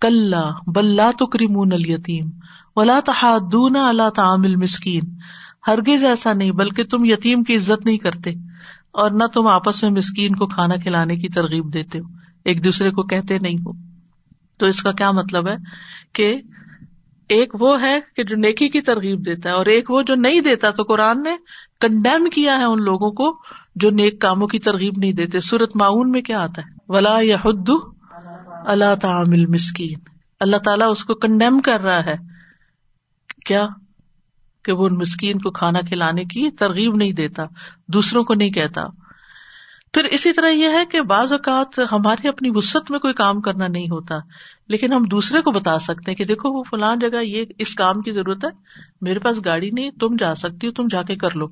کل 0.00 0.34
بلّہ 0.66 1.10
تو 1.18 1.26
کریمون 1.26 1.72
التیم 1.72 2.30
ولا 2.76 3.00
تحادون 3.00 3.76
اللہ 3.76 4.08
تعامل 4.08 4.56
مسکین 4.56 5.02
ہرگز 5.66 6.04
ایسا 6.04 6.32
نہیں، 6.32 6.50
بلکہ 6.50 6.84
تم 6.84 7.04
یتیم 7.04 7.42
کی 7.42 7.56
عزت 7.56 7.86
نہیں 7.86 7.98
کرتے 7.98 8.30
اور 8.92 9.10
نہ 9.10 9.24
تم 9.34 9.46
آپس 9.46 9.82
میں 9.82 9.90
مسکین 9.90 10.34
کو 10.34 10.46
کھانا 10.46 10.74
کھلانے 10.76 11.16
کی 11.16 11.28
ترغیب 11.28 11.74
دیتے 11.74 11.98
ہو، 11.98 12.04
ایک 12.44 12.64
دوسرے 12.64 12.90
کو 12.90 13.02
کہتے 13.02 13.38
نہیں 13.38 13.54
ہو۔ 13.54 13.72
تو 14.58 14.66
اس 14.66 14.82
کا 14.82 14.92
کیا 14.92 15.10
مطلب 15.10 15.48
ہے؟ 15.48 15.54
کہ 16.12 16.36
ایک 17.28 17.54
وہ 17.60 17.80
ہے 17.80 17.98
کہ 18.16 18.24
جو 18.24 18.36
نیکی 18.36 18.68
کی 18.68 18.80
ترغیب 18.80 19.26
دیتا 19.26 19.48
ہے 19.48 19.54
اور 19.54 19.66
ایک 19.66 19.90
وہ 19.90 20.02
جو 20.02 20.14
نہیں 20.14 20.40
دیتا، 20.40 20.70
تو 20.70 20.82
قرآن 20.82 21.22
نے 21.22 21.36
کنڈیم 21.80 22.28
کیا 22.28 22.56
ہے 22.56 22.64
ان 22.64 22.82
لوگوں 22.82 23.10
کو 23.10 23.38
جو 23.76 23.90
نیک 23.90 24.20
کاموں 24.20 24.46
کی 24.46 24.58
ترغیب 24.58 24.94
نہیں 24.96 25.12
دیتے۔ 25.12 25.40
سورت 25.40 25.76
معاون 25.76 26.10
میں 26.10 26.22
کیا 26.22 26.42
آتا 26.42 26.62
ہے؟ 26.62 26.74
ولا 26.88 27.18
یا 27.20 27.36
اللہ 28.66 28.94
تعامل 28.94 29.46
مسکین 29.46 29.98
اللہ 30.40 30.56
تعالیٰ 30.56 30.90
اس 30.90 31.04
کو 31.04 31.14
کنڈیم 31.14 31.60
کر 31.60 31.80
رہا 31.80 32.04
ہے۔ 32.06 32.14
کیا؟ 33.46 33.66
کہ 34.64 34.72
وہ 34.72 34.86
ان 34.86 34.94
مسکین 34.94 35.38
کو 35.38 35.50
کھانا 35.50 35.80
کھلانے 35.80 36.24
کی 36.24 36.50
ترغیب 36.50 36.94
نہیں 36.94 37.12
دیتا، 37.12 37.42
دوسروں 37.88 38.24
کو 38.24 38.34
نہیں 38.34 38.50
کہتا۔ 38.50 38.82
پھر 39.94 40.04
اسی 40.04 40.32
طرح 40.32 40.48
یہ 40.48 40.68
ہے 40.68 40.84
کہ 40.90 41.00
بعض 41.00 41.32
اوقات 41.32 41.80
ہماری 41.92 42.28
اپنی 42.28 42.50
وسط 42.54 42.90
میں 42.90 42.98
کوئی 42.98 43.14
کام 43.14 43.40
کرنا 43.40 43.66
نہیں 43.66 43.86
ہوتا، 43.86 44.14
لیکن 44.68 44.92
ہم 44.92 45.02
دوسرے 45.02 45.40
کو 45.40 45.52
بتا 45.52 45.78
سکتے 45.78 46.10
ہیں 46.10 46.16
کہ 46.16 46.24
دیکھو 46.24 46.58
وہ 46.58 46.62
فلاں 46.62 46.96
جگہ 46.96 47.22
یہ 47.22 47.44
اس 47.58 47.74
کام 47.74 48.00
کی 48.00 48.10
ضرورت 48.10 48.44
ہے، 48.44 48.50
میرے 49.00 49.18
پاس 49.18 49.40
گاڑی 49.44 49.70
نہیں، 49.70 49.90
تم 49.90 50.16
جا 50.18 50.34
سکتی 50.34 50.66
ہو، 50.66 50.72
تم 50.72 50.88
جا 50.90 51.02
کے 51.02 51.16
کر 51.16 51.30
لو۔ 51.30 51.46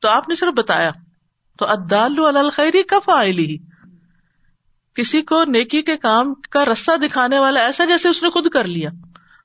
تو 0.00 0.08
آپ 0.08 0.28
نے 0.28 0.34
صرف 0.34 0.58
بتایا، 0.58 0.90
تو 1.58 1.66
ادال 1.66 2.36
الخیری 2.36 2.82
کف 2.82 3.08
آئلی 3.08 3.58
کسی 4.94 5.22
کو 5.22 5.44
نیکی 5.44 5.82
کے 5.82 5.96
کام 5.96 6.34
کا 6.34 6.64
رستہ 6.64 6.96
دکھانے 6.96 7.38
والا 7.38 7.60
ایسا 7.60 7.84
جیسے 7.84 8.08
اس 8.08 8.22
نے 8.22 8.30
خود 8.30 8.48
کر 8.48 8.64
لیا۔ 8.64 8.90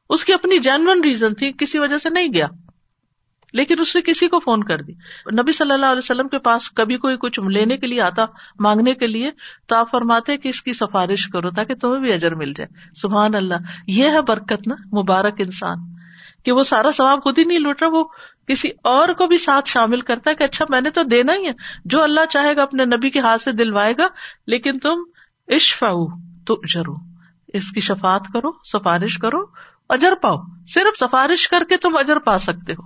اس 0.10 0.26
کی 0.26 0.34
اپنی 0.34 0.58
جینون 0.58 1.02
ریزن 1.04 1.34
تھی، 1.34 1.52
کسی 1.52 1.80
وجہ 1.80 1.98
سے 1.98 2.10
نہیں 2.10 2.34
گیا۔ 2.34 2.48
لیکن 3.54 3.80
اس 3.80 3.96
نے 3.96 4.02
کسی 4.02 4.28
کو 4.28 4.40
فون 4.40 4.64
کر 4.64 4.82
دی 4.82 4.94
نبی 5.34 5.52
صلی 5.52 5.72
اللہ 5.72 5.86
علیہ 5.86 5.98
وسلم 5.98 6.28
کے 6.28 6.40
پاس 6.40 6.72
کبھی 6.72 6.98
کوئی 6.98 7.18
کچھ 7.18 7.40
لینے 7.40 7.78
کے 7.78 7.88
لیے 7.88 8.02
آتا، 8.02 8.26
مانگنے 8.60 8.94
کے 8.94 9.08
لیے، 9.08 9.32
تو 9.66 9.76
آپ 9.76 9.92
فرماتے 9.92 10.38
کہ 10.38 10.48
اس 10.48 10.64
کی 10.64 10.74
سفارش 10.74 11.28
کرو 11.28 11.52
تاکہ 11.52 11.76
تمہیں 11.76 12.00
بھی 12.00 12.14
اجر 12.14 12.36
مل 12.36 12.54
جائے۔ 12.54 12.90
سبحان 12.96 13.36
اللہ، 13.36 13.56
یہ 13.88 14.10
ہے 14.10 14.22
برکت 14.22 14.68
نا، 14.68 14.76
مبارک 15.02 15.34
انسان۔ 15.38 15.78
کہ 16.44 16.52
وہ 16.52 16.64
سارا 16.64 16.92
ثواب 16.98 17.24
خود 17.24 17.38
ہی 17.38 17.44
نہیں 17.44 17.60
لوٹ 17.60 17.84
رہا، 17.84 17.90
وہ 17.92 18.04
کسی 18.48 18.70
اور 18.84 19.10
کو 19.10 19.28
بھی 19.28 19.38
ساتھ 19.38 19.70
شامل 19.70 20.00
کرتا 20.00 20.30
ہے 20.30 20.36
کہ 20.36 20.44
اچھا 20.44 20.66
میں 20.70 20.82
نے 20.82 20.90
تو 20.90 21.04
دینا 21.04 21.36
ہی 21.36 21.46
ہے۔ 21.46 21.52
جو 21.86 22.04
اللہ 22.04 22.22
چاہے 22.30 22.56
گا، 22.56 22.64
اپنے 22.64 22.86
نبی 22.86 23.10
کے 23.10 23.20
ہاتھ 23.20 23.42
سے 23.42 23.52
دلوائے 23.52 23.94
گا، 23.98 24.08
لیکن 24.48 24.80
تم 24.80 25.04
عشف 25.48 25.84
تو 26.46 26.62
جرو 26.68 26.94
اس 27.48 27.72
کی 27.72 27.82
شفات 27.82 28.22
کرو، 28.34 28.52
سفارش 28.64 29.18
کرو، 29.18 29.38
اجر 29.90 30.14
پاؤ۔ 30.22 30.36
صرف 30.68 30.98
سفارش 31.00 31.48
کر 31.48 31.64
کے 31.70 31.78
تم 31.78 31.98
اجر 31.98 32.20
پا 32.20 32.40
سکتے 32.40 32.74
ہو۔ 32.74 32.82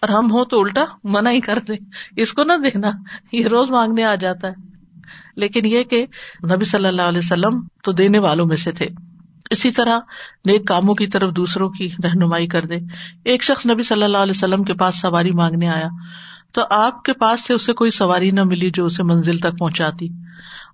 اور 0.00 0.08
ہم 0.08 0.32
ہو 0.32 0.44
تو 0.44 0.60
الٹا 0.60 0.84
منع 1.04 1.30
ہی 1.30 1.40
کر 1.40 1.58
دے 1.68 1.72
اس 2.16 2.32
کو 2.32 2.42
نہ 2.42 2.52
دینا 2.52 2.90
یہ 3.32 3.46
روز 3.46 3.70
مانگنے 3.70 4.04
آ 4.04 4.14
جاتا 4.14 4.48
ہے۔ 4.48 4.54
لیکن 5.36 5.64
یہ 5.64 5.82
کہ 5.82 6.06
نبی 6.44 6.64
صلی 6.64 6.86
اللہ 6.86 7.02
علیہ 7.02 7.18
وسلم 7.18 7.66
تو 7.82 7.92
دینے 7.92 8.18
والوں 8.18 8.46
میں 8.46 8.56
سے 8.56 8.72
تھے۔ 8.72 8.86
اسی 9.50 9.70
طرح 9.70 9.98
نیک 10.44 10.66
کاموں 10.66 10.94
کی 10.94 11.06
طرف 11.06 11.36
دوسروں 11.36 11.68
کی 11.68 11.88
رہنمائی 12.04 12.46
کر 12.46 12.66
دے۔ 12.66 12.76
ایک 13.24 13.42
شخص 13.42 13.66
نبی 13.66 13.82
صلی 13.82 14.02
اللہ 14.02 14.18
علیہ 14.18 14.32
وسلم 14.36 14.64
کے 14.64 14.74
پاس 14.74 15.00
سواری 15.00 15.30
مانگنے 15.30 15.68
آیا۔ 15.68 15.88
تو 16.52 16.62
آپ 16.70 17.02
کے 17.02 17.12
پاس 17.12 17.44
سے 17.44 17.54
اسے 17.54 17.72
کوئی 17.72 17.90
سواری 17.90 18.30
نہ 18.30 18.44
ملی 18.44 18.70
جو 18.70 18.84
اسے 18.84 19.02
منزل 19.02 19.38
تک 19.38 19.58
پہنچاتی۔ 19.58 20.08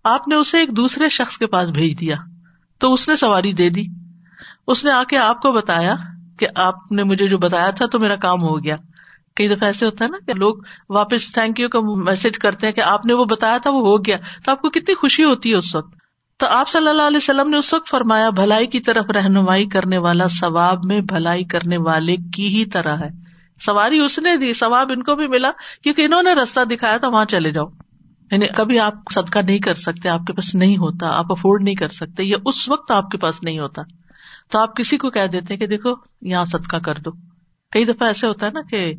آپ 0.05 0.29
نے 0.29 0.35
اسے 0.35 0.59
ایک 0.59 0.77
دوسرے 0.77 1.09
شخص 1.09 1.39
کے 1.39 1.47
پاس 1.47 1.69
بھیج 1.69 2.01
دیا 2.01 2.17
تو 2.79 2.93
اس 2.93 3.09
نے 3.09 3.17
سواری 3.17 3.53
دے 3.53 3.69
دی۔ 3.69 3.85
اس 4.67 4.85
نے 4.85 4.91
آ 4.93 5.05
کے 5.05 5.19
آپ 5.19 5.43
کو 5.43 5.53
بتایا 5.53 5.95
کہ 6.39 6.47
آپ 6.55 6.93
نے 6.93 7.05
مجھے 7.05 7.29
جو 7.29 7.39
بتایا 7.39 7.71
تھا 7.71 7.87
تو 7.87 7.99
میرا 7.99 8.17
کام 8.17 8.43
ہو 8.43 8.65
گیا۔ 8.65 8.77
کئی 9.37 9.49
دفعہ 9.49 9.67
ایسے 9.67 9.87
ہوتا 9.87 10.05
ہے 10.05 10.11
نا 10.11 10.19
کہ 10.27 10.35
لوگ 10.35 10.55
واپس 10.89 11.33
تھینک 11.33 11.61
یو 11.61 11.69
کا 11.69 11.81
میسج 11.81 12.39
کرتے 12.39 12.67
ہیں 12.67 12.75
کہ 12.75 12.81
آپ 12.81 13.07
نے 13.07 13.13
وہ 13.13 13.25
بتایا 13.25 13.59
تھا 13.59 13.71
وہ 13.71 13.81
ہو 13.81 14.05
گیا۔ 14.05 14.17
تو 14.45 14.51
آپ 14.51 14.63
کو 14.63 14.71
کتنی 14.71 14.95
خوشی 14.95 15.25
ہوتی 15.25 15.51
ہے 15.51 15.57
اس 15.57 15.75
وقت۔ 15.75 15.95
تو 16.37 16.47
آپ 16.47 16.69
صلی 16.69 16.89
اللہ 16.89 17.03
علیہ 17.03 17.17
وسلم 17.17 17.51
نے 17.51 17.57
اس 17.57 17.75
وقت 17.75 17.89
فرمایا، 17.89 18.31
بھلائی 18.31 18.67
کی 18.67 18.81
طرف 18.81 19.11
رہنمائی 19.11 19.67
کرنے 19.67 19.99
والا 19.99 20.29
ثواب 20.29 20.79
میں 20.85 21.01
بھلائی 21.01 21.45
کرنے 21.45 21.77
والے 21.77 22.17
کی 22.17 22.49
ہی 22.49 22.65
طرح 22.65 22.97
ہے۔ 22.97 23.09
سواری 23.61 23.99
اس 23.99 24.19
نے 24.19 24.37
دی، 24.37 24.53
ثواب 24.53 24.91
ان 24.91 25.03
کو 25.03 25.15
بھی 25.15 25.27
ملا 25.27 25.51
کیونکہ 25.83 26.03
انہوں 26.03 26.23
نے 26.23 26.33
رستہ 26.33 26.65
دکھایا 26.65 26.97
تھا، 26.97 27.09
وہاں 27.09 27.25
چلے 27.25 27.53
جاؤ۔ 27.53 27.67
یعنی 28.33 28.47
کبھی 28.47 28.79
آپ 28.79 28.95
صدقہ 29.15 29.39
نہیں 29.39 29.59
کر 29.59 29.75
سکتے، 29.75 30.09
آپ 30.09 30.21
کے 30.27 30.33
پاس 30.33 30.55
نہیں 30.55 30.77
ہوتا، 30.77 31.19
آپ 31.19 31.27
افورڈ 31.31 31.63
نہیں 31.63 31.75
کر 31.75 31.89
سکتے، 31.89 32.25
یا 32.25 32.37
اس 32.45 32.71
وقت 32.71 32.91
آپ 32.91 33.11
کے 33.11 33.19
پاس 33.19 33.43
نہیں 33.43 33.59
ہوتا۔ 33.59 33.83
تو 34.51 34.59
آپ 34.59 34.77
کسی 34.77 34.99
کو 34.99 35.11
کہہ 35.11 35.27
دیتے 35.27 35.57
کہ 35.57 35.67
دیکھو، 35.67 35.91
یہاں 36.23 36.45
صدقہ 36.45 36.77
کر 36.77 36.95
دو۔ 36.95 37.11
کئی 37.71 37.85
دفعہ 37.85 38.09
ایسے 38.09 38.27
ہوتا 38.27 38.47
ہے 38.47 38.51
نا 38.51 38.61
کہ 38.71 38.95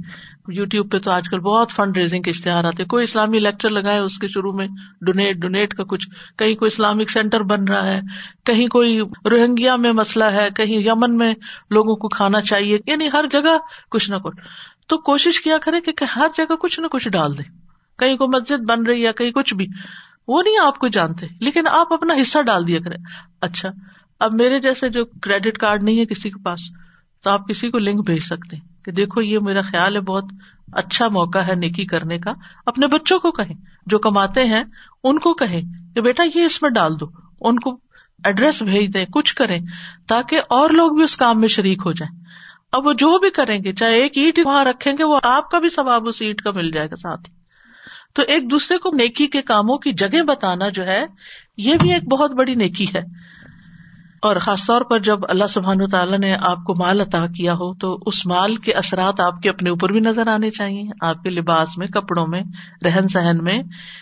یو 0.48 0.66
ٹیوب 0.66 0.92
پہ 0.92 1.00
تو 1.00 1.12
آج 1.12 1.30
کل 1.30 1.40
بہت 1.40 1.72
فنڈ 1.72 1.98
ریزنگ 1.98 2.22
کے 2.22 2.30
اشتہار 2.30 2.64
آتے 2.64 2.86
کوئی 2.86 3.04
اسلامی 3.04 3.40
لیکچر 3.40 3.70
لگائے 3.70 4.00
اس 4.00 4.18
کے 4.18 4.28
شروع 4.28 4.54
میں، 4.54 4.68
ڈونیٹ 5.02 5.36
ڈونیٹ 5.36 5.74
کا 5.74 5.84
کچھ۔ 5.84 6.10
کہیں 6.38 6.56
کوئی 6.56 6.68
اسلامک 6.68 7.10
سینٹر 7.10 7.42
بن 7.42 7.64
رہا 7.64 7.90
ہے، 7.90 8.02
کہیں 8.46 8.68
کوئی 8.68 9.00
روہنگیا 9.26 9.76
میں 9.76 9.92
مسئلہ 9.92 10.24
ہے، 10.24 10.50
کہیں 10.56 10.78
یمن 10.78 11.18
میں 11.18 11.34
لوگوں 11.70 11.96
کو 11.96 12.08
کھانا 12.08 12.42
چاہیے۔ 12.42 12.80
یعنی 12.88 13.08
ہر 13.14 13.26
جگہ 13.32 13.58
کچھ 13.92 14.12
نہ 14.12 14.16
کچھ۔ 14.16 14.38
تو 14.88 14.98
کوشش 14.98 15.42
کیا 15.42 15.58
کرے 15.58 15.82
کہ 15.82 16.04
ہر 16.04 16.28
جگہ 16.38 16.56
کچھ 16.56 16.80
نہ 16.80 16.88
کچھ 16.88 17.10
ڈال 17.10 17.38
دے 17.38 17.63
کہیں 18.00 18.18
کوئی 18.18 18.28
مسجد 18.28 18.64
بن 18.66 18.86
رہی 18.86 19.08
ہے 19.08 19.14
کہیں 19.14 19.32
کچھ 19.32 19.54
بھی، 19.54 19.68
وہ 20.28 20.44
نہیں 20.44 20.66
آپ 20.66 20.80
کو 20.80 20.88
جانتے، 20.88 21.26
لیکن 21.40 21.68
آپ 21.68 21.94
اپنا 21.94 22.14
حصہ 22.22 22.42
ڈال 22.42 22.68
دیا 22.68 22.80
کرے 22.80 22.96
اچھا 23.42 23.70
اب 24.20 24.34
میرے 24.34 24.60
جیسے 24.60 24.90
جو 24.90 25.06
کریڈٹ 25.06 25.58
کارڈ 25.58 25.84
نہیں 25.84 26.00
ہے 26.00 26.06
کسی 26.06 26.30
کے 26.30 26.44
پاس، 26.44 26.60
تو 27.24 27.30
آپ 27.30 27.48
کسی 27.48 27.70
کو 27.70 27.80
لنک 27.80 28.06
بھیج 28.06 28.22
سکتے 28.22 28.58
کہ 28.86 28.92
دیکھو، 28.92 29.22
یہ 29.22 29.40
میرا 29.40 29.62
خیال 29.62 29.96
ہے 29.96 30.02
بہت 30.02 30.24
اچھا 30.74 31.08
موقع 31.08 31.40
ہے 31.40 31.56
نیکی 31.56 31.86
کرنے 31.86 32.20
کا۔ 32.20 32.32
اپنے 32.66 32.88
بچوں 32.88 33.20
کو 33.20 33.32
کہیں، 33.32 33.56
جو 33.86 34.00
کماتے 34.00 34.44
ہیں، 34.44 34.64
ان 35.04 35.20
کو 35.20 35.34
کہیں 35.34 35.62
کہ 35.96 36.02
بیٹا 36.02 36.24
یہ 36.36 36.44
اس 36.44 36.62
میں 36.62 36.70
ڈال 36.70 37.00
دو، 37.00 37.06
ان 37.42 37.60
کو 37.60 37.78
ایڈریس 38.24 38.62
بھیج 38.62 38.94
دیں، 38.94 39.06
کچھ 39.06 39.36
کریں، 39.36 39.60
تاکہ 40.08 40.42
اور 40.50 40.70
لوگ 40.70 40.92
بھی 40.92 41.04
اس 41.04 41.18
کام 41.18 41.40
میں 41.40 41.48
شریک 41.48 41.82
ہو 41.86 41.92
جائیں۔ 41.92 42.24
اب 42.72 42.88
وہ 42.88 42.94
جو 42.94 43.20
بھی 43.20 43.30
کریں 43.30 43.60
گے، 43.64 43.74
چاہے 43.74 43.94
ایک 43.94 44.18
اینٹ 44.18 44.40
وہاں 44.46 44.66
رکھیں 44.66 44.94
گے، 44.94 45.04
وہ 45.04 45.20
آپ 45.24 45.52
کا 45.52 45.60
بھی 45.60 45.70
ثواب 45.70 46.08
اس 46.08 46.22
اینٹ 46.22 46.42
کا 46.42 46.52
مل 46.52 46.72
جائے 46.72 46.88
گا 46.92 46.96
ساتھ 46.96 47.30
ہی۔ 47.30 47.33
تو 48.14 48.22
ایک 48.28 48.52
دوسرے 48.52 48.78
کو 48.78 48.90
نیکی 48.90 49.28
کے 49.28 49.42
کاموں 49.42 49.78
کی 49.78 49.92
جگہ 49.92 50.24
بتانا 50.24 50.70
جو 50.70 50.86
ہے، 50.86 51.06
یہ 51.58 51.76
بھی 51.82 51.94
ایک 51.94 52.04
بہت 52.04 52.32
بڑی 52.32 52.56
نیکی 52.56 52.86
ہے۔ 52.96 53.34
اور 54.22 54.36
خاص 54.36 54.66
طور 54.66 54.82
پر 54.82 55.00
جب 55.00 55.20
اللہ 55.30 55.48
سبحان 55.50 55.82
و 55.82 55.88
تعالیٰ 55.88 56.20
نے 56.20 56.36
آپ 56.40 56.64
کو 56.64 56.76
مال 56.76 57.02
عطا 57.02 57.26
کیا 57.28 57.54
ہو، 57.54 57.74
تو 57.74 58.00
اس 58.06 58.26
مال 58.26 58.56
کے 58.56 58.74
اثرات 58.74 59.20
آپ 59.20 59.42
کے 59.42 59.50
اپنے 59.50 59.70
اوپر 59.70 59.92
بھی 59.92 60.00
نظر 60.00 60.28
آنے 60.28 60.50
چاہیے۔ 60.50 60.84
آپ 61.02 61.24
کے 61.24 61.30
لباس 61.30 61.78
میں، 61.78 61.88
کپڑوں 61.88 62.28
میں، 62.28 62.44
رہن 62.86 63.08
سہن 63.08 63.44
میں، 63.44 63.60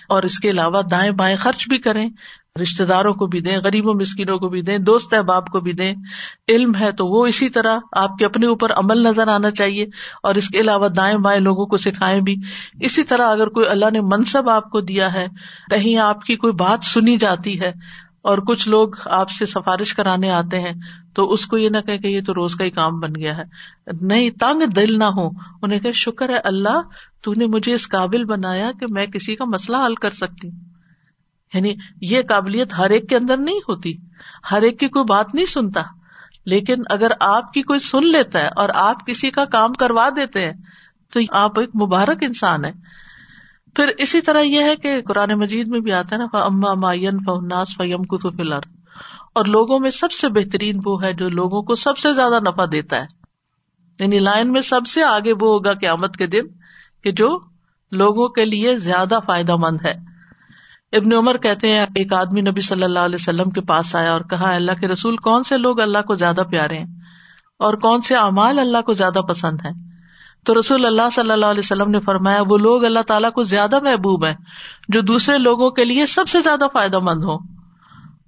اور 0.09 0.23
اس 0.23 0.39
کے 0.39 0.49
علاوہ 0.49 0.81
دائیں 0.81 1.11
بائیں 1.11 1.37
خرچ 1.37 1.67
بھی 1.67 1.77
کریں۔ 1.77 2.09
رشتے 2.59 2.85
داروں 2.85 3.13
کو 3.13 3.27
بھی 3.27 3.41
دیں، 3.41 3.57
غریبوں، 3.63 3.93
مسکینوں 3.93 4.37
کو 4.39 4.49
بھی 4.49 4.61
دیں، 4.61 4.77
دوست 4.77 5.13
احباب 5.13 5.47
کو 5.47 5.59
بھی 5.59 5.73
دیں۔ 5.73 5.95
علم 6.47 6.75
ہے 6.75 6.91
تو 6.91 7.07
وہ 7.07 7.25
اسی 7.25 7.49
طرح 7.49 7.77
آپ 7.91 8.17
کے 8.17 8.25
اپنے 8.25 8.47
اوپر 8.47 8.71
عمل 8.71 9.03
نظر 9.03 9.27
آنا 9.27 9.49
چاہیے 9.49 9.83
اور 10.23 10.35
اس 10.35 10.49
کے 10.49 10.59
علاوہ 10.59 10.87
دائیں 10.87 11.17
بائیں 11.17 11.39
لوگوں 11.39 11.65
کو 11.65 11.77
سکھائیں 11.77 12.21
بھی۔ 12.21 12.35
اسی 12.79 13.03
طرح 13.03 13.27
اگر 13.27 13.47
کوئی 13.47 13.67
اللہ 13.67 13.85
نے 13.93 14.01
منصب 14.01 14.49
آپ 14.49 14.69
کو 14.69 14.81
دیا 14.81 15.13
ہے، 15.13 15.27
کہیں 15.69 15.97
آپ 15.97 16.21
کی 16.21 16.35
کوئی 16.35 16.53
بات 16.53 16.83
سنی 16.83 17.17
جاتی 17.17 17.61
ہے 17.61 17.69
اور 18.21 18.37
کچھ 18.37 18.69
لوگ 18.69 18.89
آپ 19.05 19.29
سے 19.29 19.45
سفارش 19.45 19.93
کرانے 19.93 20.29
آتے 20.29 20.59
ہیں، 20.59 20.73
تو 21.15 21.31
اس 21.31 21.45
کو 21.45 21.57
یہ 21.57 21.69
نہ 21.69 21.77
کہ 21.77 22.07
یہ 22.07 22.21
تو 22.27 22.33
روز 22.33 22.55
کا 22.55 22.65
ہی 22.65 22.69
کام 22.69 22.99
بن 22.99 23.11
گیا 23.15 23.37
ہے۔ 23.37 23.43
نہیں، 24.01 24.29
تنگ 24.29 24.65
دل 24.65 24.97
نہ 24.97 25.05
ہو 25.05 25.29
انہیں 25.61 25.79
کہ 25.79 25.91
شکر 25.91 26.29
ہے 26.29 26.39
اللہ، 26.43 26.81
تو 27.21 27.33
نے 27.33 27.47
مجھے 27.47 27.73
اس 27.73 27.89
قابل 27.89 28.23
بنایا 28.23 28.71
کہ 28.79 28.85
میں 28.89 29.05
کسی 29.05 29.35
کا 29.35 29.45
مسئلہ 29.45 29.77
حل 29.85 29.95
کر 29.95 30.09
سکتی۔ 30.09 30.49
ہوں 30.49 30.70
یعنی 31.53 31.75
یہ 32.01 32.21
قابلیت 32.21 32.73
ہر 32.77 32.89
ایک 32.89 33.09
کے 33.09 33.15
اندر 33.15 33.37
نہیں 33.37 33.57
ہوتی۔ 33.57 33.93
ہر 34.51 34.61
ایک 34.61 34.79
کی 34.79 34.87
کوئی 34.87 35.05
بات 35.05 35.35
نہیں 35.35 35.45
سنتا۔ 35.45 35.81
لیکن 36.45 36.75
اگر 36.89 37.07
آپ 37.19 37.53
کی 37.53 37.61
کوئی 37.61 37.79
سن 37.79 38.07
لیتا 38.07 38.39
ہے 38.39 38.47
اور 38.55 38.69
آپ 38.73 39.05
کسی 39.05 39.31
کا 39.31 39.45
کام 39.45 39.73
کروا 39.73 40.09
دیتے 40.09 40.45
ہیں، 40.45 40.53
تو 41.13 41.19
آپ 41.29 41.59
ایک 41.59 41.69
مبارک 41.75 42.17
انسان 42.21 42.65
ہے 42.65 42.71
پھر 43.75 43.87
اسی 43.97 44.21
طرح 44.21 44.41
یہ 44.41 44.63
ہے 44.63 44.75
کہ 44.75 45.01
قرآن 45.01 45.39
مجید 45.39 45.67
میں 45.67 45.79
بھی 45.79 45.91
آتا 45.91 46.15
ہے 46.15 46.17
نا 46.17 46.37
اما 46.37 46.73
ماین 46.73 47.17
فناس 47.25 47.77
فیم 47.77 48.03
کتو 48.03 48.29
فلر 48.29 48.59
اور 49.35 49.45
لوگوں 49.45 49.79
میں 49.79 49.89
سب 49.89 50.11
سے 50.11 50.29
بہترین 50.29 50.79
وہ 50.85 51.03
ہے 51.03 51.13
جو 51.13 51.29
لوگوں 51.29 51.61
کو 51.61 51.75
سب 51.75 51.97
سے 51.97 52.13
زیادہ 52.13 52.39
نفع 52.39 52.65
دیتا 52.71 52.97
ہے۔ 52.97 53.05
یعنی 53.99 54.19
لائن 54.19 54.51
میں 54.51 54.61
سب 54.61 54.87
سے 54.87 55.03
آگے 55.03 55.31
وہ 55.31 55.47
ہوگا 55.47 55.73
قیامت 55.73 56.17
کے 56.17 56.27
دن 56.27 56.41
کہ 57.03 57.11
جو 57.11 57.39
لوگوں 57.91 58.27
کے 58.27 58.45
لیے 58.45 58.77
زیادہ 58.77 59.19
فائدہ 59.25 59.55
مند 59.55 59.77
ہے۔ 59.85 60.10
ابن 60.93 61.13
عمر 61.13 61.37
کہتے 61.37 61.71
ہیں، 61.71 61.85
ایک 61.95 62.13
آدمی 62.13 62.41
نبی 62.41 62.61
صلی 62.61 62.83
اللہ 62.83 62.99
علیہ 62.99 63.15
وسلم 63.15 63.49
کے 63.49 63.61
پاس 63.61 63.95
آیا 63.95 64.11
اور 64.11 64.21
کہا 64.21 64.55
اللہ 64.55 64.79
کے 64.81 64.87
رسول، 64.87 65.17
کون 65.17 65.43
سے 65.43 65.57
لوگ 65.57 65.79
اللہ 65.79 66.01
کو 66.01 66.15
زیادہ 66.15 66.41
پیارے 66.51 66.77
ہیں؟ 66.77 66.85
اور 67.59 67.73
کون 67.73 68.01
سے 68.01 68.15
اعمال 68.15 68.59
اللہ 68.59 68.81
کو 68.81 68.93
زیادہ 68.93 69.19
پسند 69.19 69.65
ہے 69.65 69.69
تو 70.45 70.59
رسول 70.59 70.85
اللہ 70.85 71.09
صلی 71.11 71.31
اللہ 71.31 71.45
علیہ 71.45 71.59
وسلم 71.59 71.89
نے 71.91 71.99
فرمایا، 71.99 72.41
وہ 72.47 72.57
لوگ 72.57 72.85
اللہ 72.85 72.99
تعالیٰ 73.07 73.31
کو 73.31 73.43
زیادہ 73.43 73.79
محبوب 73.79 74.25
ہیں، 74.25 74.35
جو 74.89 75.01
دوسرے 75.01 75.37
لوگوں 75.37 75.69
کے 75.71 75.85
لیے 75.85 76.05
سب 76.05 76.29
سے 76.29 76.41
زیادہ 76.41 76.65
فائدہ 76.73 76.99
مند 76.99 77.23
ہو 77.23 77.35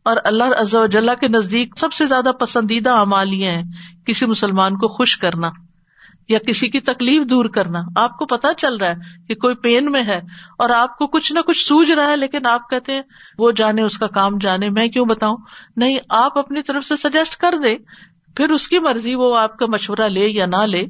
اور 0.06 0.18
اللہ 0.24 0.86
جل 0.92 1.10
کے 1.22 1.28
نزدیک 1.28 1.78
سب 1.78 1.94
سے 1.94 2.06
زیادہ 2.06 2.32
پسندیدہ 2.40 2.90
امال 2.90 3.34
یہ 3.34 3.48
ہیں، 3.48 3.64
کسی 4.06 4.26
مسلمان 4.26 4.78
کو 4.78 4.88
خوش 4.88 5.18
کرنا۔ 5.18 5.50
یا 6.30 6.40
کسی 6.40 6.70
کی 6.70 6.80
تکلیف 6.80 7.22
دور 7.30 7.46
کرنا۔ 7.46 7.80
آپ 7.96 8.18
کو 8.18 8.26
پتا 8.26 8.54
چل 8.54 8.78
رہا 8.78 8.90
ہے 8.90 9.26
کہ 9.28 9.36
کوئی 9.36 9.56
پین 9.56 9.92
میں 9.92 10.04
ہے 10.04 10.20
اور 10.58 10.70
آپ 10.70 10.98
کو 10.98 11.08
کچھ 11.08 11.34
نہ 11.34 11.40
کچھ 11.40 11.66
سوج 11.66 11.92
رہا 11.92 12.08
ہے، 12.08 12.18
لیکن 12.18 12.46
آپ 12.46 12.70
کہتے 12.70 12.94
ہیں، 12.94 13.02
وہ 13.38 13.52
جانے، 13.52 13.82
اس 13.82 13.98
کا 13.98 14.08
کام 14.08 14.38
جانے، 14.38 14.70
میں 14.70 14.88
کیوں 14.88 15.06
بتاؤں؟ 15.06 15.38
نہیں، 15.76 15.98
آپ 16.10 16.38
اپنی 16.38 16.62
طرف 16.62 16.86
سے 16.86 16.96
سجیسٹ 16.96 17.36
کر 17.36 17.56
دے 17.64 17.76
پھر 18.38 18.50
اس 18.50 18.68
کی 18.68 18.80
مرضی 18.80 19.16
وہ 19.16 19.38
آپ 19.40 19.58
کا 19.58 19.66
مشورہ 19.66 20.08
لے 20.08 20.28
یا 20.28 20.46
نہ 20.46 20.66
لے، 20.66 20.84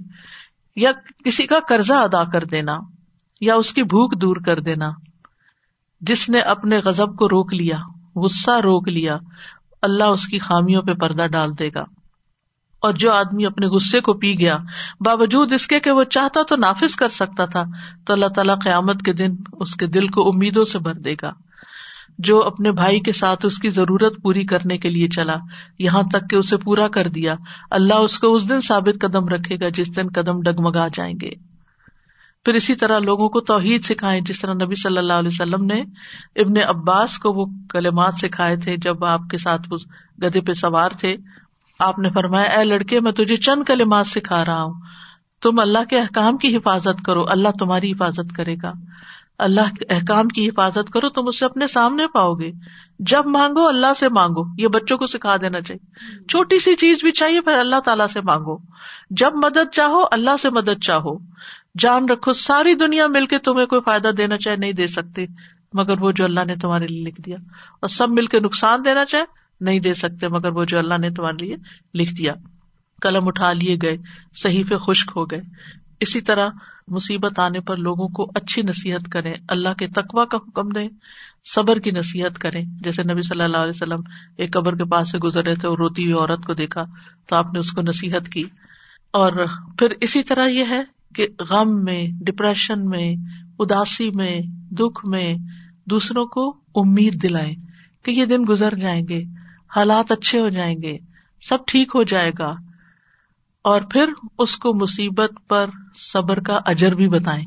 یا 0.76 0.92
کسی 1.26 1.48
کا 1.48 1.60
قرضہ 1.70 1.94
ادا 1.94 2.24
کر 2.24 2.44
دینا، 2.44 2.78
یا 3.42 3.56
اس 3.56 3.74
کی 3.74 3.84
بھوک 3.84 4.22
دور 4.22 4.36
کر 4.46 4.60
دینا۔ 4.60 4.90
جس 6.02 6.30
نے 6.30 6.40
اپنے 6.40 6.80
غزب 6.80 7.16
کو 7.16 7.30
روک 7.30 7.54
لیا، 7.54 7.78
غصہ 8.16 8.52
روک 8.52 8.88
لیا، 8.88 9.18
اللہ 9.82 10.04
اس 10.04 10.28
کی 10.28 10.40
خامیوں 10.40 10.82
پہ 10.82 10.94
پردہ 10.94 11.28
ڈال 11.28 11.60
دے 11.60 11.70
گا۔ 11.76 11.84
اور 12.84 12.94
جو 12.94 13.12
آدمی 13.12 13.46
اپنے 13.46 13.68
غصے 13.68 14.02
کو 14.02 14.14
پی 14.14 14.40
گیا، 14.40 14.58
باوجود 15.06 15.54
اس 15.54 15.68
کے 15.68 15.80
کہ 15.80 15.92
وہ 15.92 16.04
چاہتا 16.04 16.44
تو 16.44 16.56
نافذ 16.56 16.96
کر 16.96 17.10
سکتا 17.10 17.46
تھا، 17.46 17.64
تو 18.08 18.14
اللہ 18.14 18.26
تعالیٰ 18.26 18.56
قیامت 18.64 19.02
کے 19.02 19.14
دن 19.14 19.36
اس 19.54 19.76
کے 19.76 19.88
دل 19.88 20.08
کو 20.08 20.30
امیدوں 20.30 20.64
سے 20.64 20.80
بھر 20.80 20.94
دے 20.94 21.16
گا۔ 21.22 21.32
جو 22.18 22.44
اپنے 22.44 22.72
بھائی 22.72 23.00
کے 23.00 23.12
ساتھ 23.12 23.46
اس 23.46 23.58
کی 23.58 23.70
ضرورت 23.70 24.22
پوری 24.24 24.46
کرنے 24.46 24.78
کے 24.78 24.90
لیے 24.90 25.08
چلا، 25.08 25.36
یہاں 25.80 26.04
تک 26.04 26.30
کہ 26.30 26.36
اسے 26.36 26.58
پورا 26.58 26.88
کر 26.88 27.08
دیا، 27.08 27.34
اللہ 27.72 27.94
اس 27.94 28.20
کو 28.20 28.34
اس 28.34 28.50
دن 28.50 28.62
ثابت 28.62 29.02
قدم 29.02 29.28
رکھے 29.28 29.60
گا 29.60 29.70
جس 29.70 29.96
دن 29.96 30.08
قدم 30.16 30.42
ڈگمگا 30.42 30.88
جائیں 30.94 31.16
گے۔ 31.22 31.32
پھر 32.46 32.54
اسی 32.54 32.76
طرح 32.76 33.00
لوگوں 33.00 33.30
کو 33.30 33.40
توحید 33.40 33.84
سکھائے 33.84 34.22
جس 34.22 34.42
طرح 34.42 34.54
نبی 34.54 34.76
صلی 34.76 34.98
اللہ 34.98 35.14
علیہ 35.14 35.30
وسلم 35.32 35.66
نے 35.66 35.82
ابن 36.36 36.54
عباس 36.68 37.20
کو 37.20 37.34
وہ 37.34 37.46
کلمات 37.70 38.14
سکھائے 38.14 38.58
تھے 38.58 38.78
جب 38.78 39.06
آپ 39.06 39.22
کے 39.32 39.38
ساتھ 39.38 39.62
وہ 39.72 39.78
گدے 40.24 40.42
پہ 40.42 40.52
سوار 40.52 40.90
تھے۔ 41.00 41.16
آپ 41.84 42.00
نے 42.00 42.10
فرمایا، 42.10 42.50
اے 42.50 42.64
لڑکے، 42.64 43.00
میں 43.00 43.12
تجھے 43.12 43.38
چند 43.38 43.64
کلمات 43.64 44.08
سکھا 44.08 44.46
رہا 44.46 44.64
ہوں۔ 44.64 44.74
تم 45.42 45.60
اللہ 45.60 45.84
کے 45.90 46.00
احکام 46.00 46.38
کی 46.38 46.58
حفاظت 46.58 47.06
کرو، 47.06 47.30
اللہ 47.30 47.48
تمہاری 47.60 47.92
حفاظت 47.92 48.36
کرے 48.36 48.56
گا۔ 48.64 48.72
اللہ 49.38 49.76
کے 49.80 49.94
احکام 49.94 50.28
کی 50.28 50.48
حفاظت 50.48 50.90
کرو، 50.94 51.10
تم 51.10 51.28
اسے 51.28 51.46
اپنے 51.46 51.68
سامنے 51.68 52.08
پاؤ 52.08 52.34
گے۔ 52.34 52.52
جب 53.00 53.26
مانگو، 53.26 53.68
اللہ 53.68 53.94
سے 53.96 54.10
مانگو۔ 54.10 54.44
یہ 54.58 54.68
بچوں 54.68 54.98
کو 54.98 55.06
سکھا 55.06 55.36
دینا 55.42 55.62
چاہیے۔ 55.62 55.92
چھوٹی 56.26 56.60
سی 56.60 56.76
چیز 56.76 56.98
بھی 57.04 57.12
چاہیے، 57.12 57.42
پھر 57.42 57.58
اللہ 57.58 57.80
تعالیٰ 57.80 58.08
سے 58.08 58.22
مانگو۔ 58.22 58.58
جب 59.10 59.32
مدد 59.36 59.70
چاہو، 59.72 60.04
اللہ 60.12 60.38
سے 60.40 60.50
مدد 60.50 60.84
چاہو۔ 60.84 61.18
جان 61.80 62.10
رکھو، 62.10 62.34
ساری 62.34 62.74
دنیا 62.74 63.08
مل 63.08 63.28
کے 63.28 63.38
تمہیں 63.38 63.66
کوئی 63.66 63.82
فائدہ 63.86 64.08
دینا 64.08 64.38
چاہے، 64.38 64.56
نہیں 64.56 64.72
دے 64.72 64.88
سکتے۔ 64.88 65.26
مگر 65.74 66.02
وہ 66.02 66.12
جو 66.12 66.26
اللہ 66.26 66.46
نے 66.48 66.56
تمہارے 66.56 66.88
لیے 66.88 67.04
لکھ 67.04 67.22
دیا۔ 67.22 67.38
اور 67.82 67.88
سب 67.88 68.10
مل 68.10 68.26
کے 68.26 68.40
نقصان 68.40 68.86
دینا 68.86 69.06
چاہے 69.06 69.43
نہیں 69.64 69.80
دے 69.80 69.94
سکتے، 69.94 70.28
مگر 70.28 70.52
وہ 70.52 70.66
جو 70.66 70.80
اللہ 70.80 70.98
نے 71.02 71.10
تمہارے 71.10 71.46
لیے 71.46 71.56
لکھ 71.96 72.14
دیا، 72.14 72.34
قلم 73.02 73.28
اٹھا 73.28 73.54
لیے 73.54 73.78
گئے 73.82 73.98
صحیح 74.34 74.64
خشک 74.88 75.12
ہو 75.16 75.26
گئے۔ 75.26 75.42
اسی 76.00 76.22
طرح 76.22 76.50
مصیبت 76.88 77.40
آنے 77.40 77.60
پر 77.60 77.78
لوگوں 77.78 78.08
کو 78.08 78.32
اچھی 78.36 78.62
نصیحت 78.62 79.12
کریں، 79.12 79.34
اللہ 79.48 79.74
کے 79.74 79.88
تقوا 79.88 80.26
کا 80.26 80.38
حکم 80.38 80.70
دیں، 80.70 80.88
صبر 81.56 81.80
کی 81.80 81.92
نصیحت 81.92 82.40
کریں۔ 82.40 82.66
جیسے 82.84 83.04
نبی 83.04 83.22
صلی 83.22 83.44
اللہ 83.44 83.58
علیہ 83.58 83.70
وسلم 83.70 84.02
ایک 84.38 84.54
قبر 84.54 84.76
کے 84.76 84.86
پاس 84.86 85.12
سے 85.12 85.18
گزر 85.18 85.44
رہے 85.46 85.56
تھے 85.56 85.68
اور 85.68 85.78
روتی 85.78 86.04
ہوئی 86.04 86.14
عورت 86.14 86.46
کو 86.46 86.54
دیکھا، 86.54 86.84
تو 87.30 87.36
آپ 87.36 87.54
نے 87.54 87.60
اس 87.60 87.72
کو 87.72 87.82
نصیحت 87.82 88.30
کی۔ 88.30 88.44
اور 89.14 89.46
پھر 89.78 89.88
اسی 90.02 90.24
طرح 90.24 90.48
یہ 90.48 90.64
ہے 90.70 90.82
کہ 91.16 91.28
غم 91.50 91.84
میں 91.84 92.08
ڈپریشن 92.22 92.86
میں، 92.86 93.16
اداسی 93.60 94.12
میں، 94.12 94.40
دکھ 94.72 95.06
میں 95.06 95.34
دوسروں 95.86 96.26
کو 96.26 96.58
امید 96.76 97.24
دلائیں 97.24 97.56
کہ 98.04 98.12
یہ 98.12 98.26
دن 98.26 98.44
گزر 98.50 98.76
جائیں 98.76 99.08
گے۔ 99.10 99.24
حالات 99.76 100.12
اچھے 100.12 100.40
ہو 100.40 100.50
جائیں 100.50 100.82
گے، 100.82 100.98
سب 101.42 101.58
ٹھیک 101.68 101.92
ہو 101.96 102.04
جائے 102.04 102.32
گا۔ 102.40 102.54
اور 103.62 103.82
پھر 103.82 104.06
اس 104.38 104.56
کو 104.56 104.74
مصیبت 104.74 105.32
پر 105.48 105.70
صبر 105.96 106.40
کا 106.40 106.60
اجر 106.66 106.92
بھی 106.92 107.10
بتائیں 107.10 107.46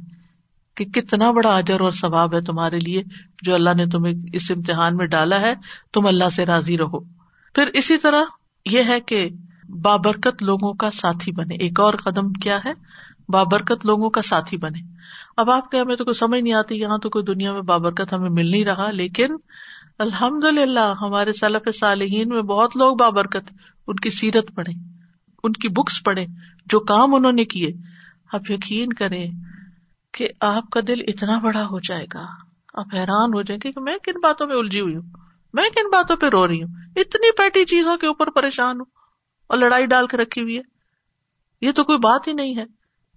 کہ 0.74 0.84
کتنا 0.84 1.30
بڑا 1.30 1.56
اجر 1.56 1.80
اور 1.80 1.92
ثواب 1.92 2.34
ہے 2.34 2.40
تمہارے 2.40 2.78
لیے 2.78 3.02
جو 3.42 3.54
اللہ 3.54 3.70
نے 3.76 3.86
تمہیں 3.86 4.14
اس 4.32 4.50
امتحان 4.56 4.96
میں 4.96 5.06
ڈالا 5.06 5.40
ہے، 5.40 5.54
تم 5.92 6.06
اللہ 6.06 6.30
سے 6.30 6.46
راضی 6.46 6.78
رہو۔ 6.78 7.00
پھر 7.54 7.66
اسی 7.66 7.96
طرح 7.96 8.22
یہ 8.64 8.82
ہے 8.88 9.00
کہ 9.00 9.28
بابرکت 9.68 10.42
لوگوں 10.42 10.74
کا 10.74 10.90
ساتھی 10.90 11.32
بنے۔ 11.32 11.54
ایک 11.54 11.80
اور 11.80 11.94
قدم 11.94 12.32
کیا 12.32 12.58
ہے؟ 12.64 12.72
بابرکت 13.28 13.86
لوگوں 13.86 14.10
کا 14.10 14.22
ساتھی 14.22 14.56
بنے۔ 14.56 14.80
اب 15.36 15.50
آپ 15.50 15.70
کے 15.70 15.78
ہمیں 15.80 15.96
تو 15.96 16.04
کوئی 16.04 16.14
سمجھ 16.14 16.40
نہیں 16.40 16.54
آتی، 16.54 16.80
یہاں 16.80 16.98
تو 16.98 17.08
کوئی 17.08 17.24
دنیا 17.24 17.52
میں 17.52 17.60
بابرکت 17.60 18.12
ہمیں 18.12 18.30
مل 18.30 18.50
نہیں 18.50 18.64
رہا، 18.64 18.90
لیکن 18.90 19.26
الحمد 19.98 20.44
للہ 20.44 20.94
ہمارے 21.00 21.32
صلاف 21.32 21.74
صالحین 21.74 22.28
میں 22.28 22.42
بہت 22.42 22.76
لوگ 22.76 22.96
بابرکت 22.96 23.52
ان 23.86 23.96
کی 23.96 24.10
سیرت 24.10 24.54
پڑھے 24.54 24.72
ان 25.42 25.52
کی 25.52 25.68
بکس 25.68 26.02
پڑھے 26.04 26.26
جو 26.66 26.80
کام 26.80 27.14
انہوں 27.14 27.32
نے 27.32 27.44
کیے۔ 27.44 27.68
آپ 28.32 28.50
یقین 28.50 28.92
کریں 28.92 29.30
کہ 30.12 30.28
آپ 30.40 30.70
کا 30.70 30.80
دل 30.88 31.00
اتنا 31.08 31.38
بڑا 31.38 31.62
ہو 31.64 31.80
جائے 31.80 32.06
گا۔ 32.14 32.26
آپ 32.74 32.86
حیران 32.94 33.34
ہو 33.34 33.42
جائیں 33.42 33.60
گے 33.64 33.72
کہ 33.72 33.80
میں 33.80 33.98
کن 34.02 34.20
باتوں 34.22 34.46
میں 34.46 34.56
الجھی 34.56 34.80
ہوئی 34.80 34.96
ہوں؟ 34.96 35.02
میں 35.54 35.64
کن 35.64 35.90
باتوں 35.92 36.16
پہ 36.16 36.26
رو 36.26 36.48
رہی 36.48 36.62
ہوں؟ 36.62 36.74
اتنی 36.96 37.32
پیٹی 37.32 37.64
چیزوں 37.64 37.96
کے 37.96 38.06
اوپر 38.06 38.30
پریشان 38.30 38.76
ہوں 38.76 38.86
اور 39.46 39.58
لڑائی 39.58 39.86
ڈال 39.86 40.06
کے 40.06 40.16
رکھی 40.16 40.42
ہوئی 40.42 40.56
ہے۔ 40.56 40.62
یہ 41.60 41.72
تو 41.72 41.84
کوئی 41.84 41.98
بات 41.98 42.28
ہی 42.28 42.32
نہیں 42.32 42.56
ہے۔ 42.56 42.64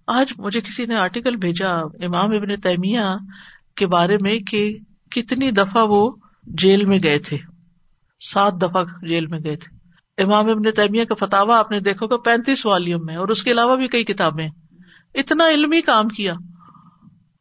آج 0.06 0.32
مجھے 0.38 0.60
کسی 0.60 0.86
نے 0.86 0.96
آرٹیکل 0.96 1.36
بھیجا 1.36 1.70
امام 1.76 2.30
ابن 2.30 2.60
تیمیہ 2.60 3.00
کے 3.76 3.86
بارے 3.86 4.16
میں 4.20 4.38
کہ 4.38 4.78
کتنی 5.10 5.50
دفعہ 5.50 5.84
وہ 5.88 6.10
جیل 6.42 6.84
میں 6.84 6.98
گئے 7.02 7.18
تھے۔ 7.18 7.38
سات 8.32 8.52
دفعہ 8.62 8.84
جیل 9.02 9.26
میں 9.26 9.38
گئے 9.44 9.56
تھے۔ 9.56 9.80
امام 10.22 10.50
ابن 10.50 10.72
تیمیہ 10.72 11.04
کا 11.04 11.14
فتوا 11.14 11.58
آپ 11.58 11.70
نے 11.70 11.80
دیکھو 11.80 12.06
گا 12.06 12.16
پینتیس 12.16 12.66
والیوم 12.66 13.00
میں 13.04 13.16
اور 13.16 13.28
اس 13.28 13.42
کے 13.42 13.50
علاوہ 13.50 13.76
بھی 13.76 13.88
کئی 13.88 14.04
کتابیں۔ 14.04 14.48
اتنا 15.14 15.48
علمی 15.48 15.80
کام 15.80 16.08
کیا۔ 16.08 16.32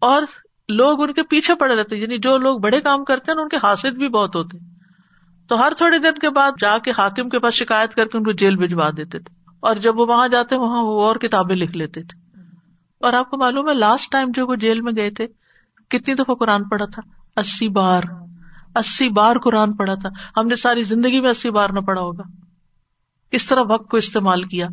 اور 0.02 0.22
لوگ 0.70 1.04
ان 1.04 1.14
کے 1.14 1.24
پیچھے 1.24 1.56
پڑے 1.56 1.76
رہتے 1.76 1.98
یعنی 1.98 2.18
جو 2.18 2.38
لوگ 2.38 2.60
بڑے 2.60 2.82
کام 2.82 3.04
کرتے 3.04 3.32
ہیں 3.32 3.42
ان 3.42 3.50
کے 3.50 3.58
حاصل 3.64 3.92
بھی 3.92 4.10
بہت 4.10 4.36
ہوتے۔ 4.36 4.58
تو 5.50 5.60
ہر 5.60 5.74
تھوڑے 5.78 6.00
دن 6.00 6.14
کے 6.14 6.30
بعد 6.30 6.52
جا 6.62 6.78
کے 6.78 6.92
حاکم 6.92 7.30
کے 7.30 7.40
پاس 7.40 7.54
شکایت 7.54 7.94
کر 7.94 8.06
کے 8.06 8.18
ان 8.18 8.24
کو 8.24 8.32
جیل 8.32 8.56
بھجوا 8.56 8.90
دیتے 8.98 9.20
تھے۔ 9.20 9.52
اور 9.60 9.76
جب 9.76 10.00
وہ 10.00 10.06
وہاں 10.06 10.28
جاتے، 10.28 10.56
وہاں 10.56 10.84
وہ 10.84 11.04
اور 11.04 11.16
کتابیں 11.16 11.56
لکھ 11.56 11.78
لیتے 11.78 12.02
تھے۔ 12.02 12.42
اور 13.00 13.14
آپ 13.14 13.30
کو 13.30 13.38
معلوم 13.38 13.70
ہے 13.70 13.74
لاسٹ 13.74 14.12
ٹائم 14.12 14.28
جو 14.34 14.48
وہ 14.48 14.56
جیل 14.56 14.82
میں 14.82 14.94
گئے 14.98 15.10
تھے، 15.10 15.28
کتنی 15.90 16.14
دفعہ 16.14 16.36
قرآن 16.36 16.64
پڑھا 16.64 16.86
تھا؟ 16.86 17.02
اسی 17.40 17.68
بار۔ 17.68 18.04
اسی 18.76 19.10
بار 19.10 19.36
قرآن 19.36 19.76
پڑھا 19.76 19.94
تھا 19.94 20.10
ہم 20.38 20.48
نے 20.48 20.56
ساری 20.56 20.84
زندگی 20.84 21.20
میں 21.20 21.30
اسی 21.30 21.50
بار 21.50 21.70
نہ 21.70 21.80
پڑھا 21.80 22.02
ہوگا 22.02 22.24
کس 23.32 23.46
طرح 23.46 23.64
وقت 23.70 23.90
کو 23.90 23.98
استعمال 23.98 24.44
کیا 24.44 24.68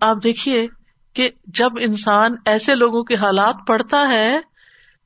آپ 0.00 0.16
دیکھیے 0.24 0.66
کہ 1.14 1.30
جب 1.46 1.70
انسان 1.80 2.34
ایسے 2.44 2.74
لوگوں 2.74 3.02
کے 3.02 3.14
حالات 3.14 3.66
پڑھتا 3.66 4.08
ہے 4.08 4.38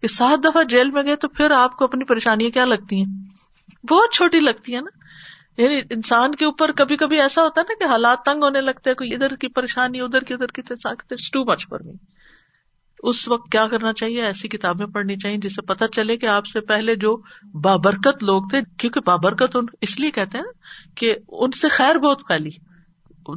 کہ 0.02 0.08
سات 0.08 0.44
دفعہ 0.44 0.62
جیل 0.62 0.90
میں 0.90 1.02
گئے 1.02 1.16
تو 1.16 1.28
پھر 1.28 1.50
آپ 1.50 1.76
کو 1.76 1.84
اپنی 1.84 2.04
پریشانیاں 2.04 2.50
کیا 2.50 2.64
لگتی 2.64 2.96
ہیں 2.96 3.84
بہت 3.90 4.14
چھوٹی 4.14 4.40
لگتی 4.40 4.74
ہے 4.74 4.80
نا 4.80 5.06
یعنی 5.62 5.80
انسان 5.90 6.34
کے 6.34 6.44
اوپر 6.44 6.72
کبھی 6.72 6.96
کبھی 6.96 7.20
ایسا 7.20 7.42
ہوتا 7.42 7.60
ہے 7.60 7.66
نا 7.68 7.84
کہ 7.84 7.90
حالات 7.90 8.24
تنگ 8.24 8.42
ہونے 8.42 8.60
لگتے 8.60 8.90
ہیں 8.90 8.94
کوئی 8.94 9.14
ادھر 9.14 9.36
کی 9.36 9.48
پریشانی 9.48 10.00
ادھر 10.00 10.20
کی 10.20 10.34
ادھر 10.34 10.46
کی 10.46 10.62
ٹو 11.32 11.44
مچ 11.44 11.68
پر 11.68 11.82
می 11.82 11.92
اس 13.02 13.28
وقت 13.28 13.52
کیا 13.52 13.66
کرنا 13.66 13.92
چاہیے؟ 13.92 14.22
ایسی 14.22 14.48
کتابیں 14.48 14.86
پڑھنی 14.86 15.16
چاہیے 15.16 15.36
جس 15.36 15.54
سے 15.54 15.62
پتا 15.62 15.88
چلے 15.88 16.16
کہ 16.16 16.26
آپ 16.26 16.46
سے 16.46 16.60
پہلے 16.60 16.94
جو 16.94 17.16
بابرکت 17.62 18.24
لوگ 18.24 18.42
تھے، 18.50 18.60
کیونکہ 18.78 19.00
بابرکت 19.00 19.56
اس 19.80 20.00
لیے 20.00 20.10
کہتے 20.10 20.38
ہیں 20.38 20.44
کہ 20.96 21.14
ان 21.28 21.50
سے 21.50 21.68
خیر 21.68 21.96
بہت 21.96 22.20
پھیلی، 22.26 22.50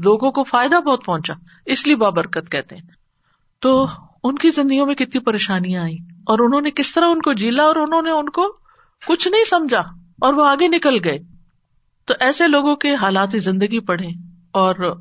لوگوں 0.04 0.32
کو 0.32 0.44
فائدہ 0.44 0.80
بہت 0.80 1.06
پہنچا، 1.06 1.34
اس 1.66 1.88
لیے 1.88 1.96
بابرکت 1.96 2.52
کہتے 2.52 2.76
ہیں۔ 2.76 2.88
تو 3.60 3.88
ان 4.24 4.36
کی 4.36 4.52
زندگیوں 4.52 4.86
میں 4.86 4.96
کتنی 4.96 5.20
پریشانیاں 5.20 5.84
آئی 5.84 5.98
اور 6.28 6.40
انہوں 6.40 6.62
نے 6.62 6.72
کس 6.72 6.94
طرح 6.94 7.06
ان 7.06 7.22
کو 7.22 7.34
جیلا 7.34 7.64
اور 7.64 7.76
انہوں 7.76 8.02
نے 8.02 8.12
ان 8.12 8.30
کو 8.30 8.58
کچھ 9.08 9.28
نہیں 9.28 9.44
سمجھا 9.44 9.80
اور 10.22 10.34
وہ 10.34 10.46
آگے 10.46 10.68
نکل 10.68 10.96
گئے۔ 11.04 11.18
تو 12.06 12.14
ایسے 12.20 12.48
لوگوں 12.48 12.76
کے 12.76 12.96
حالات 12.96 13.30
زندگی 13.36 13.80
پڑھے 13.80 14.08
اور 14.54 14.98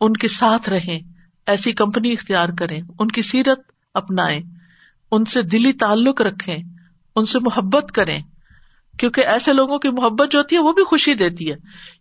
ان 0.00 0.12
کے 0.12 0.28
ساتھ 0.28 0.68
رہیں، 0.70 1.00
ایسی 1.46 1.72
کمپنی 1.72 2.12
اختیار 2.12 2.48
کریں، 2.58 2.80
ان 2.98 3.08
کی 3.08 3.22
سیرت 3.22 3.60
اپنائیں، 3.96 4.40
ان 5.10 5.24
سے 5.24 5.42
دلی 5.42 5.72
تعلق 5.72 6.22
رکھیں، 6.22 6.56
ان 7.16 7.24
سے 7.24 7.38
محبت 7.38 7.92
کریں۔ 7.92 8.22
کیونکہ 8.98 9.20
ایسے 9.20 9.52
لوگوں 9.52 9.78
کی 9.78 9.88
محبت 9.88 10.32
جو 10.32 10.38
ہوتی 10.38 10.56
ہے، 10.56 10.60
وہ 10.60 10.72
بھی 10.72 10.84
خوشی 10.84 11.14
دیتی 11.14 11.50
ہے۔ 11.50 11.56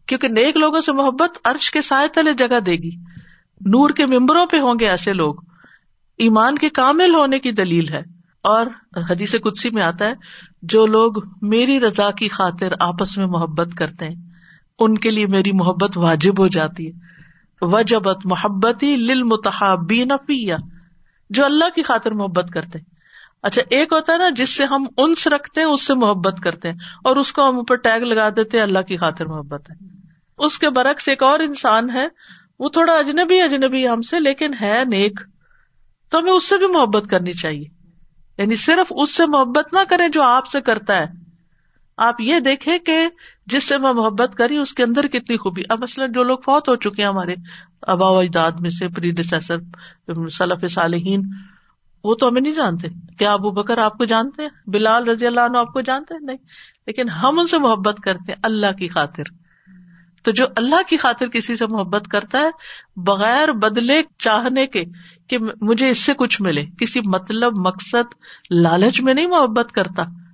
کیونکہ 0.06 0.28
نیک 0.28 0.58
لوگوں 0.58 0.82
سے 0.82 0.92
محبت 0.92 1.48
ارش 1.48 1.72
کے 1.72 1.82
سائے 1.82 2.08
تلے 2.08 2.34
جگہ 2.34 2.60
دے 2.60 2.72
گی۔ 2.72 2.92
نور 3.62 3.90
کے 3.90 4.06
ممبروں 4.06 4.46
پہ 4.46 4.60
ہوں 4.60 4.76
گے 4.80 4.90
ایسے 4.90 5.14
لوگ۔ 5.14 5.36
ایمان 6.18 6.58
کے 6.58 6.70
کامل 6.70 7.16
ہونے 7.16 7.40
کی 7.40 7.52
دلیل 7.52 7.90
ہے۔ 7.90 8.02
اور 8.44 8.68
حدیث 9.10 9.36
کدسی 9.36 9.70
میں 9.70 9.84
آتا 9.84 10.06
ہے، 10.06 10.14
جو 10.62 10.86
لوگ 10.86 11.14
میری 11.42 11.80
رضا 11.80 12.12
کی 12.12 12.30
خاطر 12.30 12.72
آپس 12.80 13.18
میں 13.18 13.26
محبت 13.26 13.76
کرتے 13.76 14.06
ہیں، 14.06 14.16
ان 14.80 14.98
کے 14.98 15.12
لیے 15.12 15.28
میری 15.28 15.52
محبت 15.52 15.98
واجب 15.98 16.40
ہو 16.40 16.48
جاتی 16.48 16.88
ہے۔ 16.88 17.16
وجبت 17.62 18.26
محبتی 18.26 18.96
لل 18.96 19.24
متحابی 19.24 20.04
نفیہ 20.04 20.54
جو 21.30 21.46
اللہ 21.46 21.66
کی 21.76 21.84
خاطر 21.84 22.12
محبت 22.12 22.50
کرتے 22.50 22.80
ہیں۔ 22.80 22.96
اچھا 23.44 23.62
ایک 23.70 23.94
ہوتا 23.94 24.14
ہے 24.14 24.18
نا، 24.18 24.30
جس 24.30 24.50
سے 24.50 24.64
ہم 24.64 24.86
انس 24.98 25.28
رکھتے 25.28 25.62
ہیں، 25.62 25.68
اس 25.68 25.82
سے 25.82 25.94
محبت 25.94 26.40
کرتے 26.44 26.72
ہیں۔ 26.72 26.78
اور 27.04 27.16
اس 27.16 27.32
کو 27.32 27.50
ہم 27.50 27.56
اوپر 27.56 27.76
ٹیگ 27.76 28.02
لگا 28.02 28.30
دیتے 28.30 28.58
ہیں، 28.58 28.64
اللہ 28.64 28.80
کی 28.80 28.98
خاطر 28.98 29.26
محبت 29.26 29.72
ہے۔ 29.72 29.76
اس 30.38 30.60
کے 30.60 30.70
برعکس 30.70 31.08
ایک 31.08 31.24
اور 31.24 31.40
انسان 31.40 31.90
ہے، 31.90 32.08
وہ 32.60 32.70
تھوڑا 32.70 32.94
اجنبی 32.94 33.42
اجنبی 33.42 33.90
ہم 33.90 34.02
سے، 34.02 34.20
لیکن 34.20 34.54
ہے 34.62 34.84
نیک۔ 34.88 35.20
تو 36.10 36.20
ہمیں 36.20 36.32
اس 36.32 36.50
سے 36.50 36.58
بھی 36.58 36.68
محبت 36.68 37.10
کرنی 37.10 37.34
چاہیے۔ 37.34 37.66
یعنی 38.38 38.56
صرف 38.56 38.94
اس 38.96 39.16
سے 39.16 39.26
محبت 39.26 39.74
نہ 39.74 39.80
کریں 39.90 40.08
جو 40.08 40.22
آپ 40.22 40.48
سے 40.48 40.62
کرتا 40.62 40.98
ہے۔ 40.98 41.25
آپ 41.98 42.16
یہ 42.20 42.40
دیکھیں 42.40 42.78
کہ 42.80 43.08
جس 43.46 43.64
سے 43.64 43.78
میں 43.78 43.94
محبت 43.94 44.36
کری، 44.36 44.58
اس 44.58 44.74
کے 44.74 44.84
اندر 44.84 45.08
کتنی 45.08 45.38
خوبی۔ 45.38 45.62
اب 45.70 45.82
مثلاً 45.82 46.12
جو 46.12 46.24
لوگ 46.24 46.38
فوت 46.38 46.70
ہو 46.70 46.76
چکے 46.76 47.02
ہیں 47.02 47.10
ہمارے 47.10 47.36
ابا 47.82 48.10
و 48.10 48.20
اجداد 48.20 48.52
میں 48.60 48.70
سے 48.70 48.88
پری 48.88 49.12
ڈسر 49.12 49.40
صلف 50.32 50.72
صالحین، 50.72 51.22
وہ 52.04 52.16
تو 52.16 52.28
ہمیں 52.28 52.42
نہیں 52.42 52.54
جانتے۔ 52.54 52.88
کیا 53.20 53.34
ابو 53.34 53.52
بکر 53.52 53.78
آپ 53.78 53.98
کو 53.98 54.06
جانتے 54.06 54.42
ہیں؟ 54.42 54.50
بلال 54.68 55.10
رضی 55.10 55.28
اللہ 55.28 55.42
عنہ 55.42 55.58
آپ 55.58 55.74
کو 55.74 55.82
جانتے 55.82 56.14
ہیں؟ 56.14 56.22
نہیں۔ 56.22 56.38
لیکن 56.88 57.10
ہم 57.10 57.40
ان 57.40 57.48
سے 57.48 57.58
محبت 57.58 58.00
کرتے 58.04 58.32
ہیں 58.32 58.40
اللہ 58.44 58.72
کی 58.72 58.88
خاطر۔ 58.88 59.24
تو 60.24 60.32
جو 60.32 60.46
اللہ 60.56 60.82
کی 60.88 60.98
خاطر 60.98 61.28
کسی 61.28 61.56
سے 61.56 61.66
محبت 61.68 62.08
کرتا 62.08 62.40
ہے، 62.40 62.50
بغیر 62.96 63.52
بدلے 63.52 64.02
چاہنے 64.20 64.68
کے 64.68 64.84
کہ 65.28 65.38
مجھے 65.62 65.90
اس 65.90 66.00
سے 66.00 66.14
کچھ 66.14 66.42
ملے۔ 66.42 66.66
کسی 66.80 67.00
مطلب 67.06 67.58
مقصد، 67.58 68.14
لالچ 68.52 69.02
میں 69.02 69.14
نہیں 69.14 69.28
محبت 69.28 69.72
کرتا۔ 69.72 70.25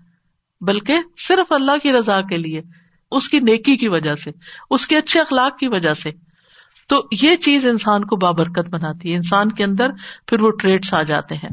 بلکہ 0.61 0.97
صرف 1.27 1.51
اللہ 1.51 1.77
کی 1.83 1.91
رضا 1.91 2.21
کے 2.21 2.37
لیے، 2.37 2.61
اس 3.11 3.29
کی 3.29 3.39
نیکی 3.39 3.77
کی 3.77 3.87
وجہ 3.87 4.13
سے، 4.13 4.31
اس 4.69 4.87
کے 4.87 4.97
اچھے 4.97 5.21
اخلاق 5.21 5.57
کی 5.57 5.67
وجہ 5.67 5.93
سے۔ 5.93 6.09
تو 6.87 7.07
یہ 7.21 7.35
چیز 7.35 7.65
انسان 7.65 8.05
کو 8.05 8.15
بابرکت 8.15 8.69
بناتی 8.69 9.11
ہے۔ 9.11 9.15
انسان 9.15 9.51
کے 9.51 9.63
اندر 9.63 9.89
پھر 10.27 10.41
وہ 10.41 10.51
ٹریڈس 10.51 10.93
آ 10.93 11.03
جاتے 11.03 11.35
ہیں۔ 11.35 11.49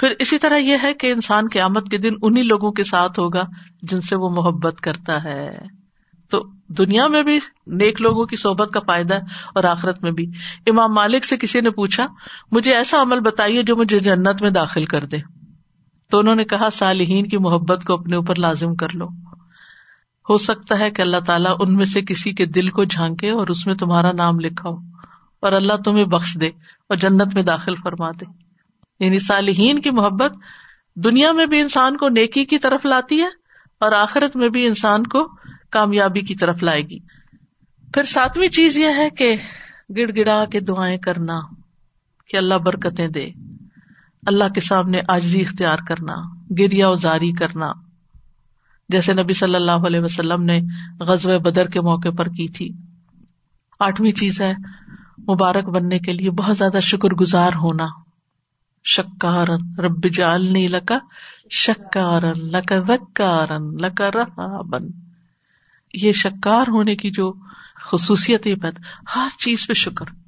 پھر 0.00 0.08
اسی 0.18 0.38
طرح 0.38 0.56
یہ 0.56 0.76
ہے 0.82 0.94
کہ 0.94 1.12
انسان 1.12 1.48
کے 1.48 1.60
آمد 1.60 1.90
کے 1.90 1.98
دن 1.98 2.12
انہیں 2.22 2.44
لوگوں 2.44 2.72
کے 2.72 2.84
ساتھ 2.84 3.20
ہوگا 3.20 3.42
جن 3.82 4.00
سے 4.00 4.16
وہ 4.16 4.28
محبت 4.30 4.80
کرتا 4.80 5.24
ہے۔ 5.24 5.50
تو 6.30 6.44
دنیا 6.68 7.06
میں 7.06 7.22
بھی 7.22 7.38
نیک 7.66 8.02
لوگوں 8.02 8.26
کی 8.26 8.36
صحبت 8.36 8.70
کا 8.72 8.80
فائدہ 8.80 9.14
ہے 9.14 9.20
اور 9.54 9.64
آخرت 9.64 10.02
میں 10.02 10.10
بھی۔ 10.10 10.26
امام 10.66 10.94
مالک 10.94 11.24
سے 11.24 11.36
کسی 11.36 11.60
نے 11.60 11.70
پوچھا، 11.70 12.06
مجھے 12.50 12.74
ایسا 12.74 13.02
عمل 13.02 13.20
بتائیے 13.20 13.62
جو 13.62 13.76
مجھے 13.76 13.98
جنت 13.98 14.42
میں 14.42 14.50
داخل 14.50 14.84
کر 14.84 15.04
دے۔ 15.04 15.37
تو 16.10 16.18
انہوں 16.18 16.34
نے 16.34 16.44
کہا، 16.44 16.68
صالحین 16.72 17.26
کی 17.26 17.38
محبت 17.38 17.84
کو 17.84 17.94
اپنے 17.94 18.16
اوپر 18.16 18.34
لازم 18.38 18.74
کر 18.74 18.88
لو۔ 18.94 19.06
ہو 20.28 20.36
سکتا 20.36 20.78
ہے 20.78 20.90
کہ 20.90 21.02
اللہ 21.02 21.20
تعالیٰ 21.26 21.56
ان 21.60 21.74
میں 21.74 21.84
سے 21.84 22.02
کسی 22.02 22.32
کے 22.32 22.44
دل 22.46 22.68
کو 22.68 22.84
جھانکے 22.84 23.30
اور 23.30 23.46
اس 23.46 23.66
میں 23.66 23.74
تمہارا 23.74 24.12
نام 24.12 24.40
لکھا 24.40 24.68
ہو، 24.68 24.76
اور 25.42 25.52
اللہ 25.52 25.76
تمہیں 25.84 26.04
بخش 26.04 26.36
دے 26.40 26.46
اور 26.46 26.96
جنت 26.96 27.34
میں 27.34 27.42
داخل 27.42 27.74
فرما 27.74 28.10
دے۔ 28.10 28.24
یعنی 29.00 29.18
صالحین 29.18 29.80
کی 29.80 29.90
محبت 29.90 30.32
دنیا 30.96 31.32
میں 31.32 31.46
بھی 31.46 31.60
انسان 31.60 31.96
کو 31.96 32.08
نیکی 32.08 32.44
کی 32.44 32.58
طرف 32.58 32.86
لاتی 32.86 33.20
ہے 33.20 33.28
اور 33.80 33.92
آخرت 33.92 34.36
میں 34.36 34.48
بھی 34.48 34.66
انسان 34.66 35.02
کو 35.02 35.26
کامیابی 35.70 36.20
کی 36.20 36.34
طرف 36.34 36.62
لائے 36.62 36.82
گی۔ 36.82 36.98
پھر 37.94 38.02
ساتویں 38.02 38.48
چیز 38.48 38.78
یہ 38.78 38.88
ہے 38.96 39.10
کہ 39.10 39.36
گڑ 39.96 40.10
گڑا 40.16 40.44
کے 40.52 40.60
دعائیں 40.60 40.96
کرنا 40.96 41.40
کہ 42.28 42.36
اللہ 42.36 42.54
برکتیں 42.54 43.08
دے۔ 43.08 43.30
اللہ 44.28 44.48
کے 44.54 44.60
سامنے 44.60 45.00
آجزی 45.08 45.40
اختیار 45.40 45.78
کرنا 45.88 46.14
گریا 46.58 46.88
ازاری 46.88 47.32
کرنا۔ 47.32 47.72
جیسے 48.88 49.12
نبی 49.12 49.32
صلی 49.32 49.54
اللہ 49.54 49.86
علیہ 49.86 50.00
وسلم 50.00 50.42
نے 50.42 50.60
غزب 51.00 51.42
بدر 51.42 51.66
کے 51.66 51.80
موقع 51.80 52.08
پر 52.18 52.26
کی 52.26 52.48
تھی۔ 52.48 52.72
آٹھویں 53.80 54.10
چیز 54.10 54.40
ہے، 54.40 54.54
مبارک 55.18 55.64
بننے 55.64 55.98
کے 55.98 56.12
لیے 56.12 56.30
بہت 56.30 56.58
زیادہ 56.58 56.80
شکر 56.80 57.08
گزار 57.08 57.52
ہونا۔ 57.54 57.86
شکارن، 58.84 59.80
رب 59.80 60.04
جالنی 60.12 60.68
لکا 60.68 60.98
شکارن، 61.50 62.38
لکا 62.38 62.76
وکارن 62.88 63.76
لکا 63.76 64.10
رہا 64.14 64.62
بن 64.62 64.82
یہ 65.94 66.12
شکار 66.12 66.64
ہونے 66.68 66.96
کی 66.96 67.10
جو 67.10 67.32
خصوصیت 67.90 68.46
یہ 68.46 68.54
پیدا 68.54 68.80
ہر 69.16 69.28
چیز 69.38 69.66
پہ 69.66 69.72
شکر۔ 69.72 70.27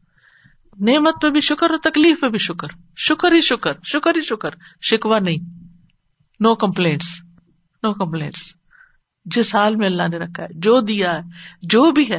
نعمت 0.81 1.14
پہ 1.22 1.31
بھی 1.31 1.41
شکر 1.41 1.70
اور 1.70 1.78
تکلیف 1.78 2.20
پہ 2.20 2.28
بھی 2.28 2.39
شکر۔ 2.39 2.68
شکر 2.97 3.33
ہی 3.33 3.41
شکر 3.41 3.72
شکر 3.85 4.14
ہی 4.16 4.20
شکر۔ 4.20 4.51
شکوا 4.83 5.18
نہیں۔ 5.18 5.37
نو 6.41 6.55
کمپلینٹس 6.55 7.07
نو 7.83 7.93
کمپلینٹس 7.93 8.41
جس 9.24 9.55
حال 9.55 9.76
میں 9.76 9.87
اللہ 9.87 10.09
نے 10.09 10.18
رکھا 10.18 10.43
ہے، 10.43 10.49
جو 10.53 10.81
دیا 10.81 11.12
ہے، 11.12 11.20
جو 11.62 11.91
بھی 11.91 12.11
ہے۔ 12.11 12.18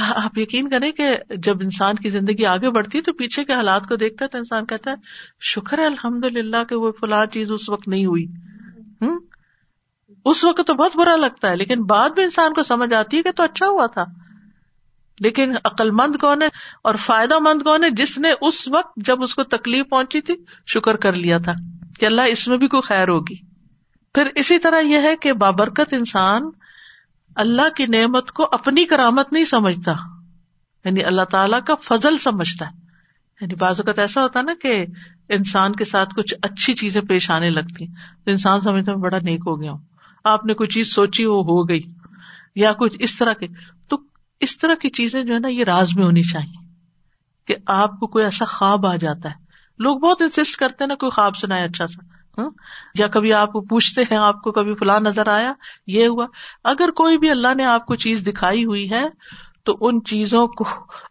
ہاں، 0.00 0.24
آپ 0.24 0.38
یقین 0.38 0.68
کریں 0.68 0.92
کہ 0.92 1.16
جب 1.38 1.56
انسان 1.60 1.94
کی 1.94 2.08
زندگی 2.08 2.44
آگے 2.44 2.70
بڑھتی 2.70 2.98
ہے 2.98 3.02
تو 3.02 3.12
پیچھے 3.12 3.44
کے 3.44 3.52
حالات 3.52 3.88
کو 3.88 3.96
دیکھتا 3.96 4.24
ہے 4.24 4.28
تو 4.28 4.38
انسان 4.38 4.66
کہتا 4.66 4.90
ہے، 4.90 4.96
شکر 5.40 5.78
ہے 5.78 5.86
الحمد 5.86 6.24
للہ 6.24 6.64
کہ 6.68 6.74
وہ 6.74 6.92
فلاں 7.00 7.26
چیز 7.26 7.52
اس 7.52 7.68
وقت 7.68 7.88
نہیں 7.88 8.06
ہوئی۔ 8.06 8.26
ہوں 9.02 9.20
اس 10.24 10.44
وقت 10.44 10.60
تو 10.66 10.74
بہت 10.74 10.96
برا 10.96 11.16
لگتا 11.16 11.50
ہے، 11.50 11.56
لیکن 11.56 11.84
بعد 11.84 12.10
میں 12.16 12.24
انسان 12.24 12.52
کو 12.52 12.62
سمجھ 12.62 12.94
آتی 12.94 13.16
ہے 13.16 13.22
کہ 13.22 13.32
تو 13.32 13.42
اچھا 13.42 13.66
ہوا 13.66 13.86
تھا۔ 13.86 14.04
لیکن 15.20 15.54
عقل 15.64 15.90
مند 15.90 16.16
کون 16.16 16.42
ہے 16.42 16.48
اور 16.82 16.94
فائدہ 16.94 17.38
مند 17.38 17.62
کون 17.62 17.84
ہے؟ 17.84 17.90
جس 17.90 18.18
نے 18.18 18.28
اس 18.40 18.68
وقت 18.68 18.92
جب 18.96 19.22
اس 19.22 19.34
کو 19.34 19.42
تکلیف 19.44 19.86
پہنچی 19.90 20.20
تھی، 20.20 20.34
شکر 20.66 20.96
کر 20.96 21.12
لیا 21.12 21.38
تھا 21.38 21.52
کہ 22.00 22.06
اللہ 22.06 22.20
اس 22.20 22.48
میں 22.48 22.56
بھی 22.56 22.68
کوئی 22.68 22.82
خیر 22.82 23.08
ہوگی۔ 23.08 23.48
پھر 24.14 24.26
اسی 24.34 24.58
طرح 24.58 24.80
یہ 24.80 24.96
ہے 24.96 25.16
کہ 25.16 25.32
بابرکت 25.32 25.92
انسان 25.92 26.42
اللہ 27.36 27.68
کی 27.76 27.86
نعمت 27.86 28.32
کو 28.32 28.48
اپنی 28.52 28.84
کرامت 28.84 29.32
نہیں 29.32 29.44
سمجھتا 29.44 29.92
یعنی 30.84 31.04
اللہ 31.04 31.22
تعالی 31.22 31.56
کا 31.66 31.74
فضل 31.74 32.18
سمجھتا 32.18 32.66
ہے۔ 32.66 32.70
یعنی 33.40 33.54
بعض 33.54 33.80
اوقات 33.80 33.98
ایسا 33.98 34.22
ہوتا 34.22 34.42
نا 34.42 34.52
کہ 34.62 34.86
انسان 35.28 35.72
کے 35.72 35.84
ساتھ 35.84 36.14
کچھ 36.14 36.34
اچھی 36.42 36.74
چیزیں 36.74 37.02
پیش 37.02 37.30
آنے 37.30 37.50
لگتی 37.50 37.86
تو 37.86 38.30
انسان 38.30 38.60
سمجھتا 38.60 38.92
میں 38.92 39.02
بڑا 39.02 39.18
نیک 39.18 39.40
ہو 39.46 39.60
گیا 39.60 39.70
ہوں، 39.72 39.78
آپ 40.24 40.44
نے 40.44 40.54
کوئی 40.54 40.68
چیز 40.68 40.94
سوچی 40.94 41.24
وہ 41.24 41.44
ہو 41.44 41.68
گئی 41.68 41.82
یا 42.56 42.72
کچھ 42.72 42.96
اس 43.00 43.18
طرح 43.18 43.32
کے۔ 43.32 43.46
تو 43.88 43.96
اس 44.40 44.58
طرح 44.58 44.74
کی 44.74 44.90
چیزیں 44.90 45.22
جو 45.22 45.34
ہے 45.34 45.38
نا 45.38 45.48
یہ 45.48 45.64
راز 45.64 45.88
میں 45.96 46.04
ہونی 46.04 46.22
چاہیے 46.22 46.68
کہ 47.46 47.54
آپ 47.66 48.00
کو 48.00 48.06
کوئی 48.06 48.24
ایسا 48.24 48.44
خواب 48.44 48.86
آ 48.86 48.96
جاتا 48.96 49.28
ہے۔ 49.28 49.34
لوگ 49.78 49.98
بہت 49.98 50.22
انسسٹ 50.22 50.56
کرتے 50.56 50.76
ہیں 50.80 50.88
نا 50.88 50.94
کوئی 50.94 51.10
خواب 51.10 51.36
سنا 51.36 51.56
اچھا 51.56 51.86
سا۔ 51.86 52.18
ہاں؟ 52.40 52.50
یا 52.94 53.06
کبھی 53.06 53.32
آپ 53.32 53.52
کو 53.52 53.60
پوچھتے 53.60 54.02
ہیں 54.02 54.18
آپ 54.18 54.42
کو 54.42 54.52
کبھی 54.52 54.74
فلاں 54.74 55.00
نظر 55.00 55.26
آیا، 55.26 55.52
یہ 55.86 56.08
ہوا۔ 56.08 56.26
اگر 56.64 56.90
کوئی 56.90 57.18
بھی 57.18 57.30
اللہ 57.30 57.54
نے 57.56 57.64
آپ 57.64 57.86
کو 57.86 57.94
چیز 57.94 58.26
دکھائی 58.26 58.64
ہوئی 58.64 58.90
ہے، 58.90 59.04
تو 59.62 59.76
ان 59.80 60.04
چیزوں 60.04 60.46
کو 60.46 60.64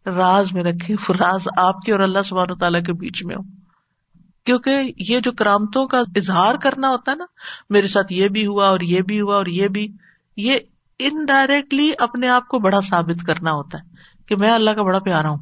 راز 0.06 0.54
میں 0.54 0.64
رکھے 0.64 0.96
راز 1.10 1.48
آپ 1.58 1.82
کے 1.82 1.92
اور 1.92 2.00
اللہ 2.00 2.22
سبحانہ 2.26 2.54
تعالیٰ 2.54 2.84
کے 2.84 2.94
بیچ 2.94 3.26
میں 3.26 3.36
ہو۔ 3.36 3.42
کیونکہ 4.46 4.92
یہ 5.10 5.20
جو 5.20 5.32
کرامتوں 5.32 5.88
کا 5.88 6.00
اظہار 6.16 6.56
کرنا 6.56 6.90
ہوتا 6.90 7.12
ہے 7.12 7.16
نا، 7.16 7.26
میرے 7.70 7.88
ساتھ 7.88 8.14
یہ 8.14 8.28
بھی 8.28 8.48
ہوا 8.48 8.68
اور 8.68 8.80
یہ 8.80 9.02
بھی 9.02 9.22
ہوا 9.22 9.36
اور 9.36 9.46
یہ 9.46 9.68
بھی، 9.68 9.94
یہ 10.38 10.60
انڈائریکٹلی 11.00 11.91
اپنے 12.00 12.30
آپ 12.30 12.48
کو 12.48 12.60
بڑا 12.60 12.82
ثابت 12.82 13.26
کرنا 13.26 13.52
ہوتا 13.52 13.78
ہے 13.78 13.89
کہ 14.26 14.36
میں 14.36 14.52
اللہ 14.52 14.72
کا 14.72 14.84
بڑا 14.84 15.00
پیارا 15.00 15.30
ہوں، 15.30 15.38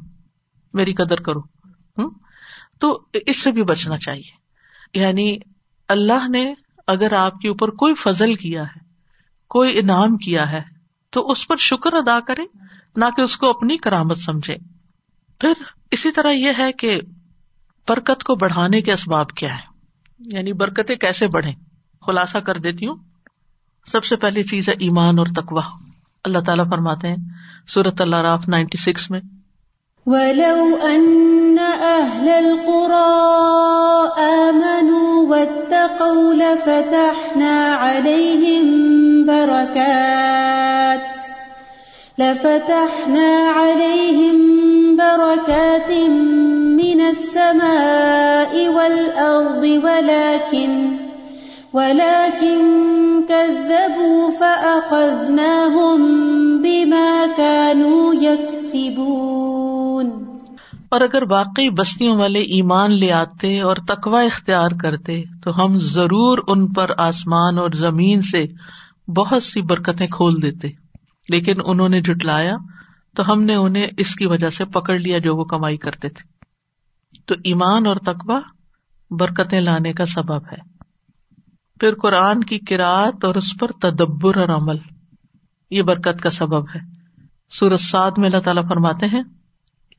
میری 0.74 0.92
قدر 0.92 1.20
کرو 1.20 1.40
ہوں 1.98 2.10
تو 2.80 3.06
اس 3.12 3.42
سے 3.42 3.52
بھی 3.52 3.62
بچنا 3.62 3.98
چاہیے۔ 3.98 4.46
یعنی 4.98 5.36
اللہ 5.88 6.28
نے 6.28 6.54
اگر 6.86 7.12
آپ 7.12 7.40
کے 7.40 7.48
اوپر 7.48 7.68
کوئی 7.68 7.94
فضل 7.94 8.34
کیا 8.34 8.62
ہے، 8.62 8.78
کوئی 9.48 9.78
انعام 9.78 10.16
کیا 10.16 10.50
ہے، 10.50 10.62
تو 11.10 11.30
اس 11.30 11.48
پر 11.48 11.56
شکر 11.56 11.92
ادا 11.92 12.18
کرے 12.20 12.42
نہ 12.96 13.04
کہ 13.16 13.20
اس 13.20 13.36
کو 13.36 13.50
اپنی 13.50 13.76
کرامت 13.76 14.18
سمجھے۔ 14.18 14.56
پھر 15.40 15.52
اسی 15.90 16.10
طرح 16.10 16.30
یہ 16.30 16.52
ہے 16.58 16.72
کہ 16.72 17.00
برکت 17.88 18.24
کو 18.24 18.34
بڑھانے 18.34 18.80
کے 18.80 18.92
اسباب 18.92 19.28
کیا 19.28 19.54
ہے 19.54 19.76
یعنی 20.18 20.52
برکتیں 20.52 20.96
کیسے 20.96 21.26
بڑھے 21.26 21.52
خلاصہ 22.06 22.38
کر 22.38 22.56
دیتی 22.56 22.86
ہوں۔ 22.86 22.96
سب 23.92 24.04
سے 24.04 24.16
پہلی 24.16 24.42
چیز 24.42 24.68
ہے 24.68 24.74
ایمان 24.74 25.18
اور 25.18 25.26
تقوا 25.26 25.62
اللہ 26.24 26.38
تعالیٰ 26.38 26.70
فرماتے 26.70 27.08
ہیں 27.08 27.16
سورت 27.68 28.00
اللہ 28.00 28.16
راف 28.16 28.48
نائنٹی 28.48 28.78
سکس 28.78 29.10
میں۔ 29.10 29.20
وَلَوْ 30.06 30.94
أَنَّ 30.94 31.60
أَهْلَ 31.80 32.30
الْقُرَىٰ 32.30 34.18
آمَنُوا 34.18 35.28
وَاتَّقَوْا 35.28 36.32
لَفَتَحْنَا 36.32 37.76
عَلَيْهِمْ 37.78 39.26
بَرَكَاتٍ۔ 39.26 41.30
لَفَتَحْنَا 42.18 43.52
عَلَيْهِمْ 43.56 44.98
بَرَكَاتٍ 44.98 46.08
من 46.76 47.00
السماء 47.00 48.68
والأرض، 48.68 49.84
ولكن 49.84 51.05
ولكن 51.76 53.20
كذبوا 53.28 54.30
فأخذناهم 54.38 56.02
بما 56.62 57.24
كانوا 57.36 58.14
يكسبون۔ 58.22 60.10
اور 60.88 61.00
اگر 61.00 61.22
واقعی 61.30 61.70
بستیوں 61.70 62.16
والے 62.16 62.38
ایمان 62.38 62.92
لے 62.92 63.12
آتے 63.12 63.60
اور 63.60 63.76
تقوا 63.88 64.20
اختیار 64.20 64.68
کرتے، 64.82 65.22
تو 65.44 65.64
ہم 65.64 65.78
ضرور 65.78 66.38
ان 66.48 66.72
پر 66.72 66.90
آسمان 66.98 67.58
اور 67.58 67.70
زمین 67.74 68.22
سے 68.22 68.46
بہت 69.16 69.42
سی 69.42 69.62
برکتیں 69.62 70.06
کھول 70.06 70.42
دیتے۔ 70.42 70.68
لیکن 71.28 71.54
انہوں 71.64 71.88
نے 71.88 72.00
جٹلایا 72.00 72.56
تو 73.16 73.32
ہم 73.32 73.42
نے 73.42 73.54
انہیں 73.54 73.86
اس 73.98 74.14
کی 74.14 74.26
وجہ 74.26 74.50
سے 74.50 74.64
پکڑ 74.64 74.98
لیا 74.98 75.18
جو 75.18 75.36
وہ 75.36 75.44
کمائی 75.44 75.76
کرتے 75.76 76.08
تھے۔ 76.08 76.28
تو 77.26 77.34
ایمان 77.44 77.86
اور 77.86 77.96
تقوا 77.96 78.40
برکتیں 79.10 79.60
لانے 79.60 79.92
کا 79.92 80.06
سبب 80.06 80.44
ہے۔ 80.52 80.75
پھر 81.80 81.94
قرآن 81.94 82.44
کی 82.44 82.58
کراط 82.58 83.24
اور 83.24 83.34
اس 83.34 83.52
پر 83.60 83.70
تدبر 83.70 84.36
اور 84.36 84.48
عمل۔ 84.48 84.76
یہ 85.70 85.82
برکت 85.82 86.22
کا 86.22 86.30
سبب 86.30 86.62
ہے۔ 86.62 86.96
سورت 87.50 87.80
سعد 87.80 88.10
میں 88.18 88.28
اللہ 88.28 88.40
تعالیٰ 88.40 88.68
فرماتے 88.68 89.06
ہیں 89.06 89.22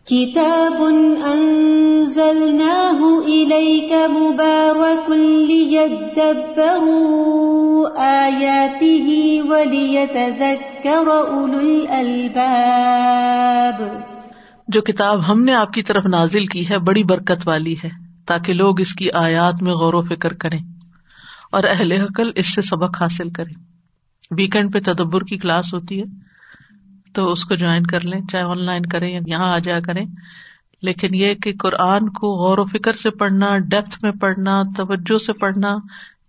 کتاب 0.06 0.84
انزلناه 1.24 3.26
الیک 3.26 3.94
مبارک 4.10 5.12
لیدبروا 5.12 7.90
آیاته 7.98 9.50
ولیتذکر 9.50 11.08
اولو 11.08 11.58
الالباب۔ 11.58 13.84
جو 14.68 14.82
کتاب 14.82 15.32
ہم 15.32 15.44
نے 15.44 15.54
آپ 15.54 15.72
کی 15.72 15.84
طرف 15.84 16.06
نازل 16.06 16.46
کی 16.46 16.70
ہے 16.70 16.80
بڑی 16.80 17.04
برکت 17.04 17.42
والی 17.46 17.74
ہے 17.74 17.90
تاکہ 18.26 18.54
لوگ 18.54 18.82
اس 18.82 18.94
کی 18.94 19.12
آیات 19.12 19.62
میں 19.62 19.74
غور 19.74 19.94
و 19.94 20.02
فکر 20.02 20.34
کریں۔ 20.34 20.60
اور 21.52 21.64
اہل 21.70 21.92
عقل 21.92 22.30
اس 22.36 22.56
سے 22.56 22.62
سبق 22.62 23.02
حاصل 23.02 23.30
کریں۔ 23.30 23.64
ویکینڈ 24.32 24.74
پہ 24.74 24.80
تدبر 24.80 25.22
کی 25.22 25.38
کلاس 25.38 25.74
ہوتی 25.74 26.00
ہے، 26.00 26.06
تو 27.14 27.32
اس 27.32 27.46
کو 27.46 27.56
جوائن 27.56 27.86
کر 27.86 28.06
لیں، 28.06 28.22
چاہے 28.32 28.44
آن 28.44 28.66
لائن 28.66 28.86
کریں 28.86 29.14
یا 29.14 29.20
یہاں 29.28 29.54
آ 29.54 29.60
جایا 29.60 29.80
کریں۔ 29.80 30.06
لیکن 30.82 31.08
یہ 31.14 31.34
کہ 31.34 31.54
قرآن 31.60 32.10
کو 32.10 32.28
غور 32.28 32.58
و 32.58 32.66
فکر 32.66 32.94
سے 32.94 33.10
پڑھنا 33.10 33.58
ڈیپتھ 33.58 34.00
میں 34.04 34.12
پڑھنا، 34.12 34.62
توجہ 34.78 35.18
سے 35.18 35.34
پڑھنا، 35.34 35.76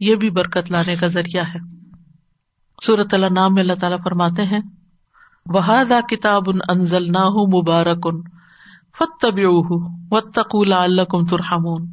یہ 0.01 0.15
بھی 0.15 0.31
برکت 0.31 0.71
لانے 0.71 0.97
کا 0.97 1.07
ذریعہ 1.07 1.45
ہے۔ 1.55 1.59
سورت 2.83 3.15
اللہ 3.15 3.27
نام 3.35 3.55
میں 3.55 3.63
اللہ 3.63 3.73
تعالیٰ 3.73 3.99
فرماتے 4.05 4.43
ہیں 4.43 4.61
وہاد 5.47 5.93
کتاب 6.09 6.43
ان 6.47 6.59
انزل 6.69 7.03
نہ 7.03 7.29
مبارک 7.29 7.99
ان 8.05 8.21
فتب 8.97 9.41
و 10.11 10.21
تقول 10.21 10.73
اللہ 10.73 11.03
ترحمون۔ 11.31 11.91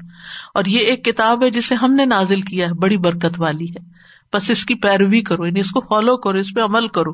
اور 0.53 0.65
یہ 0.65 0.79
ایک 0.79 1.05
کتاب 1.05 1.43
ہے 1.43 1.49
جسے 1.49 1.75
ہم 1.75 1.93
نے 1.93 2.05
نازل 2.05 2.41
کیا 2.41 2.67
ہے، 2.67 2.73
بڑی 2.73 2.97
برکت 2.97 3.35
والی 3.37 3.65
ہے۔ 3.65 3.95
بس 4.33 4.49
اس 4.49 4.65
کی 4.65 4.75
پیروی 4.75 5.21
کرو 5.21 5.45
یعنی 5.45 5.59
اس 5.59 5.71
کو 5.71 5.79
فالو 5.79 6.17
کرو، 6.17 6.37
اس 6.37 6.53
پہ 6.53 6.61
عمل 6.61 6.87
کرو 6.87 7.11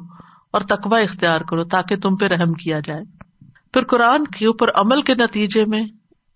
اور 0.53 0.61
تقوا 0.61 0.99
اختیار 0.99 1.41
کرو 1.41 1.63
تاکہ 1.63 1.95
تم 1.95 2.15
پہ 2.15 2.25
رحم 2.25 2.53
کیا 2.53 2.79
جائے۔ 2.79 3.03
پھر 3.73 3.84
قرآن 3.84 4.25
کے 4.25 4.47
اوپر 4.47 4.67
عمل 4.75 5.01
کے 5.01 5.15
نتیجے 5.15 5.65
میں 5.65 5.84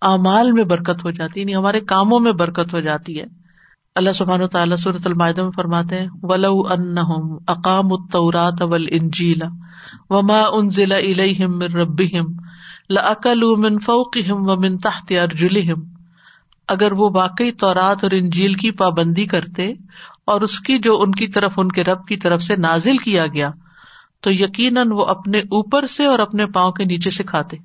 اعمال 0.02 0.52
میں 0.52 0.64
برکت 0.64 1.04
ہو 1.04 1.10
جاتی 1.10 1.40
ہے 1.40 1.42
یعنی 1.42 1.56
ہمارے 1.56 1.80
کاموں 1.80 2.20
میں 2.20 2.32
برکت 2.32 2.74
ہو 2.74 2.80
جاتی 2.80 3.20
ہے۔ 3.20 3.24
اللہ 3.94 4.12
سبحان 4.12 4.42
و 4.42 4.46
تعالیٰ 4.46 4.76
صورت 4.76 5.06
المائدہ 5.06 5.42
میں 5.42 5.50
فرماتے 5.50 6.00
ہیں، 6.00 6.06
ولو 6.22 6.60
ان 6.60 6.98
اقام 7.48 7.92
الطورات 7.92 8.62
اول 8.62 8.86
انجیلا 8.90 9.46
وما 10.10 10.42
انزل 10.52 10.92
الیہم 10.92 11.50
من 11.50 11.62
ربہم 11.62 12.45
لأکلوا 12.90 13.56
من 13.56 13.78
فوقہم 13.78 14.50
ومن 14.50 14.78
تحت 14.78 15.12
ارجلہم 15.22 15.82
اگر 16.68 16.92
وہ 16.92 17.10
واقعی 17.14 17.52
تورات 17.52 18.04
اور 18.04 18.10
انجیل 18.10 18.54
کی 18.54 18.70
پابندی 18.70 19.26
کرتے 19.26 19.72
اور 20.24 20.40
اس 20.40 20.60
کی 20.60 20.78
جو 20.78 21.00
ان 21.00 21.10
کی 21.10 21.28
طرف، 21.28 21.52
ان 21.56 21.68
کے 21.68 21.84
رب 21.84 22.06
کی 22.06 22.16
طرف 22.16 22.42
سے 22.42 22.56
نازل 22.56 22.96
کیا 22.96 23.26
گیا، 23.26 23.50
تو 24.20 24.32
یقیناً 24.32 24.88
وہ 24.92 25.04
اپنے 25.04 25.38
اوپر 25.38 25.86
سے 25.86 26.06
اور 26.06 26.18
اپنے 26.18 26.46
پاؤں 26.46 26.72
کے 26.72 26.84
نیچے 26.84 27.10
سے 27.10 27.24
کھاتے۔ 27.24 27.56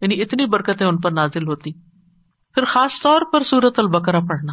یعنی 0.00 0.22
اتنی 0.22 0.46
برکتیں 0.46 0.86
ان 0.86 0.96
پر 0.96 1.10
نازل 1.10 1.48
ہوتی۔ 1.48 1.72
پھر 2.54 2.64
خاص 2.64 3.02
طور 3.02 3.20
پر 3.32 3.42
سورت 3.42 3.78
البکرا 3.78 4.20
پڑھنا۔ 4.20 4.52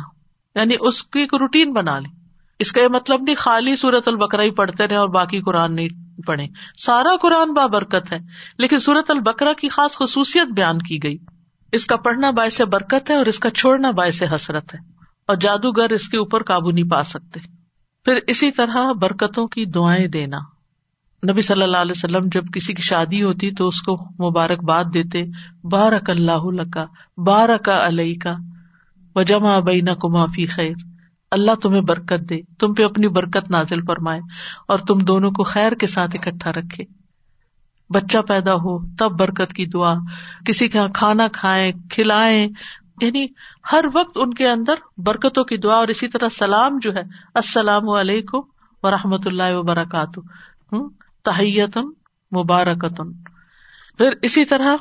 یعنی 0.60 0.76
اس 0.80 1.04
کی 1.04 1.20
ایک 1.20 1.34
روٹین 1.34 1.74
بنا 1.74 2.00
لیں۔ 2.00 2.12
اس 2.60 2.72
کا 2.72 2.82
یہ 2.82 2.88
مطلب 2.88 3.20
نہیں 3.22 3.36
خالی 3.36 3.76
سورت 3.76 4.08
البکرا 4.08 4.44
ہی 4.44 4.52
پڑھتے 4.52 4.88
رہے 4.88 4.96
اور 4.96 5.10
باقی 5.10 5.42
قرآن 5.42 5.76
نہیں۔ 5.76 6.05
پڑھے 6.28 6.48
سارا 6.78 7.18
قرآن 7.22 7.54
بابرکت 7.54 8.12
ہے، 8.12 8.20
لیکن 8.58 8.80
سورت 8.80 9.12
البکرا 9.12 9.54
کی 9.54 9.70
خاص 9.70 9.92
خصوصیت 9.92 10.48
بیان 10.56 10.78
کی 10.78 11.04
گئی۔ 11.04 11.18
اس 11.72 11.86
کا 11.86 11.98
پڑھنا 11.98 12.32
باعث 12.32 12.62
برکت 12.62 13.10
ہے 13.10 13.16
اور 13.16 13.26
اس 13.26 13.40
کا 13.40 13.50
چھوڑنا 13.50 13.92
باعث 13.92 14.24
حسرت 14.36 14.76
ہے۔ 14.76 14.80
اور 15.28 15.36
جادوگر 15.36 15.90
اس 15.90 16.10
کے 16.10 16.18
اوپر 16.18 16.44
قابو 16.44 16.72
نہیں 16.72 16.90
پا 16.90 17.04
سکتے۔ 17.04 17.40
پھر 18.06 18.20
اسی 18.28 18.52
طرح 18.52 18.92
برکتوں 18.92 19.48
کی 19.48 19.66
دعائیں 19.66 20.08
دینا۔ 20.08 20.38
نبی 21.32 21.42
صلی 21.42 21.64
اللہ 21.64 21.78
علیہ 21.78 21.94
وسلم 21.96 22.26
جب 22.32 22.44
کسی 22.54 22.74
کی 22.74 22.82
شادی 22.82 23.24
ہوتی 23.24 23.52
تو 23.52 23.68
اس 23.68 23.82
کو 23.82 23.96
مبارکباد 23.96 24.84
دیتے، 24.94 25.24
بارک 25.64 26.10
اللہ 26.10 26.70
کا 26.74 26.86
بارک 27.18 27.70
علیہ 27.70 28.16
کا 28.24 28.36
وجما 29.16 29.60
بینا 29.60 29.94
کمافی 29.94 30.46
خیر۔ 30.46 30.95
اللہ 31.32 31.56
تمہیں 31.56 31.82
برکت 31.82 32.30
دے۔ 32.30 32.42
تم 32.60 32.74
پہ 32.74 32.84
اپنی 32.84 33.08
برکت 33.08 33.52
نازل 33.52 33.82
فرمائے 33.82 34.20
اور 34.68 34.80
تم 34.80 34.98
دونوں 34.98 35.32
کو 35.32 35.44
خیر 35.44 35.72
کے 35.72 35.88
ساتھ 35.88 36.16
اکٹھا 36.16 36.52
رکھے۔ 36.52 36.84
بچہ 37.90 38.18
پیدا 38.18 38.54
ہو 38.54 38.96
تب 38.96 39.12
برکت 39.12 39.54
کی 39.54 39.66
دعا۔ 39.66 39.94
کسی 40.46 40.68
کے 40.68 40.78
یہاں 40.78 40.88
کھانا 40.94 41.28
کھائے 41.28 41.72
کھلائے 41.90 42.48
یعنی 43.02 43.28
ہر 43.72 43.86
وقت 43.94 44.12
ان 44.16 44.34
کے 44.34 44.50
اندر 44.50 44.74
برکتوں 44.98 45.44
کی 45.44 45.58
دعا۔ 45.58 45.76
اور 45.76 45.88
اسی 45.88 46.08
طرح 46.08 46.30
سلام 46.30 46.80
جو 46.82 46.94
ہے، 46.96 47.02
السلام 47.34 47.90
علیکم 47.90 48.40
و 48.84 48.92
رحمۃ 48.92 49.24
اللہ 49.26 49.56
وبرکاتہ 49.56 50.20
تحیتن 51.24 51.88
مبارکتن 52.32 53.14
پھر 53.98 54.10
اسی 54.22 54.46
طرح 54.46 54.76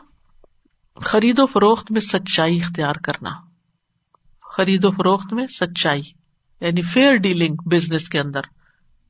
خرید 0.96 1.38
و 1.38 1.46
فروخت 1.46 1.92
میں 1.92 2.00
سچائی 2.00 2.56
اختیار 2.56 2.94
کرنا۔ 2.94 3.30
خرید 4.56 4.84
و 4.84 4.90
فروخت 4.90 5.32
میں 5.32 5.46
سچائی۔ 5.46 6.23
یعنی 6.66 6.82
فیئر 6.82 7.14
ڈیلنگ 7.14 7.56
بزنس 7.66 8.08
کے 8.08 8.20
اندر، 8.20 8.40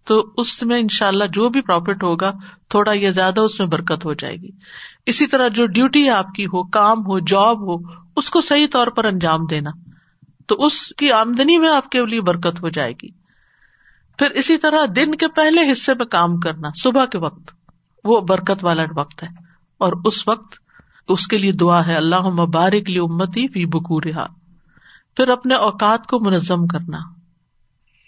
تو 0.05 0.33
اس 0.37 0.63
میں 0.63 0.81
ان 0.81 0.89
شاء 0.89 1.09
اللہ 1.09 1.25
جو 1.25 1.49
بھی 1.49 1.61
پروفٹ 1.61 2.03
ہوگا، 2.03 2.31
تھوڑا 2.69 2.93
یا 2.95 3.11
زیادہ 3.11 3.41
اس 3.41 3.59
میں 3.59 3.69
برکت 3.69 4.05
ہو 4.05 4.13
جائے 4.13 4.37
گی۔ 4.37 4.51
اسی 5.07 5.27
طرح 5.27 5.49
جو 5.49 5.67
ڈیوٹی 5.67 6.09
آپ 6.09 6.35
کی 6.35 6.45
ہو، 6.45 6.65
کام 6.65 6.99
ہو 6.99 7.19
جاب 7.19 7.61
ہو، 7.61 7.77
اس 8.17 8.31
کو 8.31 8.41
صحیح 8.41 8.67
طور 8.73 8.87
پر 8.87 9.05
انجام 9.05 9.47
دینا۔ 9.47 9.71
تو 10.47 10.55
اس 10.55 10.89
کی 10.89 11.13
آمدنی 11.13 11.59
میں 11.59 11.69
آپ 11.69 11.89
کے 11.89 12.03
لیے 12.03 12.21
برکت 12.21 12.63
ہو 12.63 12.69
جائے 12.69 12.93
گی۔ 12.93 13.09
پھر 14.19 14.31
اسی 14.31 14.57
طرح 14.57 14.79
دن 14.97 15.15
کے 15.15 15.29
پہلے 15.29 15.73
حصے 15.73 15.95
میں 15.95 16.07
کام 16.07 16.41
کرنا، 16.41 16.69
صبح 16.77 17.05
کے 17.05 17.19
وقت۔ 17.19 17.51
وہ 18.05 18.21
برکت 18.21 18.65
والا 18.65 18.83
وقت 18.97 19.23
ہے۔ 19.23 19.29
اور 19.79 19.93
اس 20.05 20.29
وقت 20.29 20.55
اس 21.09 21.27
کے 21.27 21.39
لیے 21.39 21.53
دعا 21.53 21.87
ہے 21.87 21.95
اللہ 21.95 22.21
مبارک 22.21 22.91
لی 22.91 22.99
امتی 22.99 23.49
فی 23.49 23.67
بکو 23.67 24.01
رہا 24.01 24.27
پھر 25.17 25.29
اپنے 25.29 25.55
اوقات 25.55 26.07
کو 26.07 26.21
منظم 26.21 26.67
کرنا۔ 26.67 27.14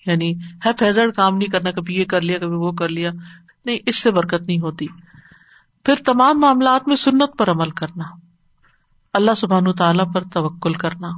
یعنی 0.07 0.35
ہے 0.67 0.71
فیزر 0.79 1.11
کام 1.11 1.37
نہیں 1.37 1.49
کرنا، 1.49 1.71
کبھی 1.71 1.95
یہ 1.95 2.05
کر 2.05 2.21
لیا، 2.21 2.39
کبھی 2.39 2.57
وہ 2.57 2.73
کر 2.73 2.89
لیا۔ 2.89 3.11
نہیں، 3.65 3.79
اس 3.87 3.97
سے 3.97 4.11
برکت 4.11 4.43
نہیں 4.43 4.61
ہوتی۔ 4.61 4.87
پھر 5.85 5.95
تمام 5.95 6.41
معاملات 6.41 6.89
میں 6.89 6.97
سنت 6.97 7.39
پر 7.39 7.51
عمل 7.51 7.71
کرنا۔ 7.71 8.05
اللہ 9.15 9.35
سبحان 9.37 9.73
تعالی 9.73 10.13
پر 10.15 10.21
توکل 10.21 10.73
کرنا۔ 10.73 11.09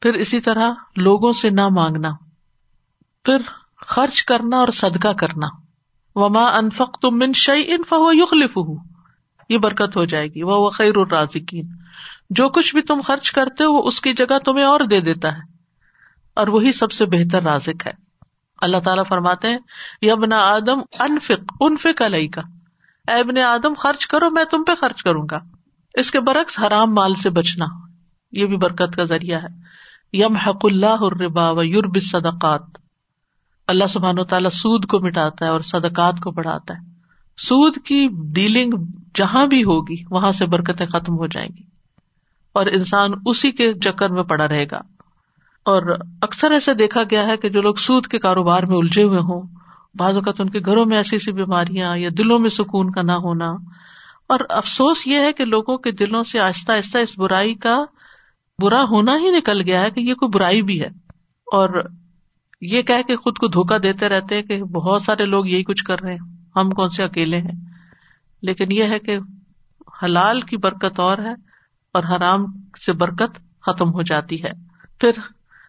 پھر 0.00 0.14
اسی 0.14 0.40
طرح 0.40 0.70
لوگوں 0.96 1.32
سے 1.32 1.50
نہ 1.50 1.68
مانگنا۔ 1.68 2.10
پھر 3.24 3.36
خرچ 3.76 4.24
کرنا 4.24 4.56
اور 4.56 4.68
صدقہ 4.68 5.08
کرنا۔ 5.08 5.46
وما 6.14 6.42
انفق 6.42 6.98
تم 6.98 7.18
من 7.18 7.32
شعی 7.32 7.62
ان 7.68 7.82
فہو 7.88 8.12
یخلف 8.12 8.58
یہ 9.48 9.58
برکت 9.58 9.96
ہو 9.96 10.04
جائے 10.04 10.26
گی۔ 10.26 10.42
وہ 10.42 10.70
خیر 10.70 10.92
الرازقین 10.96 11.68
جو 12.30 12.48
کچھ 12.48 12.74
بھی 12.74 12.82
تم 12.82 13.00
خرچ 13.04 13.32
کرتے 13.32 13.64
ہو 13.64 13.78
اس 13.78 14.00
کی 14.00 14.12
جگہ 14.12 14.38
تمہیں 14.38 14.64
اور 14.64 14.80
دے 14.80 15.00
دیتا 15.00 15.28
ہے۔ 15.28 15.51
اور 16.34 16.46
وہی 16.46 16.72
سب 16.72 16.92
سے 16.92 17.06
بہتر 17.06 17.42
رازق 17.42 17.86
ہے۔ 17.86 17.92
اللہ 18.60 18.76
تعالیٰ 18.84 19.04
فرماتے 19.08 19.48
ہیں 19.48 19.58
یبنا 20.02 20.36
آدم 20.36 20.78
انفک 20.98 21.52
انفک 21.60 22.02
علیہ 22.02 22.28
کا 22.28 22.42
ابن 23.12 23.38
آدم، 23.38 23.74
خرچ 23.74 24.06
کرو، 24.06 24.30
میں 24.30 24.44
تم 24.44 24.64
پہ 24.64 24.74
خرچ 24.74 25.02
کروں 25.02 25.26
گا۔ 25.30 25.38
اس 25.94 26.10
کے 26.10 26.20
برعکس، 26.20 26.60
حرام 26.60 26.94
مال 26.94 27.14
سے 27.14 27.30
بچنا۔ 27.30 27.66
یہ 28.32 28.46
بھی 28.46 28.56
برکت 28.56 28.96
کا 28.96 29.04
ذریعہ 29.04 29.38
ہے۔ 29.42 29.82
یم 30.12 30.36
حق 30.36 30.64
اللہ 30.64 30.96
الربا 31.00 31.50
و 31.50 31.62
یورب 31.62 32.02
صدقات 32.02 32.62
اللہ 33.66 33.84
سبحان 33.86 34.18
و 34.18 34.24
تعالیٰ 34.24 34.50
سود 34.50 34.86
کو 34.86 35.00
مٹاتا 35.00 35.44
ہے 35.44 35.50
اور 35.50 35.60
صدقات 35.60 36.20
کو 36.20 36.30
بڑھاتا 36.30 36.74
ہے۔ 36.74 36.92
سود 37.38 37.76
کی 37.84 38.08
ڈیلنگ 38.34 38.70
جہاں 39.14 39.46
بھی 39.46 39.64
ہوگی، 39.64 40.04
وہاں 40.10 40.32
سے 40.32 40.46
برکتیں 40.46 40.86
ختم 40.86 41.16
ہو 41.18 41.26
جائیں 41.26 41.48
گی۔ 41.48 41.62
اور 42.52 42.66
انسان 42.66 43.10
اسی 43.26 43.50
کے 43.50 43.74
چکر 43.74 44.08
میں 44.08 44.22
پڑا 44.22 44.48
رہے 44.48 44.64
گا۔ 44.70 44.80
اور 45.64 45.98
اکثر 46.22 46.50
ایسا 46.50 46.72
دیکھا 46.78 47.02
گیا 47.02 47.24
ہے 47.24 47.36
کہ 47.36 47.48
جو 47.48 47.60
لوگ 47.60 47.74
سود 47.74 48.06
کے 48.06 48.18
کاروبار 48.18 48.62
میں 48.62 48.76
الجھے 48.76 49.02
ہوئے 49.02 49.18
ہوں، 49.18 49.42
بعض 49.94 50.16
اوقات 50.16 50.40
ان 50.40 50.50
کے 50.50 50.60
گھروں 50.66 50.86
میں 50.86 50.96
ایسی 50.96 51.16
ایسی 51.16 51.32
بیماریاں 51.32 51.96
یا 51.96 52.08
دلوں 52.18 52.38
میں 52.38 52.50
سکون 52.50 52.90
کا 52.90 53.02
نہ 53.02 53.12
ہونا۔ 53.12 53.50
اور 54.28 54.40
افسوس 54.48 55.06
یہ 55.06 55.18
ہے 55.18 55.32
کہ 55.32 55.44
لوگوں 55.44 55.78
کے 55.78 55.90
دلوں 55.90 56.22
سے 56.22 56.40
آہستہ 56.40 56.72
آہستہ 56.72 56.98
اس 56.98 57.18
برائی 57.18 57.54
کا 57.54 57.84
برا 58.62 58.82
ہونا 58.82 59.12
ہی 59.12 59.36
نکل 59.36 59.60
گیا 59.60 59.82
ہے 59.82 59.90
کہ 59.90 60.00
یہ 60.00 60.14
کوئی 60.14 60.28
برائی 60.28 60.62
بھی 60.62 60.80
ہے۔ 60.80 60.86
اور 61.52 61.82
یہ 62.60 62.82
کہ 62.82 63.02
کہ 63.02 63.16
خود 63.16 63.38
کو 63.38 63.46
دھوکا 63.46 63.76
دیتے 63.82 64.08
رہتے 64.08 64.34
ہیں 64.34 64.42
کہ 64.42 64.62
بہت 64.62 65.02
سارے 65.02 65.24
لوگ 65.24 65.46
یہی 65.46 65.64
کچھ 65.64 65.84
کر 65.84 66.00
رہے 66.00 66.12
ہیں، 66.12 66.36
ہم 66.56 66.70
کون 66.70 66.88
سے 66.88 67.04
اکیلے 67.04 67.38
ہیں؟ 67.38 67.60
لیکن 68.42 68.72
یہ 68.72 68.84
ہے 68.84 68.98
کہ 68.98 69.18
حلال 70.02 70.40
کی 70.40 70.56
برکت 70.56 71.00
اور 71.00 71.18
ہے 71.18 71.32
اور 71.92 72.02
حرام 72.02 72.44
سے 72.84 72.92
برکت 72.92 73.62
ختم 73.66 73.92
ہو 73.92 74.02
جاتی 74.02 74.42
ہے۔ 74.44 74.50
پھر 75.00 75.10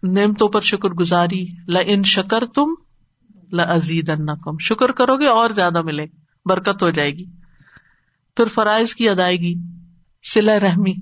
نعمتوں 0.04 0.48
پر 0.48 0.60
شکر 0.60 0.88
گزاری 0.88 1.46
ل 1.68 1.76
ان 1.86 2.02
شکر 2.02 2.46
تم 2.46 2.74
لزید 3.52 4.10
کم 4.42 4.58
شکر 4.58 4.92
کرو 4.92 5.16
گے 5.16 5.26
اور 5.26 5.50
زیادہ 5.50 5.82
ملے 5.82 6.06
برکت 6.46 6.82
ہو 6.82 6.90
جائے 6.90 7.10
گی۔ 7.10 7.24
پھر 8.36 8.48
فرائض 8.48 8.94
کی 8.94 9.08
ادائیگی 9.08 9.54
سلا 10.34 10.58
رحمی، 10.60 10.94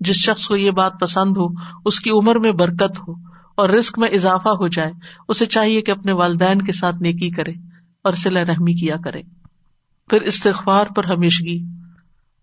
جس 0.00 0.16
شخص 0.16 0.46
کو 0.46 0.56
یہ 0.56 0.70
بات 0.70 1.00
پسند 1.00 1.36
ہو، 1.36 1.46
اس 1.84 2.00
کی 2.00 2.10
عمر 2.10 2.38
میں 2.38 2.52
برکت 2.52 3.08
ہو 3.08 3.12
اور 3.56 3.68
رسک 3.68 3.98
میں 3.98 4.08
اضافہ 4.08 4.48
ہو 4.48 4.68
جائے، 4.68 4.92
اسے 5.28 5.46
چاہیے 5.46 5.80
کہ 5.80 5.90
اپنے 5.90 6.12
والدین 6.12 6.62
کے 6.62 6.72
ساتھ 6.72 6.96
نیکی 6.96 7.30
کرے 7.30 7.52
اور 8.04 8.12
سلا 8.12 8.42
رحمی 8.42 8.74
کیا 8.74 8.96
کرے۔ 9.04 9.22
پھر 10.10 10.22
استغفار 10.22 10.86
پر 10.96 11.04
ہمیشگی 11.04 11.64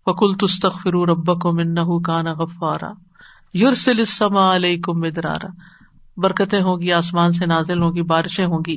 فکل 0.06 0.34
تستخر 0.34 0.90
رب 0.90 1.40
کو 1.40 1.52
من 1.52 2.02
کانا 2.02 2.32
غفارا 2.32 2.92
یورسل 3.54 3.98
السما 3.98 4.56
علیکم 4.56 5.00
مدرارا۔ 5.00 5.81
برکتیں 6.16 6.62
ہوگی، 6.62 6.92
آسمان 6.92 7.32
سے 7.32 7.46
نازل 7.46 7.82
ہوگی، 7.82 8.02
بارشیں 8.02 8.46
ہوں 8.46 8.60
گی 8.66 8.76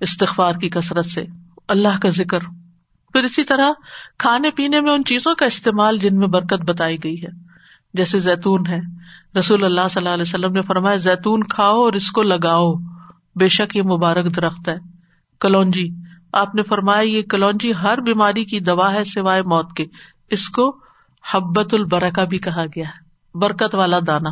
استغفار 0.00 0.54
کی 0.54 0.68
کثرت 0.68 1.06
سے، 1.06 1.24
اللہ 1.68 1.98
کا 2.02 2.08
ذکر۔ 2.08 2.38
پھر 3.12 3.22
اسی 3.22 3.44
طرح 3.44 3.70
کھانے 4.18 4.50
پینے 4.50 4.80
میں 4.80 4.92
ان 4.92 5.04
چیزوں 5.04 5.34
کا 5.34 5.46
استعمال 5.46 5.98
جن 5.98 6.16
میں 6.16 6.26
برکت 6.26 6.70
بتائی 6.70 6.96
گئی 7.04 7.22
ہے، 7.22 7.28
جیسے 7.94 8.18
زیتون 8.18 8.66
ہے۔ 8.66 8.80
رسول 9.38 9.64
اللہ 9.64 9.88
صلی 9.90 10.00
اللہ 10.00 10.14
علیہ 10.14 10.22
وسلم 10.22 10.52
نے 10.52 10.62
فرمایا، 10.62 10.96
زیتون 10.96 11.42
کھاؤ 11.42 11.76
اور 11.76 11.92
اس 11.92 12.10
کو 12.10 12.22
لگاؤ۔ 12.22 12.74
بے 13.36 13.48
شک 13.48 13.76
یہ 13.76 13.82
مبارک 13.82 14.36
درخت 14.36 14.68
ہے۔ 14.68 14.76
کلونجی، 15.40 15.88
آپ 16.32 16.54
نے 16.54 16.62
فرمایا، 16.62 17.00
یہ 17.00 17.22
کلونجی 17.22 17.72
ہر 17.72 18.00
بیماری 18.00 18.44
کی 18.44 18.60
دوا 18.60 18.94
ہے 18.94 19.04
سوائے 19.04 19.42
موت 19.42 19.76
کے۔ 19.76 19.86
اس 20.30 20.48
کو 20.48 20.76
حبت 21.32 21.74
البرکا 21.74 22.24
بھی 22.24 22.38
کہا 22.38 22.64
گیا 22.66 22.88
ہے، 22.88 23.38
برکت 23.38 23.74
والا 23.74 23.98
دانا 24.06 24.30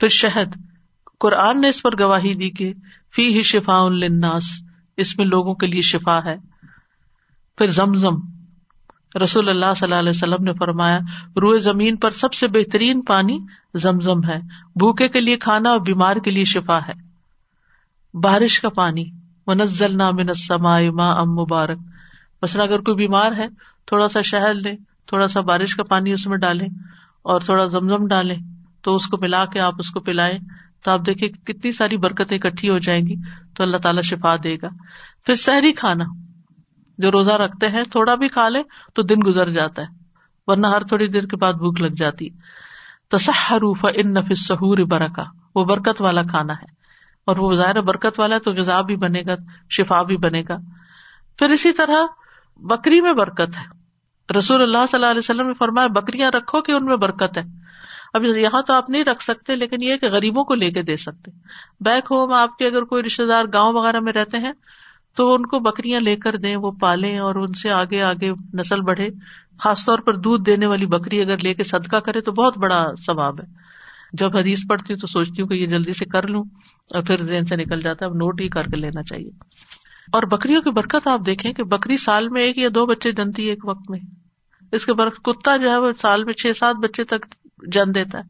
پھر 0.00 0.08
شہد 0.08 0.71
قرآن 1.22 1.60
نے 1.60 1.68
اس 1.68 1.82
پر 1.82 2.00
گواہی 2.00 2.34
دی 2.34 2.50
کہ 2.50 2.72
فی 3.14 3.34
ہی 3.34 3.42
شفا 3.42 3.78
الناس 3.78 4.42
اس 4.96 5.18
میں 5.18 5.26
لوگوں 5.26 5.54
کے 5.54 5.66
لیے 5.66 5.82
شفا 5.82 6.18
ہے۔ 6.24 6.36
پھر 7.58 7.66
زمزم، 7.66 8.14
رسول 9.22 9.48
اللہ 9.48 9.74
صلی 9.76 9.86
اللہ 9.86 9.98
علیہ 9.98 10.10
وسلم 10.10 10.44
نے 10.44 10.52
فرمایا، 10.52 10.98
روئے 11.40 11.58
زمین 11.58 11.96
پر 11.96 12.10
سب 12.10 12.32
سے 12.32 12.48
بہترین 12.48 13.00
پانی 13.00 13.38
زمزم 13.74 14.24
ہے۔ 14.24 14.38
بھوکے 14.76 15.08
کے 15.08 15.20
لیے 15.20 15.36
کھانا 15.36 15.70
اور 15.70 15.80
بیمار 15.80 16.16
کے 16.16 16.30
لیے 16.30 16.44
شفا 16.44 16.78
ہے۔ 16.78 16.92
بارش 18.18 18.60
کا 18.60 18.68
پانی 18.68 19.04
منزل 19.46 19.96
نام 19.96 20.18
ام 21.00 21.34
مبارک۔ 21.34 21.78
مثلاً 22.42 22.68
اگر 22.68 22.80
کوئی 22.80 22.96
بیمار 22.96 23.32
ہے، 23.32 23.46
تھوڑا 23.86 24.08
سا 24.08 24.20
شہد 24.20 24.66
لے 24.66 24.72
تھوڑا 25.06 25.26
سا 25.26 25.40
بارش 25.40 25.76
کا 25.76 25.82
پانی 25.82 26.12
اس 26.12 26.26
میں 26.26 26.38
ڈالے 26.38 26.64
اور 27.22 27.40
تھوڑا 27.40 27.64
زمزم 27.64 28.06
ڈالے 28.06 28.34
تو 28.82 28.94
اس 28.94 29.06
کو 29.06 29.16
ملا 29.20 29.44
کے 29.44 29.60
آپ 29.60 29.74
اس 29.78 29.90
کو 29.90 30.00
پلائے 30.00 30.38
تو 30.84 30.90
آپ 30.90 31.00
دیکھیں 31.06 31.28
کتنی 31.28 31.72
ساری 31.72 31.96
برکتیں 31.96 32.38
اکٹھی 32.38 32.68
ہو 32.68 32.78
جائیں 32.78 33.06
گی 33.06 33.14
تو 33.56 33.62
اللہ 33.62 33.76
تعالیٰ 33.76 34.02
شفا 34.02 34.36
دے 34.44 34.56
گا۔ 34.62 34.68
پھر 35.26 35.34
سحری 35.34 35.72
کھانا، 35.72 36.04
جو 36.98 37.10
روزہ 37.12 37.32
رکھتے 37.32 37.68
ہیں، 37.68 37.82
تھوڑا 37.84 38.14
بھی 38.14 38.28
کھا 38.28 38.48
لے 38.48 38.62
تو 38.94 39.02
دن 39.02 39.16
گزر 39.26 39.50
جاتا 39.50 39.82
ہے، 39.82 39.86
ورنہ 40.46 40.66
ہر 40.66 40.84
تھوڑی 40.84 41.08
دیر 41.08 41.26
کے 41.26 41.36
بعد 41.36 41.52
بھوک 41.52 41.80
لگ 41.80 41.94
جاتی۔ 41.96 42.28
تصحروف 43.10 43.84
ان 43.84 44.14
نفس 44.14 44.46
سہور 44.46 44.78
برکا 44.78 45.22
وہ 45.54 45.64
برکت 45.64 46.02
والا 46.02 46.22
کھانا 46.22 46.52
ہے۔ 46.52 46.82
اور 47.24 47.36
وہ 47.36 47.54
ظاہر 47.54 47.80
برکت 47.80 48.20
والا 48.20 48.34
ہے 48.34 48.40
تو 48.40 48.52
غذا 48.52 48.80
بھی 48.80 48.96
بنے 48.96 49.22
گا، 49.26 49.34
شفا 49.70 50.02
بھی 50.02 50.16
بنے 50.16 50.42
گا۔ 50.48 50.56
پھر 51.38 51.48
اسی 51.48 51.72
طرح 51.72 51.96
بکری 52.56 53.00
میں 53.00 53.12
برکت 53.12 53.58
ہے۔ 53.58 53.82
رسول 54.38 54.62
اللہ 54.62 54.86
صلی 54.88 54.96
اللہ 54.96 55.10
علیہ 55.10 55.18
وسلم 55.18 55.46
نے 55.46 55.54
فرمایا، 55.54 55.86
بکریاں 55.86 56.30
رکھو 56.30 56.62
کہ 56.62 56.72
ان 56.72 56.84
میں 56.84 56.96
برکت 56.96 57.38
ہے۔ 57.38 57.61
اب 58.12 58.24
یہاں 58.24 58.62
تو 58.62 58.72
آپ 58.72 58.90
نہیں 58.90 59.04
رکھ 59.04 59.22
سکتے، 59.22 59.56
لیکن 59.56 59.76
یہ 59.82 59.96
کہ 59.96 60.08
غریبوں 60.10 60.44
کو 60.44 60.54
لے 60.54 60.70
کے 60.70 60.82
دے 60.82 60.96
سکتے۔ 60.96 61.30
بیک 61.80 62.04
ہوم 62.10 62.32
آپ 62.32 62.58
کے 62.58 62.66
اگر 62.66 62.82
کوئی 62.82 63.02
رشتے 63.02 63.26
دار 63.26 63.44
گاؤں 63.52 63.72
وغیرہ 63.72 64.00
میں 64.00 64.12
رہتے 64.12 64.38
ہیں، 64.38 64.52
تو 65.16 65.34
ان 65.34 65.46
کو 65.46 65.58
بکریاں 65.58 66.00
لے 66.00 66.16
کر 66.16 66.36
دیں، 66.36 66.56
وہ 66.56 66.70
پالیں 66.70 67.18
اور 67.18 67.34
ان 67.34 67.52
سے 67.52 67.70
آگے 67.70 68.02
آگے 68.02 68.30
نسل 68.54 68.80
بڑھے۔ 68.80 69.08
خاص 69.58 69.84
طور 69.84 69.98
پر 69.98 70.16
دودھ 70.16 70.44
دینے 70.44 70.66
والی 70.66 70.86
بکری 70.86 71.20
اگر 71.20 71.38
لے 71.38 71.54
کے 71.54 71.64
صدقہ 71.64 71.96
کرے 71.96 72.20
تو 72.20 72.32
بہت 72.32 72.58
بڑا 72.58 72.84
ثواب 73.06 73.40
ہے۔ 73.40 73.46
جب 74.12 74.36
حدیث 74.36 74.60
پڑتی 74.68 74.92
ہوں 74.92 75.00
تو 75.00 75.06
سوچتی 75.06 75.42
ہوں 75.42 75.48
کہ 75.48 75.54
یہ 75.54 75.66
جلدی 75.66 75.92
سے 75.92 76.04
کر 76.04 76.26
لوں 76.26 76.44
اور 76.94 77.02
پھر 77.02 77.22
ذہن 77.22 77.44
سے 77.44 77.56
نکل 77.56 77.82
جاتا 77.82 78.04
ہے، 78.04 78.10
اب 78.10 78.16
نوٹ 78.16 78.40
ہی 78.40 78.48
کر 78.48 78.62
کے 78.62 78.76
لینا 78.76 79.02
چاہیے۔ 79.02 79.30
اور 80.12 80.22
بکریوں 80.22 80.62
کی 80.62 80.70
برکت 80.70 81.06
آپ 81.06 81.20
دیکھیں 81.26 81.52
کہ 81.52 81.62
بکری 81.62 81.96
سال 81.96 82.28
میں 82.28 82.42
ایک 82.42 82.58
یا 82.58 82.68
دو 82.74 82.86
بچے 82.86 83.12
جنتی 83.12 83.44
ہے 83.44 83.50
ایک 83.50 83.68
وقت 83.68 83.90
میں۔ 83.90 84.00
اس 84.72 84.86
کے 84.86 84.92
برق 84.92 85.22
کتا 85.22 85.56
جو 85.56 85.70
ہے 85.70 85.76
وہ 85.76 85.92
سال 85.98 86.24
میں 86.24 86.32
چھ 86.32 86.56
سات 86.56 86.76
بچے 86.76 87.04
تک 87.04 87.26
جن 87.66 87.94
دیتا 87.94 88.18
ہے۔ 88.18 88.22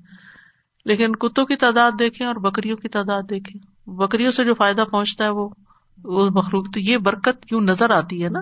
لیکن 0.85 1.13
کتوں 1.13 1.47
کی 1.47 1.57
تعداد 1.57 1.93
دیکھیں 1.99 2.27
اور 2.27 2.35
بکریوں 2.35 2.77
کی 2.77 2.89
تعداد 2.89 3.23
دیکھیں۔ 3.31 3.91
بکریوں 3.91 4.31
سے 4.31 4.45
جو 4.45 4.55
فائدہ 4.55 4.85
پہنچتا 4.91 5.25
ہے 5.25 5.31
وہ 5.31 5.49
وہ 6.05 6.31
مخلوق 6.31 6.75
تو 6.75 6.81
یہ 6.81 6.97
برکت 6.99 7.45
کیوں 7.45 7.61
نظر 7.61 7.91
آتی 7.91 8.25
ہے 8.25 8.29
نا۔ 8.29 8.41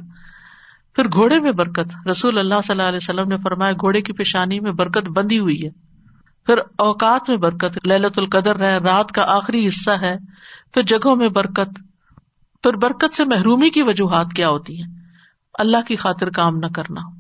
پھر 0.97 1.05
گھوڑے 1.13 1.41
میں 1.41 1.53
برکت۔ 1.53 2.09
رسول 2.11 2.39
اللہ 2.39 2.55
صلی 2.65 2.73
اللہ 2.73 2.89
علیہ 2.89 2.97
وسلم 2.97 3.29
نے 3.29 3.37
فرمایا، 3.37 3.73
گھوڑے 3.73 4.03
کی 4.03 4.13
پیشانی 4.13 4.61
میں 4.61 4.73
برکت 4.73 5.09
بندی 5.09 5.39
ہوئی 5.39 5.65
ہے۔ 5.65 5.71
پھر 6.47 6.59
اوقات 6.59 7.29
میں 7.29 7.37
برکت۔ 7.37 7.87
للت 7.87 8.19
القدر 8.19 8.67
ہے، 8.67 8.79
رات 8.79 9.13
کا 9.13 9.23
آخری 9.37 9.69
حصہ 9.69 9.91
ہے۔ 9.91 10.17
پھر 10.75 10.83
جگہوں 10.83 11.17
میں 11.17 11.29
برکت۔ 11.29 11.81
پھر 12.63 12.77
برکت 12.77 13.15
سے 13.15 13.25
محرومی 13.25 13.71
کی 13.71 13.83
وجوہات 13.83 14.27
کیا 14.37 14.49
ہوتی 14.49 14.83
ہے 14.83 14.89
اللہ 15.59 15.77
کی 15.89 15.97
خاطر 15.97 16.31
کام 16.31 16.57
نہ 16.57 16.67
کرنا۔ 16.75 17.20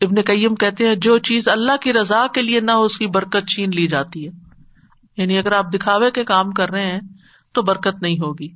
ابن 0.00 0.22
کئیم 0.22 0.54
کہتے 0.54 0.86
ہیں 0.86 0.94
جو 0.94 1.18
چیز 1.18 1.48
اللہ 1.48 1.76
کی 1.76 1.92
رضا 1.92 2.26
کے 2.34 2.42
لیے 2.42 2.60
نہ 2.60 2.70
ہو، 2.70 2.84
اس 2.84 2.98
کی 2.98 3.06
برکت 3.06 3.48
چھین 3.48 3.70
لی 3.74 3.86
جاتی 3.86 4.28
ہے۔ 4.28 4.32
یعنی 5.16 5.38
اگر 5.38 5.52
آپ 5.52 5.74
دکھاوے 5.74 6.10
کے 6.10 6.24
کام 6.24 6.50
کر 6.50 6.70
رہے 6.70 6.86
ہیں 6.86 7.00
تو 7.52 7.62
برکت 7.62 8.02
نہیں 8.02 8.16
ہوگی۔ 8.16 8.48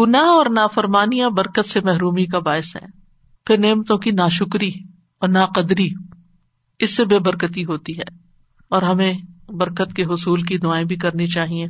گنا 0.00 0.18
اور 0.18 0.46
نافرمانیاں 0.50 1.30
برکت 1.30 1.68
سے 1.68 1.80
محرومی 1.80 2.24
کا 2.24 2.38
باعث 2.38 2.76
ہے 2.76 2.86
پھر 3.46 3.58
نعمتوں 3.58 3.98
کی 3.98 4.10
نا 4.10 4.28
شکری 4.28 4.70
اور 5.20 5.28
نا 5.28 5.46
قدری 5.46 5.90
اس 6.78 6.96
سے 6.96 7.04
بے 7.04 7.18
برکتی 7.18 7.64
ہوتی 7.64 7.98
ہے۔ 7.98 8.16
اور 8.68 8.82
ہمیں 8.82 9.12
برکت 9.48 9.92
کے 9.92 10.04
حصول 10.04 10.42
کی 10.42 10.58
دعائیں 10.58 10.84
بھی 10.84 10.96
کرنی 10.96 11.26
چاہیے۔ 11.26 11.66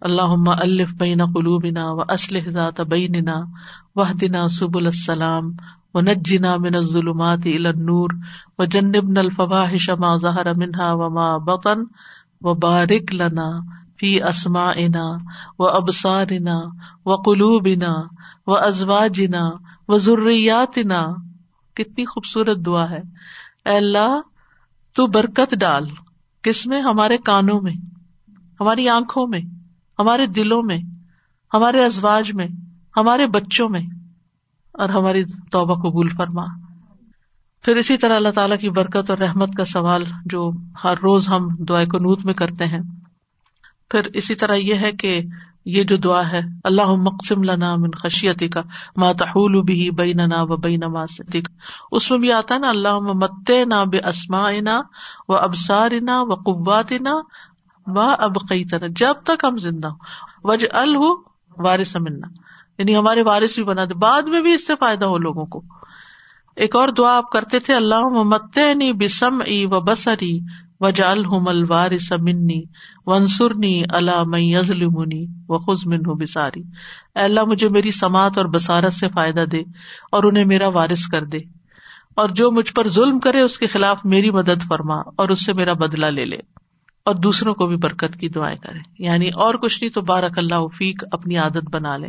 اللہ 0.00 0.50
الف 0.62 0.90
بین 0.90 1.24
قلوبنا 1.24 1.92
و 1.92 2.00
اسلح 2.00 2.82
بیننا 2.82 3.34
وحدنا 3.94 4.48
سب 4.48 4.76
السلام۔ 4.76 5.52
و 5.94 6.00
نجنا 6.00 6.56
من 6.56 6.74
الظلمات 6.74 7.46
الى 7.46 7.68
النور 7.68 8.10
و 8.58 8.64
الفواحش 9.18 9.90
ما 9.90 10.16
ظهر 10.16 10.54
منها 10.54 10.94
وما 10.94 11.38
بطن 11.38 11.84
و 12.40 12.54
بارک 12.54 13.14
لنا 13.14 13.60
فی 14.00 14.22
اسما 14.22 14.70
انا 14.70 15.16
و 15.58 15.64
ابسارنا 15.66 16.60
و 17.06 17.16
قلوبنا 17.16 17.94
و 18.46 18.56
ازواجنا 18.56 19.50
و 19.88 19.96
ضروریاتنا 19.96 21.06
کتنی 21.74 22.04
خوبصورت 22.04 22.56
دعا 22.66 22.90
ہے۔ 22.90 23.02
اے 23.66 23.76
اللہ، 23.76 24.20
تو 24.94 25.06
برکت 25.06 25.54
ڈال۔ 25.60 25.88
کس 26.42 26.66
میں؟ 26.66 26.80
ہمارے 26.80 27.18
کانوں 27.18 27.60
میں، 27.60 27.74
ہماری 28.60 28.88
آنکھوں 28.88 29.26
میں، 29.26 29.40
ہمارے 29.98 30.26
دلوں 30.26 30.62
میں، 30.62 30.78
ہمارے 31.54 31.84
ازواج 31.84 32.32
میں، 32.32 32.46
ہمارے 32.96 33.26
بچوں 33.26 33.68
میں۔ 33.68 33.80
اور 34.78 34.88
ہماری 34.88 35.24
توبہ 35.24 35.74
قبول 35.74 36.08
فرما۔ 36.08 36.44
پھر 37.64 37.76
اسی 37.76 37.96
طرح 37.96 38.16
اللہ 38.16 38.28
تعالیٰ 38.28 38.58
کی 38.58 38.70
برکت 38.70 39.10
اور 39.10 39.18
رحمت 39.18 39.54
کا 39.56 39.64
سوال 39.64 40.04
جو 40.24 40.50
ہر 40.84 40.94
روز 41.02 41.28
ہم 41.28 41.48
دعائیں 41.48 41.88
کو 41.88 41.98
نوت 41.98 42.24
میں 42.24 42.34
کرتے 42.34 42.66
ہیں۔ 42.66 42.80
پھر 43.90 44.04
اسی 44.04 44.34
طرح 44.34 44.54
یہ 44.54 44.74
ہے 44.74 44.92
کہ 44.92 45.20
یہ 45.64 45.84
جو 45.84 45.96
دعا 45.96 46.30
ہے 46.30 46.40
اللہ 46.64 46.86
مقسم 46.86 47.42
لنا 47.42 47.76
من 47.76 47.90
خشیتی 48.02 48.48
کا 48.48 48.60
ماتحول 48.96 49.62
بھی 49.62 49.90
بینا 49.90 50.42
و 50.42 50.56
بین 50.56 50.80
اس 51.92 52.10
میں 52.10 52.18
بھی 52.18 52.32
آتا 52.32 52.54
ہے 52.54 52.58
نا 52.58 52.68
اللہ 52.68 52.98
مت 52.98 53.50
نا 53.68 53.84
بے 53.84 53.98
اسما 53.98 54.48
نا 54.62 54.80
و 55.28 55.36
ابسار 55.36 55.90
نا 56.02 56.22
و 56.22 56.34
قوات 56.34 56.92
نا 56.92 57.14
و 57.86 58.00
اب 58.00 58.32
طرح 58.70 58.86
جب 58.96 59.14
تک 59.24 59.44
ہم 59.44 59.56
زندہ 59.56 59.88
ہوں 59.88 59.98
وج 60.44 60.66
ال 60.72 60.96
وارث 61.56 61.96
منا۔ 61.96 62.45
یعنی 62.78 62.96
ہمارے 62.96 63.22
وارث 63.22 63.54
بھی 63.54 63.64
بنا 63.64 63.84
دے۔ 63.84 63.94
بعد 63.94 64.22
میں 64.22 64.40
بھی 64.40 64.52
اس 64.52 64.66
سے 64.66 64.72
فائدہ 64.80 65.04
ہو 65.04 65.18
لوگوں 65.18 65.46
کو۔ 65.46 65.62
ایک 66.56 66.76
اور 66.76 66.88
دعا 66.88 67.16
آپ 67.16 67.30
کرتے 67.30 67.58
تھے 67.58 67.74
اللہ 67.74 68.00
مت 68.00 68.58
نی 68.74 68.92
بسم 68.92 69.42
ای 69.46 69.64
و 69.64 69.80
بسری 69.80 70.40
وجال 70.80 71.24
ہومل 71.24 71.64
وارث 71.68 72.12
منی 72.12 72.62
ونسرنی 73.06 73.82
اللہ 73.88 74.22
میں 74.22 74.56
و 75.48 75.58
خز 75.58 75.86
من 75.86 75.98
بساری 75.98 76.62
اللہ، 77.14 77.40
مجھے 77.44 77.68
میری 77.68 77.90
سماعت 77.90 78.38
اور 78.38 78.46
بسارت 78.46 78.92
سے 78.92 79.08
فائدہ 79.08 79.40
دے 79.40 79.60
اور 80.12 80.24
انہیں 80.24 80.44
میرا 80.44 80.68
وارث 80.68 81.06
کر 81.06 81.24
دے۔ 81.24 81.38
اور 82.16 82.28
جو 82.28 82.50
مجھ 82.50 82.72
پر 82.72 82.88
ظلم 82.88 83.18
کرے، 83.18 83.40
اس 83.40 83.58
کے 83.58 83.66
خلاف 83.66 84.00
میری 84.04 84.30
مدد 84.30 84.68
فرما 84.68 84.94
اور 84.94 85.28
اس 85.28 85.44
سے 85.44 85.52
میرا 85.52 85.72
بدلا 85.72 86.08
لے 86.08 86.24
لے۔ 86.24 86.38
اور 87.04 87.14
دوسروں 87.14 87.54
کو 87.54 87.66
بھی 87.66 87.76
برکت 87.76 88.16
کی 88.16 88.28
دعائیں 88.28 88.56
کرے۔ 88.56 88.78
یعنی 88.98 89.28
اور 89.28 89.54
کچھ 89.54 89.82
نہیں 89.82 89.92
تو 89.92 90.00
بارک 90.00 90.38
اللہ 90.38 90.66
فیق 90.78 91.04
اپنی 91.12 91.38
عادت 91.38 91.70
بنا 91.70 91.96
لے 91.96 92.08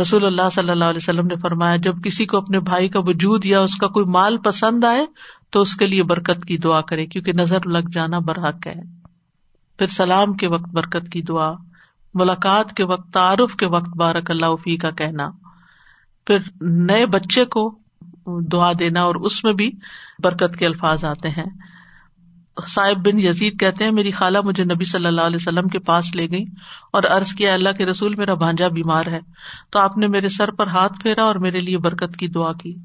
رسول 0.00 0.26
اللہ 0.26 0.48
صلی 0.52 0.70
اللہ 0.70 0.84
علیہ 0.84 0.96
وسلم 0.96 1.26
نے 1.26 1.36
فرمایا، 1.36 1.76
جب 1.76 2.02
کسی 2.04 2.26
کو 2.26 2.36
اپنے 2.36 2.60
بھائی 2.60 2.88
کا 2.88 3.00
وجود 3.00 3.44
یا 3.44 3.60
اس 3.60 3.76
کا 3.76 3.86
کوئی 3.86 4.06
مال 4.06 4.36
پسند 4.36 4.84
آئے، 4.84 5.06
تو 5.50 5.60
اس 5.60 5.76
کے 5.76 5.86
لیے 5.86 6.02
برکت 6.02 6.44
کی 6.44 6.56
دعا 6.56 6.80
کرے، 6.80 7.06
کیونکہ 7.06 7.32
نظر 7.32 7.66
لگ 7.66 7.88
جانا 7.92 8.18
برحق 8.18 8.66
ہے۔ 8.66 9.00
پھر 9.78 9.86
سلام 9.86 10.32
کے 10.32 10.48
وقت 10.48 10.68
برکت 10.68 11.08
کی 11.12 11.22
دعا، 11.22 11.52
ملاقات 12.14 12.72
کے 12.72 12.84
وقت 12.84 13.12
تعارف 13.12 13.56
کے 13.56 13.66
وقت 13.66 13.96
بارک 13.96 14.30
اللہ 14.30 14.46
فی 14.46 14.76
کا 14.76 14.90
کہنا۔ 14.90 15.30
پھر 16.26 16.38
نئے 16.60 17.06
بچے 17.06 17.44
کو 17.44 17.78
دعا 18.26 18.72
دینا 18.78 19.00
اور 19.00 19.14
اس 19.14 19.44
میں 19.44 19.52
بھی 19.52 19.70
برکت 20.22 20.56
کے 20.56 20.66
الفاظ 20.66 21.04
آتے 21.04 21.28
ہیں۔ 21.28 21.79
صاحب 22.68 23.08
بن 23.08 23.20
یزید 23.20 23.60
کہتے 23.60 23.84
ہیں، 23.84 23.90
میری 23.90 24.10
خالہ 24.10 24.38
مجھے 24.44 24.64
نبی 24.64 24.84
صلی 24.84 25.06
اللہ 25.06 25.20
علیہ 25.20 25.36
وسلم 25.36 25.68
کے 25.68 25.78
پاس 25.78 26.16
لے 26.16 26.30
گئی 26.30 26.44
اور 26.92 27.02
عرض 27.10 27.32
کیا، 27.32 27.54
اللہ 27.54 27.68
کے 27.68 27.86
رسول 27.86 28.14
میرا 28.14 28.34
بھانجا 28.34 28.68
بیمار 28.68 29.06
ہے۔ 29.06 29.20
تو 29.70 29.78
آپ 29.78 29.96
نے 29.96 30.06
میرے 30.06 30.28
سر 30.28 30.50
پر 30.50 30.66
ہاتھ 30.66 30.92
پھیرا 31.00 31.22
اور 31.22 31.34
میرے 31.34 31.60
لیے 31.60 31.78
برکت 31.78 32.16
کی 32.16 32.28
دعا 32.28 32.52
کی۔ 32.52 32.76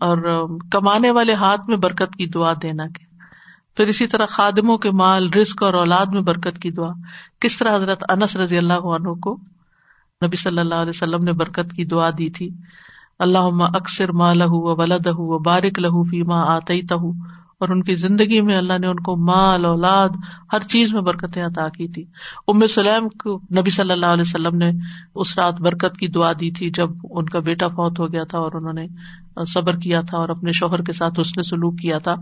اور 0.00 0.46
کمانے 0.70 1.10
والے 1.10 1.34
ہاتھ 1.34 1.60
میں 1.68 1.76
برکت 1.76 2.16
کی 2.16 2.26
دعا 2.26 2.52
دینا 2.62 2.86
کہ۔ 2.86 3.04
پھر 3.76 3.86
اسی 3.86 4.06
طرح 4.06 4.26
خادموں 4.26 4.78
کے 4.78 4.90
مال 4.90 5.28
رسک 5.32 5.62
اور 5.62 5.74
اولاد 5.74 6.06
میں 6.06 6.20
برکت 6.20 6.58
کی 6.58 6.70
دعا۔ 6.70 6.92
کس 7.40 7.58
طرح 7.58 7.76
حضرت 7.76 8.04
انس 8.08 8.36
رضی 8.36 8.58
اللہ 8.58 8.72
عنہ 8.72 9.12
کو 9.12 9.38
نبی 10.26 10.36
صلی 10.36 10.58
اللہ 10.58 10.74
علیہ 10.74 10.92
وسلم 10.94 11.24
نے 11.24 11.32
برکت 11.32 11.72
کی 11.76 11.84
دعا 11.84 12.10
دی 12.10 12.30
تھی۔ 12.30 12.50
اللہ 13.18 13.38
اکثر 13.60 14.12
ماں 14.12 14.34
لہو 14.34 14.60
و 14.60 14.76
ولاد 14.76 15.06
بارک 15.44 15.78
لہو 15.78 16.04
فی 16.04 16.22
ماں 16.22 16.46
آتی 16.46 16.82
تہ 16.82 16.94
اور 17.58 17.68
ان 17.68 17.82
کی 17.82 17.94
زندگی 17.94 18.40
میں 18.40 18.56
اللہ 18.56 18.78
نے 18.78 18.86
ان 18.86 18.96
کو 18.96 19.16
مال، 19.16 19.64
اولاد، 19.64 20.08
ہر 20.52 20.60
چیز 20.60 20.94
میں 20.94 21.02
برکتیں 21.02 21.44
عطا 21.44 21.68
کی 21.68 21.88
تھی۔ 21.88 22.04
ام 22.48 22.66
سلیم 22.66 23.08
کو 23.08 23.40
نبی 23.60 23.70
صلی 23.70 23.92
اللہ 23.92 24.06
علیہ 24.06 24.24
وسلم 24.26 24.56
نے 24.56 24.70
اس 25.14 25.38
رات 25.38 25.54
برکت 25.54 25.96
کی 25.96 26.06
دعا 26.06 26.32
دی 26.32 26.50
تھی 26.50 26.70
جب 26.70 26.90
ان 27.10 27.28
کا 27.28 27.38
بیٹا 27.38 27.68
فوت 27.68 28.00
ہو 28.00 28.12
گیا 28.12 28.24
تھا 28.24 28.38
اور 28.38 28.52
انہوں 28.52 28.72
نے 28.72 28.86
صبر 29.44 29.76
کیا 29.76 30.00
تھا 30.00 30.18
اور 30.18 30.28
اپنے 30.28 30.52
شوہر 30.52 30.82
کے 30.82 30.92
ساتھ 30.92 31.20
اس 31.20 31.36
نے 31.36 31.42
سلوک 31.42 31.78
کیا 31.78 31.98
تھا۔ 31.98 32.14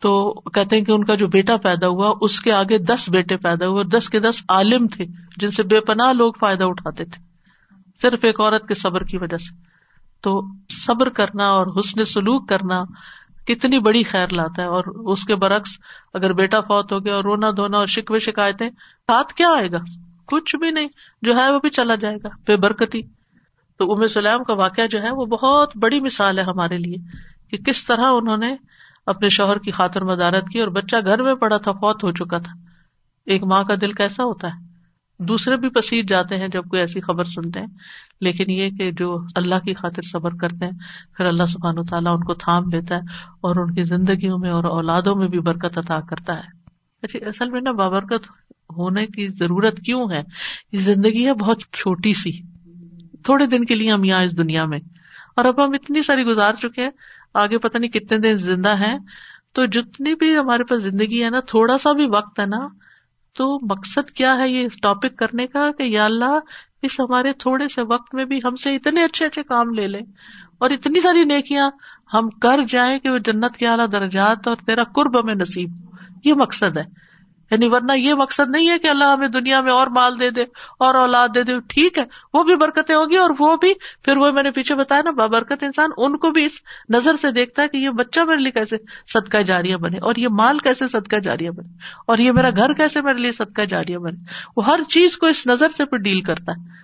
تو 0.00 0.32
کہتے 0.32 0.76
ہیں 0.76 0.84
کہ 0.84 0.92
ان 0.92 1.04
کا 1.04 1.14
جو 1.14 1.26
بیٹا 1.26 1.56
پیدا 1.56 1.88
ہوا، 1.88 2.14
اس 2.20 2.40
کے 2.40 2.52
آگے 2.52 2.78
دس 2.78 3.08
بیٹے 3.08 3.36
پیدا 3.36 3.66
ہوئے 3.66 3.76
اور 3.76 3.84
دس 3.84 4.08
کے 4.08 4.20
دس 4.20 4.42
عالم 4.48 4.86
تھے 4.86 5.04
جن 5.36 5.50
سے 5.50 5.62
بے 5.62 5.80
پناہ 5.80 6.12
لوگ 6.12 6.32
فائدہ 6.40 6.64
اٹھاتے 6.64 7.04
تھے۔ 7.04 7.22
صرف 8.02 8.18
ایک 8.22 8.40
عورت 8.40 8.68
کے 8.68 8.74
صبر 8.74 9.02
کی 9.02 9.16
وجہ 9.16 9.36
سے۔ 9.36 9.72
تو 10.20 10.42
صبر 10.68 11.08
کرنا 11.08 11.48
اور 11.48 11.66
حسن 11.66 12.04
سلوک 12.04 12.48
کرنا 12.48 12.82
کتنی 13.46 13.78
بڑی 13.78 14.02
خیر 14.02 14.28
لاتا 14.32 14.62
ہے 14.62 14.66
اور 14.66 14.84
اس 14.84 15.24
کے 15.24 15.36
برعکس 15.36 15.70
اگر 16.14 16.32
بیٹا 16.32 16.60
فوت 16.60 16.92
ہو 16.92 17.04
گیا 17.04 17.14
اور 17.14 17.24
رونا 17.24 17.50
دھونا 17.50 17.78
اور 17.78 17.86
شکوے 17.86 18.18
شکایتیں 18.18 18.70
ہاتھ 19.08 19.34
کیا 19.34 19.48
آئے 19.48 19.72
گا؟ 19.72 19.78
کچھ 20.26 20.56
بھی 20.56 20.70
نہیں، 20.70 20.88
جو 21.22 21.36
ہے 21.36 21.52
وہ 21.52 21.58
بھی 21.58 21.70
چلا 21.70 21.94
جائے 21.94 22.16
گا، 22.24 22.28
بے 22.46 22.56
برکتی۔ 22.56 23.02
تو 23.76 23.92
ام 23.92 24.06
سلام 24.06 24.42
کا 24.42 24.52
واقعہ 24.52 24.86
جو 24.86 25.02
ہے 25.02 25.10
وہ 25.10 25.26
بہت 25.26 25.76
بڑی 25.76 26.00
مثال 26.00 26.38
ہے 26.38 26.44
ہمارے 26.44 26.76
لیے 26.76 26.96
کہ 27.50 27.56
کس 27.56 27.84
طرح 27.84 28.04
انہوں 28.04 28.36
نے 28.36 28.56
اپنے 29.06 29.28
شوہر 29.28 29.58
کی 29.58 29.70
خاطر 29.70 30.00
مدارت 30.00 30.48
کی 30.48 30.60
اور 30.60 30.68
بچہ 30.68 30.96
گھر 31.04 31.22
میں 31.22 31.34
پڑا 31.34 31.56
تھا، 31.56 31.72
فوت 31.72 32.04
ہو 32.04 32.10
چکا 32.10 32.38
تھا۔ 32.38 32.52
ایک 33.26 33.44
ماں 33.44 33.64
کا 33.64 33.74
دل 33.80 33.92
کیسا 33.92 34.24
ہوتا 34.24 34.48
ہے؟ 34.48 34.71
دوسرے 35.28 35.56
بھی 35.56 35.68
پسیج 35.68 36.08
جاتے 36.08 36.36
ہیں 36.36 36.48
جب 36.48 36.64
کوئی 36.64 36.80
ایسی 36.80 37.00
خبر 37.00 37.24
سنتے 37.24 37.60
ہیں، 37.60 37.66
لیکن 38.20 38.50
یہ 38.50 38.70
کہ 38.70 38.90
جو 38.90 39.18
اللہ 39.34 39.54
کی 39.54 39.74
خاطر 39.74 40.02
صبر 40.02 40.30
کرتے 40.34 40.64
ہیں، 40.64 40.72
پھر 41.16 41.24
اللہ 41.24 41.46
سبحان 41.46 41.78
و 41.78 41.84
تعالیٰ 41.84 42.14
ان 42.14 42.24
کو 42.24 42.34
تھام 42.34 42.62
لیتا 42.72 42.94
ہے 42.94 43.00
اور 43.40 43.56
ان 43.56 43.74
کی 43.74 43.84
زندگیوں 43.84 44.38
میں 44.38 44.50
اور 44.50 44.64
اولادوں 44.64 45.14
میں 45.14 45.28
بھی 45.28 45.40
برکت 45.40 45.78
عطا 45.78 46.00
کرتا 46.00 46.34
ہے۔ 46.34 46.62
اچھا 47.02 47.28
اصل 47.28 47.50
میں 47.50 47.60
نا 47.60 47.72
بابرکت 47.72 48.26
ہونے 48.76 49.06
کی 49.06 49.28
ضرورت 49.28 49.80
کیوں 49.80 50.10
ہے؟ 50.10 50.22
یہ 50.72 50.78
زندگی 50.78 51.26
ہے 51.26 51.34
بہت 51.34 51.60
چھوٹی 51.60 52.12
سی۔ 52.14 52.32
تھوڑے 53.22 53.46
دن 53.46 53.64
کے 53.64 53.74
لیے 53.74 53.92
ہم 53.92 54.04
یہاں 54.04 54.22
اس 54.22 54.38
دنیا 54.38 54.64
میں۔ 54.64 54.78
اور 55.36 55.44
اب 55.44 55.64
ہم 55.64 55.72
اتنی 55.72 56.02
ساری 56.02 56.22
گزار 56.22 56.54
چکے 56.54 56.82
ہیں، 56.82 56.90
آگے 57.34 57.58
پتہ 57.58 57.78
نہیں 57.78 57.90
کتنے 57.90 58.18
دن 58.18 58.36
زندہ 58.36 58.76
ہیں۔ 58.76 58.98
تو 59.52 59.66
جتنی 59.66 60.14
بھی 60.14 60.36
ہمارے 60.36 60.64
پاس 60.64 60.82
زندگی 60.82 61.24
ہے 61.24 61.30
نا، 61.30 61.40
تھوڑا 61.40 61.78
سا 61.78 61.92
بھی 61.92 62.06
وقت 62.06 62.40
ہے 62.40 62.46
نا 62.46 62.68
تو 63.36 63.58
مقصد 63.66 64.10
کیا 64.10 64.34
ہے 64.38 64.48
یہ 64.48 64.68
ٹاپک 64.82 65.16
کرنے 65.16 65.46
کا 65.46 65.70
کہ 65.78 65.82
یا 65.82 66.04
اللہ، 66.04 66.38
اس 66.82 67.00
ہمارے 67.00 67.32
تھوڑے 67.32 67.68
سے 67.68 67.82
وقت 67.82 68.14
میں 68.14 68.24
بھی 68.24 68.40
ہم 68.44 68.56
سے 68.56 68.74
اتنے 68.74 69.04
اچھے 69.04 69.26
اچھے 69.26 69.42
کام 69.42 69.70
لے 69.70 69.86
لیں 69.86 70.00
اور 70.58 70.70
اتنی 70.70 71.00
ساری 71.00 71.24
نیکیاں 71.24 71.70
ہم 72.14 72.28
کر 72.30 72.64
جائیں 72.68 72.98
کہ 72.98 73.10
وہ 73.10 73.18
جنت 73.18 73.56
کے 73.56 73.66
اعلیٰ 73.66 73.86
درجات 73.92 74.48
اور 74.48 74.56
تیرا 74.66 74.84
قرب 74.84 75.20
ہمیں 75.20 75.34
نصیب 75.34 75.70
یہ 76.24 76.34
مقصد 76.34 76.76
ہے۔ 76.76 76.82
یعنی 77.52 77.68
ورنہ 77.68 77.92
یہ 77.92 78.14
مقصد 78.14 78.50
نہیں 78.50 78.70
ہے 78.70 78.78
کہ 78.78 78.88
اللہ 78.88 79.04
ہمیں 79.04 79.28
دنیا 79.28 79.60
میں 79.60 79.72
اور 79.72 79.86
مال 79.86 80.20
دے 80.20 80.30
دے 80.30 80.42
اور 80.78 80.94
اولاد 80.94 81.28
دے 81.34 81.42
دے، 81.42 81.60
ٹھیک 81.68 81.98
ہے، 81.98 82.04
وہ 82.34 82.42
بھی 82.42 82.56
برکتیں 82.56 82.94
ہوگی 82.94 83.16
اور 83.16 83.30
وہ 83.38 83.56
بھی، 83.56 83.72
پھر 84.02 84.16
وہ 84.16 84.30
میں 84.32 84.42
نے 84.42 84.50
پیچھے 84.50 84.74
بتایا 84.74 85.02
نا، 85.04 85.10
بابرکت 85.10 85.62
انسان 85.62 85.90
ان 85.96 86.16
کو 86.16 86.30
بھی 86.30 86.44
اس 86.44 86.60
نظر 86.88 87.16
سے 87.16 87.30
دیکھتا 87.30 87.62
ہے 87.62 87.68
کہ 87.68 87.76
یہ 87.76 87.90
بچہ 87.90 88.20
میرے 88.20 88.38
لیے 88.38 88.52
کیسے 88.52 88.76
صدقہ 89.12 89.42
جاریہ 89.42 89.76
بنے، 89.76 89.98
اور 89.98 90.14
یہ 90.16 90.28
مال 90.28 90.58
کیسے 90.58 90.88
صدقہ 90.88 91.16
جاریہ 91.16 91.50
بنے، 91.50 91.76
اور 92.06 92.18
یہ 92.18 92.32
میرا 92.32 92.50
گھر 92.50 92.72
کیسے 92.72 93.00
میرے 93.00 93.18
لیے 93.18 93.32
صدقہ 93.32 93.62
جاریہ 93.62 93.98
بنے۔ 93.98 94.24
وہ 94.56 94.66
ہر 94.66 94.82
چیز 94.88 95.18
کو 95.18 95.26
اس 95.26 95.46
نظر 95.46 95.68
سے 95.68 95.84
پھر 95.84 95.98
ڈیل 95.98 96.20
کرتا 96.20 96.52
ہے۔ 96.52 96.80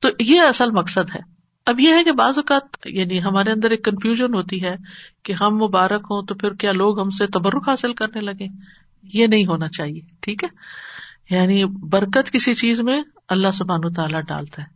تو 0.00 0.08
یہ 0.20 0.40
اصل 0.40 0.70
مقصد 0.70 1.14
ہے۔ 1.14 1.20
اب 1.66 1.80
یہ 1.80 1.94
ہے 1.94 2.04
کہ 2.04 2.12
بعض 2.12 2.38
اوقات 2.38 2.86
یعنی 2.86 3.22
ہمارے 3.22 3.52
اندر 3.52 3.70
ایک 3.70 3.84
کنفیوژن 3.84 4.34
ہوتی 4.34 4.64
ہے 4.64 4.76
کہ 5.22 5.32
ہم 5.32 5.56
مبارک 5.56 6.06
ہوں 6.10 6.26
تو 6.26 6.34
پھر 6.34 6.54
کیا 6.54 6.72
لوگ 6.72 7.00
ہم 7.00 7.10
سے 7.10 7.26
تبرک 7.26 7.68
حاصل 7.68 7.92
کرنے 7.92 8.20
لگے 8.20 8.48
یہ 9.12 9.26
نہیں 9.26 9.46
ہونا 9.46 9.68
چاہیے، 9.68 10.00
ٹھیک 10.20 10.44
ہے؟ 10.44 10.48
یعنی 11.30 11.64
برکت 11.64 12.30
کسی 12.30 12.54
چیز 12.54 12.80
میں 12.80 13.02
اللہ 13.28 13.52
سبحان 13.54 13.92
تعالیٰ 13.92 14.20
ڈالتا 14.20 14.62
ہے، 14.62 14.66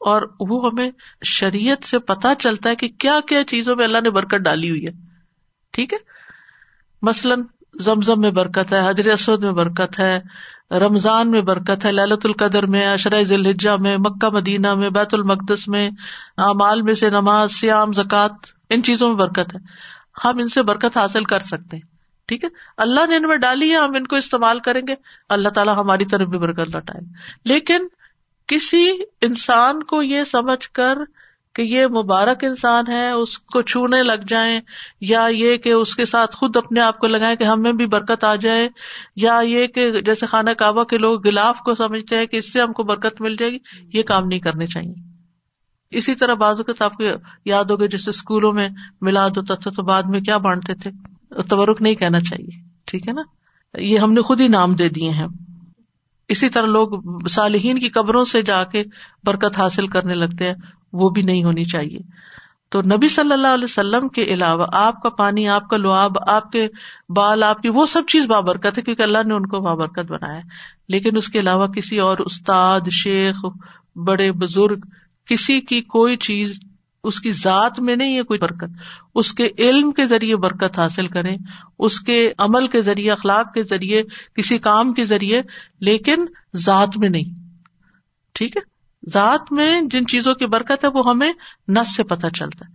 اور 0.00 0.22
وہ 0.40 0.64
ہمیں 0.64 0.90
شریعت 1.24 1.84
سے 1.84 1.98
پتا 1.98 2.34
چلتا 2.34 2.70
ہے 2.70 2.76
کہ 2.76 2.88
کیا 2.88 3.18
کیا 3.28 3.44
چیزوں 3.44 3.76
میں 3.76 3.84
اللہ 3.84 3.98
نے 4.02 4.10
برکت 4.10 4.44
ڈالی 4.44 4.70
ہوئی 4.70 4.86
ہے، 4.86 4.92
ٹھیک 5.72 5.92
ہے؟ 5.92 5.98
مثلاً 7.02 7.42
زمزم 7.80 8.20
میں 8.20 8.30
برکت 8.30 8.72
ہے 8.72 8.88
حضر 8.88 9.06
اسود 9.06 9.42
میں 9.44 9.52
برکت 9.52 9.98
ہے، 10.00 10.18
رمضان 10.70 11.30
میں 11.30 11.40
برکت 11.40 11.84
ہے 11.86 11.92
للت 11.92 12.26
القدر 12.26 12.66
میں 12.66 12.86
اشرۂ 12.86 13.22
ذلحجہ 13.22 13.70
میں، 13.80 13.96
مکہ 13.98 14.28
مدینہ 14.28 14.74
میں، 14.74 14.90
بیت 14.90 15.14
المقدس 15.14 15.68
میں، 15.68 15.90
اعمال 16.38 16.82
میں 16.82 16.94
سے 16.94 17.10
نماز 17.10 17.52
سیام 17.52 17.92
زکوٰۃ، 17.92 18.50
ان 18.70 18.82
چیزوں 18.82 19.08
میں 19.08 19.16
برکت 19.16 19.54
ہے۔ 19.54 19.60
ہم 20.24 20.38
ان 20.38 20.48
سے 20.48 20.62
برکت 20.62 20.96
حاصل 20.96 21.24
کر 21.24 21.40
سکتے 21.40 21.76
ہیں۔ 21.76 21.95
ٹھیک 22.26 22.44
ہے؟ 22.44 22.48
اللہ 22.76 23.06
نے 23.06 23.16
ان 23.16 23.22
میں 23.22 23.36
ڈالی 23.36 23.70
ہے، 23.70 23.76
ہم 23.76 23.94
ان 23.94 24.06
کو 24.06 24.16
استعمال 24.16 24.58
کریں 24.58 24.82
گے۔ 24.88 24.94
اللہ 25.28 25.48
تعالیٰ 25.48 25.76
ہماری 25.76 26.04
طرف 26.04 26.28
بھی 26.28 26.38
برکت 26.38 26.74
لوٹائے۔ 26.74 27.04
لیکن 27.44 27.86
کسی 28.46 28.90
انسان 29.20 29.82
کو 29.82 30.02
یہ 30.02 30.24
سمجھ 30.24 30.68
کر 30.68 30.94
کہ 31.54 31.62
یہ 31.62 31.86
مبارک 31.86 32.44
انسان 32.44 32.84
ہے، 32.88 33.10
اس 33.10 33.38
کو 33.38 33.62
چھونے 33.62 34.02
لگ 34.02 34.24
جائیں، 34.28 34.60
یا 35.00 35.26
یہ 35.30 35.56
کہ 35.56 35.72
اس 35.72 35.94
کے 35.94 36.04
ساتھ 36.04 36.36
خود 36.36 36.56
اپنے 36.56 36.80
آپ 36.80 36.98
کو 36.98 37.06
لگائیں 37.06 37.36
کہ 37.36 37.44
ہمیں 37.44 37.72
بھی 37.72 37.86
برکت 37.86 38.24
آ 38.24 38.34
جائے، 38.34 38.68
یا 39.16 39.40
یہ 39.44 39.66
کہ 39.66 40.00
جیسے 40.00 40.26
خانہ 40.26 40.50
کعبہ 40.50 40.84
کے 40.84 40.98
لوگ 40.98 41.24
گلاف 41.24 41.58
کو 41.58 41.74
سمجھتے 41.74 42.18
ہیں 42.18 42.26
کہ 42.26 42.36
اس 42.36 42.52
سے 42.52 42.60
ہم 42.60 42.72
کو 42.72 42.82
برکت 42.82 43.20
مل 43.20 43.36
جائے 43.36 43.52
گی، 43.52 43.58
یہ 43.92 44.02
کام 44.02 44.26
نہیں 44.26 44.40
کرنے 44.40 44.66
چاہیے۔ 44.66 44.94
اسی 45.90 46.14
طرح 46.14 46.34
بعض 46.34 46.60
اوقات 46.60 46.82
آپ 46.82 46.96
کو 46.96 47.04
یاد 47.44 47.64
ہوگا، 47.64 47.86
جیسے 47.86 48.10
اسکولوں 48.10 48.52
میں 48.52 48.68
ملاد 49.00 49.30
ہوتا 49.30 49.54
تھا 49.54 49.70
تو 49.70 49.82
بعد 49.82 50.02
میں 50.02 50.20
کیا 50.20 50.36
بانٹتے 50.36 50.74
تھے؟ 50.74 51.15
تبرک 51.42 51.82
نہیں 51.82 51.94
کہنا 51.94 52.20
چاہیے۔ 52.20 52.62
ٹھیک 52.84 53.08
ہے 53.08 53.12
نا؟ 53.12 53.22
یہ 53.78 53.98
ہم 53.98 54.12
نے 54.12 54.22
خود 54.22 54.40
ہی 54.40 54.46
نام 54.46 54.72
دے 54.72 54.88
دیے 54.88 55.10
ہیں۔ 55.10 55.26
اسی 56.28 56.48
طرح 56.48 56.66
لوگ 56.66 57.18
صالحین 57.28 57.78
کی 57.78 57.88
قبروں 57.88 58.24
سے 58.24 58.42
جا 58.42 58.64
کے 58.64 58.84
برکت 59.24 59.58
حاصل 59.58 59.86
کرنے 59.86 60.14
لگتے 60.14 60.46
ہیں۔ 60.46 60.54
وہ 60.92 61.10
بھی 61.10 61.22
نہیں 61.22 61.44
ہونی 61.44 61.64
چاہیے۔ 61.64 61.98
تو 62.68 62.82
نبی 62.82 63.08
صلی 63.08 63.32
اللہ 63.32 63.46
علیہ 63.46 63.64
وسلم 63.64 64.08
کے 64.08 64.22
علاوہ 64.22 64.66
آپ 64.72 65.02
کا 65.02 65.08
پانی، 65.08 65.48
آپ 65.48 65.68
کا 65.68 65.76
لواب 65.76 66.12
آپ 66.26 66.52
کے 66.52 66.68
بال، 67.08 67.42
آپ 67.42 67.62
کی 67.62 67.68
وہ 67.68 67.86
سب 67.86 68.02
چیز 68.08 68.26
بابرکت 68.26 68.78
ہے، 68.78 68.82
کیونکہ 68.82 69.02
اللہ 69.02 69.18
نے 69.26 69.34
ان 69.34 69.46
کو 69.46 69.60
بابرکت 69.60 70.10
بنایا 70.10 70.40
لیکن 70.88 71.16
اس 71.16 71.28
کے 71.28 71.40
علاوہ 71.40 71.66
کسی 71.66 71.98
اور 71.98 72.18
استاد، 72.18 72.80
شیخ، 72.92 73.46
بڑے 73.96 74.32
بزرگ، 74.32 74.78
کسی 75.26 75.60
کی 75.60 75.80
کوئی 75.80 76.16
چیز 76.16 76.60
اس 77.06 77.20
کی 77.20 77.32
ذات 77.32 77.80
میں 77.80 77.96
نہیں 77.96 78.16
ہے 78.16 78.22
کوئی 78.22 78.38
برکت۔ 78.38 78.70
اس 79.14 79.32
کے 79.32 79.48
علم 79.58 79.92
کے 79.92 80.06
ذریعے 80.06 80.36
برکت 80.36 80.78
حاصل 80.78 81.08
کرے 81.08 81.36
اس 81.78 82.00
کے 82.00 82.32
عمل 82.38 82.66
کے 82.66 82.80
ذریعے، 82.80 83.12
اخلاق 83.12 83.54
کے 83.54 83.62
ذریعے، 83.62 84.02
کسی 84.34 84.58
کام 84.58 84.92
کے 84.92 85.04
ذریعے، 85.04 85.42
لیکن 85.80 86.16
ذات 86.56 86.88
میں 86.96 87.08
نہیں۔ 87.08 87.46
ٹھیک 88.32 88.56
ہے؟ 88.56 88.76
ذات 89.10 89.52
میں 89.52 89.80
جن 89.80 90.06
چیزوں 90.06 90.34
کی 90.34 90.46
برکت 90.46 90.84
ہے 90.84 90.88
وہ 90.88 91.02
ہمیں 91.08 91.32
نس 91.68 91.96
سے 91.96 92.04
پتہ 92.04 92.26
چلتا 92.26 92.68
ہے۔ 92.68 92.74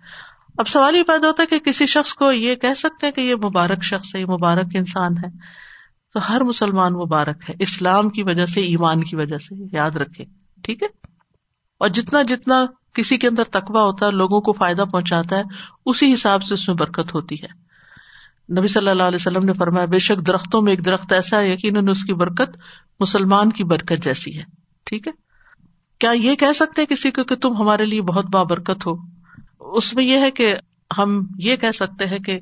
اب 0.57 0.67
سوال 0.67 0.95
یہ 0.95 1.03
پیدا 1.03 1.27
ہوتا 1.27 1.43
ہے 1.43 1.47
کہ 1.47 1.59
کسی 1.59 1.85
شخص 1.85 2.13
کو 2.13 2.31
یہ 2.31 2.55
کہہ 2.55 2.73
سکتے 2.73 3.05
ہیں 3.05 3.13
کہ 3.13 3.21
یہ 3.21 3.35
مبارک 3.35 3.83
شخص 3.83 4.15
ہے، 4.15 4.19
یہ 4.19 4.25
مبارک 4.25 4.65
انسان 4.73 5.17
ہے۔ 5.17 5.29
تو 6.13 6.19
ہر 6.29 6.43
مسلمان 6.43 6.93
مبارک 6.93 7.49
ہے، 7.49 7.55
اسلام 7.59 8.09
کی 8.09 8.23
وجہ 8.23 8.45
سے، 8.45 8.61
ایمان 8.61 9.03
کی 9.03 9.15
وجہ 9.15 9.37
سے، 9.37 9.55
یاد 9.71 9.91
رکھے 9.91 10.25
ٹھیک 10.63 10.83
ہے؟ 10.83 10.87
اور 11.77 11.89
جتنا 11.89 12.21
جتنا 12.21 12.65
کسی 12.93 13.17
کے 13.17 13.27
اندر 13.27 13.43
تقوا 13.43 13.83
ہوتا 13.83 14.05
ہے 14.05 14.11
لوگوں 14.11 14.41
کو 14.41 14.53
فائدہ 14.53 14.83
پہنچاتا 14.91 15.37
ہے، 15.37 15.43
اسی 15.85 16.13
حساب 16.13 16.43
سے 16.43 16.53
اس 16.53 16.67
میں 16.67 16.75
برکت 16.75 17.15
ہوتی 17.15 17.35
ہے۔ 17.35 17.71
نبی 18.59 18.67
صلی 18.67 18.89
اللہ 18.89 19.03
علیہ 19.03 19.17
وسلم 19.21 19.45
نے 19.45 19.53
فرمایا، 19.53 19.85
بے 19.85 19.99
شک 19.99 20.27
درختوں 20.27 20.61
میں 20.61 20.71
ایک 20.71 20.85
درخت 20.85 21.13
ایسا 21.13 21.39
ہے، 21.39 21.49
یقیناً 21.49 21.87
اس 21.87 22.03
کی 22.03 22.13
برکت 22.13 22.57
مسلمان 22.99 23.51
کی 23.51 23.63
برکت 23.63 24.03
جیسی 24.03 24.37
ہے۔ 24.37 24.43
ٹھیک 24.85 25.07
ہے؟ 25.07 25.11
کیا 25.99 26.11
یہ 26.11 26.35
کہہ 26.35 26.51
سکتے 26.55 26.81
ہیں 26.81 26.87
کسی 26.87 27.11
کو 27.11 27.23
کہ 27.23 27.35
تم 27.35 27.55
ہمارے 27.57 27.85
لیے 27.85 28.01
بہت 28.01 28.25
بابرکت 28.25 28.87
ہو؟ 28.87 28.93
اس 29.59 29.93
میں 29.93 30.03
یہ 30.03 30.17
ہے 30.17 30.31
کہ 30.31 30.55
ہم 30.97 31.21
یہ 31.37 31.55
کہہ 31.55 31.71
سکتے 31.71 32.05
ہیں 32.05 32.19
کہ 32.19 32.39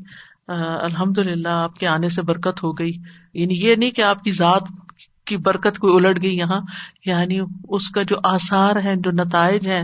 الحمد 0.81 1.17
للہ 1.17 1.47
آپ 1.47 1.75
کے 1.75 1.87
آنے 1.87 2.09
سے 2.09 2.21
برکت 2.21 2.63
ہو 2.63 2.71
گئی۔ 2.71 2.91
یعنی 3.33 3.53
یہ 3.53 3.75
نہیں 3.75 3.91
کہ 3.91 4.01
آپ 4.01 4.23
کی 4.23 4.31
ذات 4.31 4.63
کی 5.29 5.37
برکت 5.37 5.79
کوئی 5.79 5.95
الٹ 5.95 6.21
گئی 6.23 6.37
یہاں؟ 6.37 6.59
یعنی 7.05 7.39
اس 7.69 7.89
کا 7.89 8.01
جو 8.03 8.15
آسار 8.23 8.75
ہے 8.83 8.95
جو 8.95 9.11
نتائج 9.11 9.67
ہے 9.67 9.83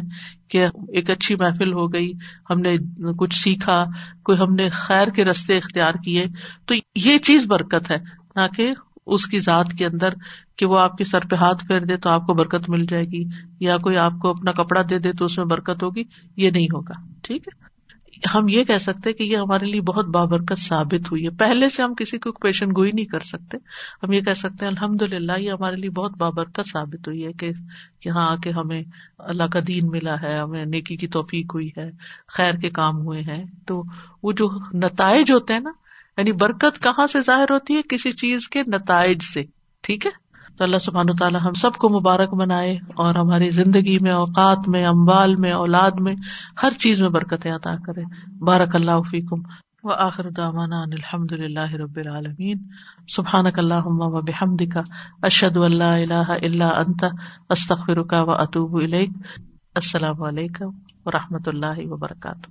کہ 0.50 0.66
ایک 0.88 1.10
اچھی 1.10 1.36
محفل 1.36 1.74
ہو 1.74 1.92
گئی، 1.94 2.12
ہم 2.50 2.60
نے 2.60 2.78
کچھ 3.18 3.36
سیکھا، 3.36 3.84
کوئی 4.24 4.38
ہم 4.38 4.56
نے 4.56 4.70
خیر 4.70 5.08
کے 5.08 5.26
رستے 5.26 5.58
اختیار 5.58 5.94
کیے، 6.04 6.26
تو 6.66 6.76
یہ 6.96 7.18
چیز 7.18 7.46
برکت 7.48 7.92
ہے، 7.92 7.98
نہ 8.36 8.48
کہ 8.56 8.74
اس 9.06 9.26
کی 9.28 9.40
ذات 9.40 9.74
کے 9.78 9.86
اندر 9.86 10.14
کہ 10.58 10.66
وہ 10.66 10.80
آپ 10.80 10.98
کے 10.98 11.04
سر 11.04 11.26
پہ 11.26 11.36
ہاتھ 11.36 11.66
پھیر 11.66 11.86
دے 11.86 11.98
تو 11.98 12.10
آپ 12.10 12.26
کو 12.28 12.34
برکت 12.34 12.70
مل 12.70 12.86
جائے 12.86 13.06
گی، 13.06 13.24
یا 13.60 13.78
کوئی 13.78 13.98
آپ 13.98 14.14
کو 14.22 14.30
اپنا 14.30 14.52
کپڑا 14.52 14.82
دے 14.90 15.00
دے 15.00 15.12
تو 15.14 15.26
اس 15.26 15.38
میں 15.38 15.46
برکت 15.46 15.84
ہوگی، 15.84 16.04
یہ 16.38 16.50
نہیں 16.50 16.68
ہوگا، 16.74 16.94
ٹھیک 17.24 17.48
ہے؟ 17.48 17.75
ہم 18.36 18.48
یہ 18.48 18.64
کہہ 18.64 18.78
سکتے 18.78 19.14
کہ 19.14 19.24
یہ 19.24 19.38
ہمارے 19.38 19.66
لیے 19.66 19.82
بہت 19.82 20.06
بابرکت 20.06 20.60
ثابت 20.60 21.12
ہوئی 21.12 21.26
ہے۔ 21.26 21.30
پہلے 21.30 21.70
سے 21.70 21.84
ہم 21.84 21.94
کسی 21.94 22.18
کو 22.18 22.32
پیشن 22.32 22.70
گوئی 22.70 22.92
نہیں 22.94 23.06
کر 23.06 23.20
سکتے۔ 23.20 23.58
ہم 24.04 24.12
یہ 24.12 24.22
کہہ 24.22 24.34
سکتے 24.34 24.66
ہیں 24.66 24.72
الحمد 24.72 25.02
للہ 25.02 25.40
یہ 25.40 25.52
ہمارے 25.52 25.76
لیے 25.76 25.90
بہت 25.90 26.18
بابرکت 26.18 26.60
ثابت 26.74 27.08
ہوئی 27.08 27.26
ہے 27.26 27.34
کہ 27.34 27.50
یہاں 28.06 28.32
آ 28.32 28.36
کے 28.36 28.52
ہمیں 28.52 28.84
اللہ 29.20 29.44
کا 29.44 29.60
دین 29.68 29.88
ملا 29.88 30.22
ہے، 30.22 30.40
ہمیں 30.40 30.66
نیکی 30.66 30.96
کی 30.96 31.08
توفیق 31.08 31.54
ہوئی 31.54 31.70
ہے، 31.78 31.92
خیر 32.28 32.54
کے 32.54 32.70
کام 32.70 32.98
ہوئے 32.98 33.22
ہیں۔ 33.22 33.44
تو 33.68 33.84
وہ 34.24 34.32
جو 34.32 34.50
نتائج 34.74 35.32
ہوتے 35.32 35.54
ہیں 35.54 35.60
نا 35.60 35.72
یعنی 36.18 36.32
برکت 36.32 36.84
کہاں 36.84 37.08
سے 37.08 37.22
ظاہر 37.22 37.52
ہوتی 37.52 37.76
ہے؟ 37.76 37.82
کسی 37.90 38.12
چیز 38.12 38.48
کے 38.48 38.64
نتائج 38.68 39.24
سے۔ 39.34 39.44
ٹھیک 39.82 40.06
ہے؟ 40.06 40.25
تو 40.58 40.64
اللہ 40.64 40.78
سبحان 40.78 41.06
تعالیٰ 41.20 41.42
ہم 41.46 41.54
سب 41.54 41.74
کو 41.74 41.90
مبارک 41.90 42.34
بنائے 42.34 42.76
اور 42.76 43.16
ہماری 43.16 43.50
زندگی 43.50 43.98
میں، 44.00 44.12
اوقات 44.12 44.68
میں 44.68 44.86
امبال 44.86 45.36
میں، 45.36 45.52
اولاد 45.52 45.92
میں 46.00 46.16
ہر 46.64 46.72
چیز 46.72 47.02
میں 47.02 47.10
برکت 47.10 47.48
عطا 47.48 47.76
کرے۔ 47.86 48.02
بارک 48.40 48.76
اللہ 48.76 49.02
فیکم۔ 49.10 49.42
و 49.84 49.92
آخر 49.92 50.30
داوانا 50.30 50.82
الحمد 50.82 51.32
اللہ 51.32 51.74
رب 51.74 51.96
العالمین۔ 51.96 52.58
سبحان 53.08 53.46
اللہ 53.58 53.84
و 53.86 54.22
بحمد 54.22 54.74
کا 54.74 54.82
اللہ 55.22 55.84
اللہ 55.84 56.32
اللہ 56.44 56.64
انت۔ 56.64 57.06
استخر 57.50 58.04
کا 58.04 58.22
و 58.22 58.32
اطوب 58.32 58.82
السلام 59.76 60.24
علیکم 60.24 60.70
و 61.06 61.12
رحمۃ 61.12 61.46
اللہ 61.46 61.92
وبرکاتہ۔ 61.92 62.50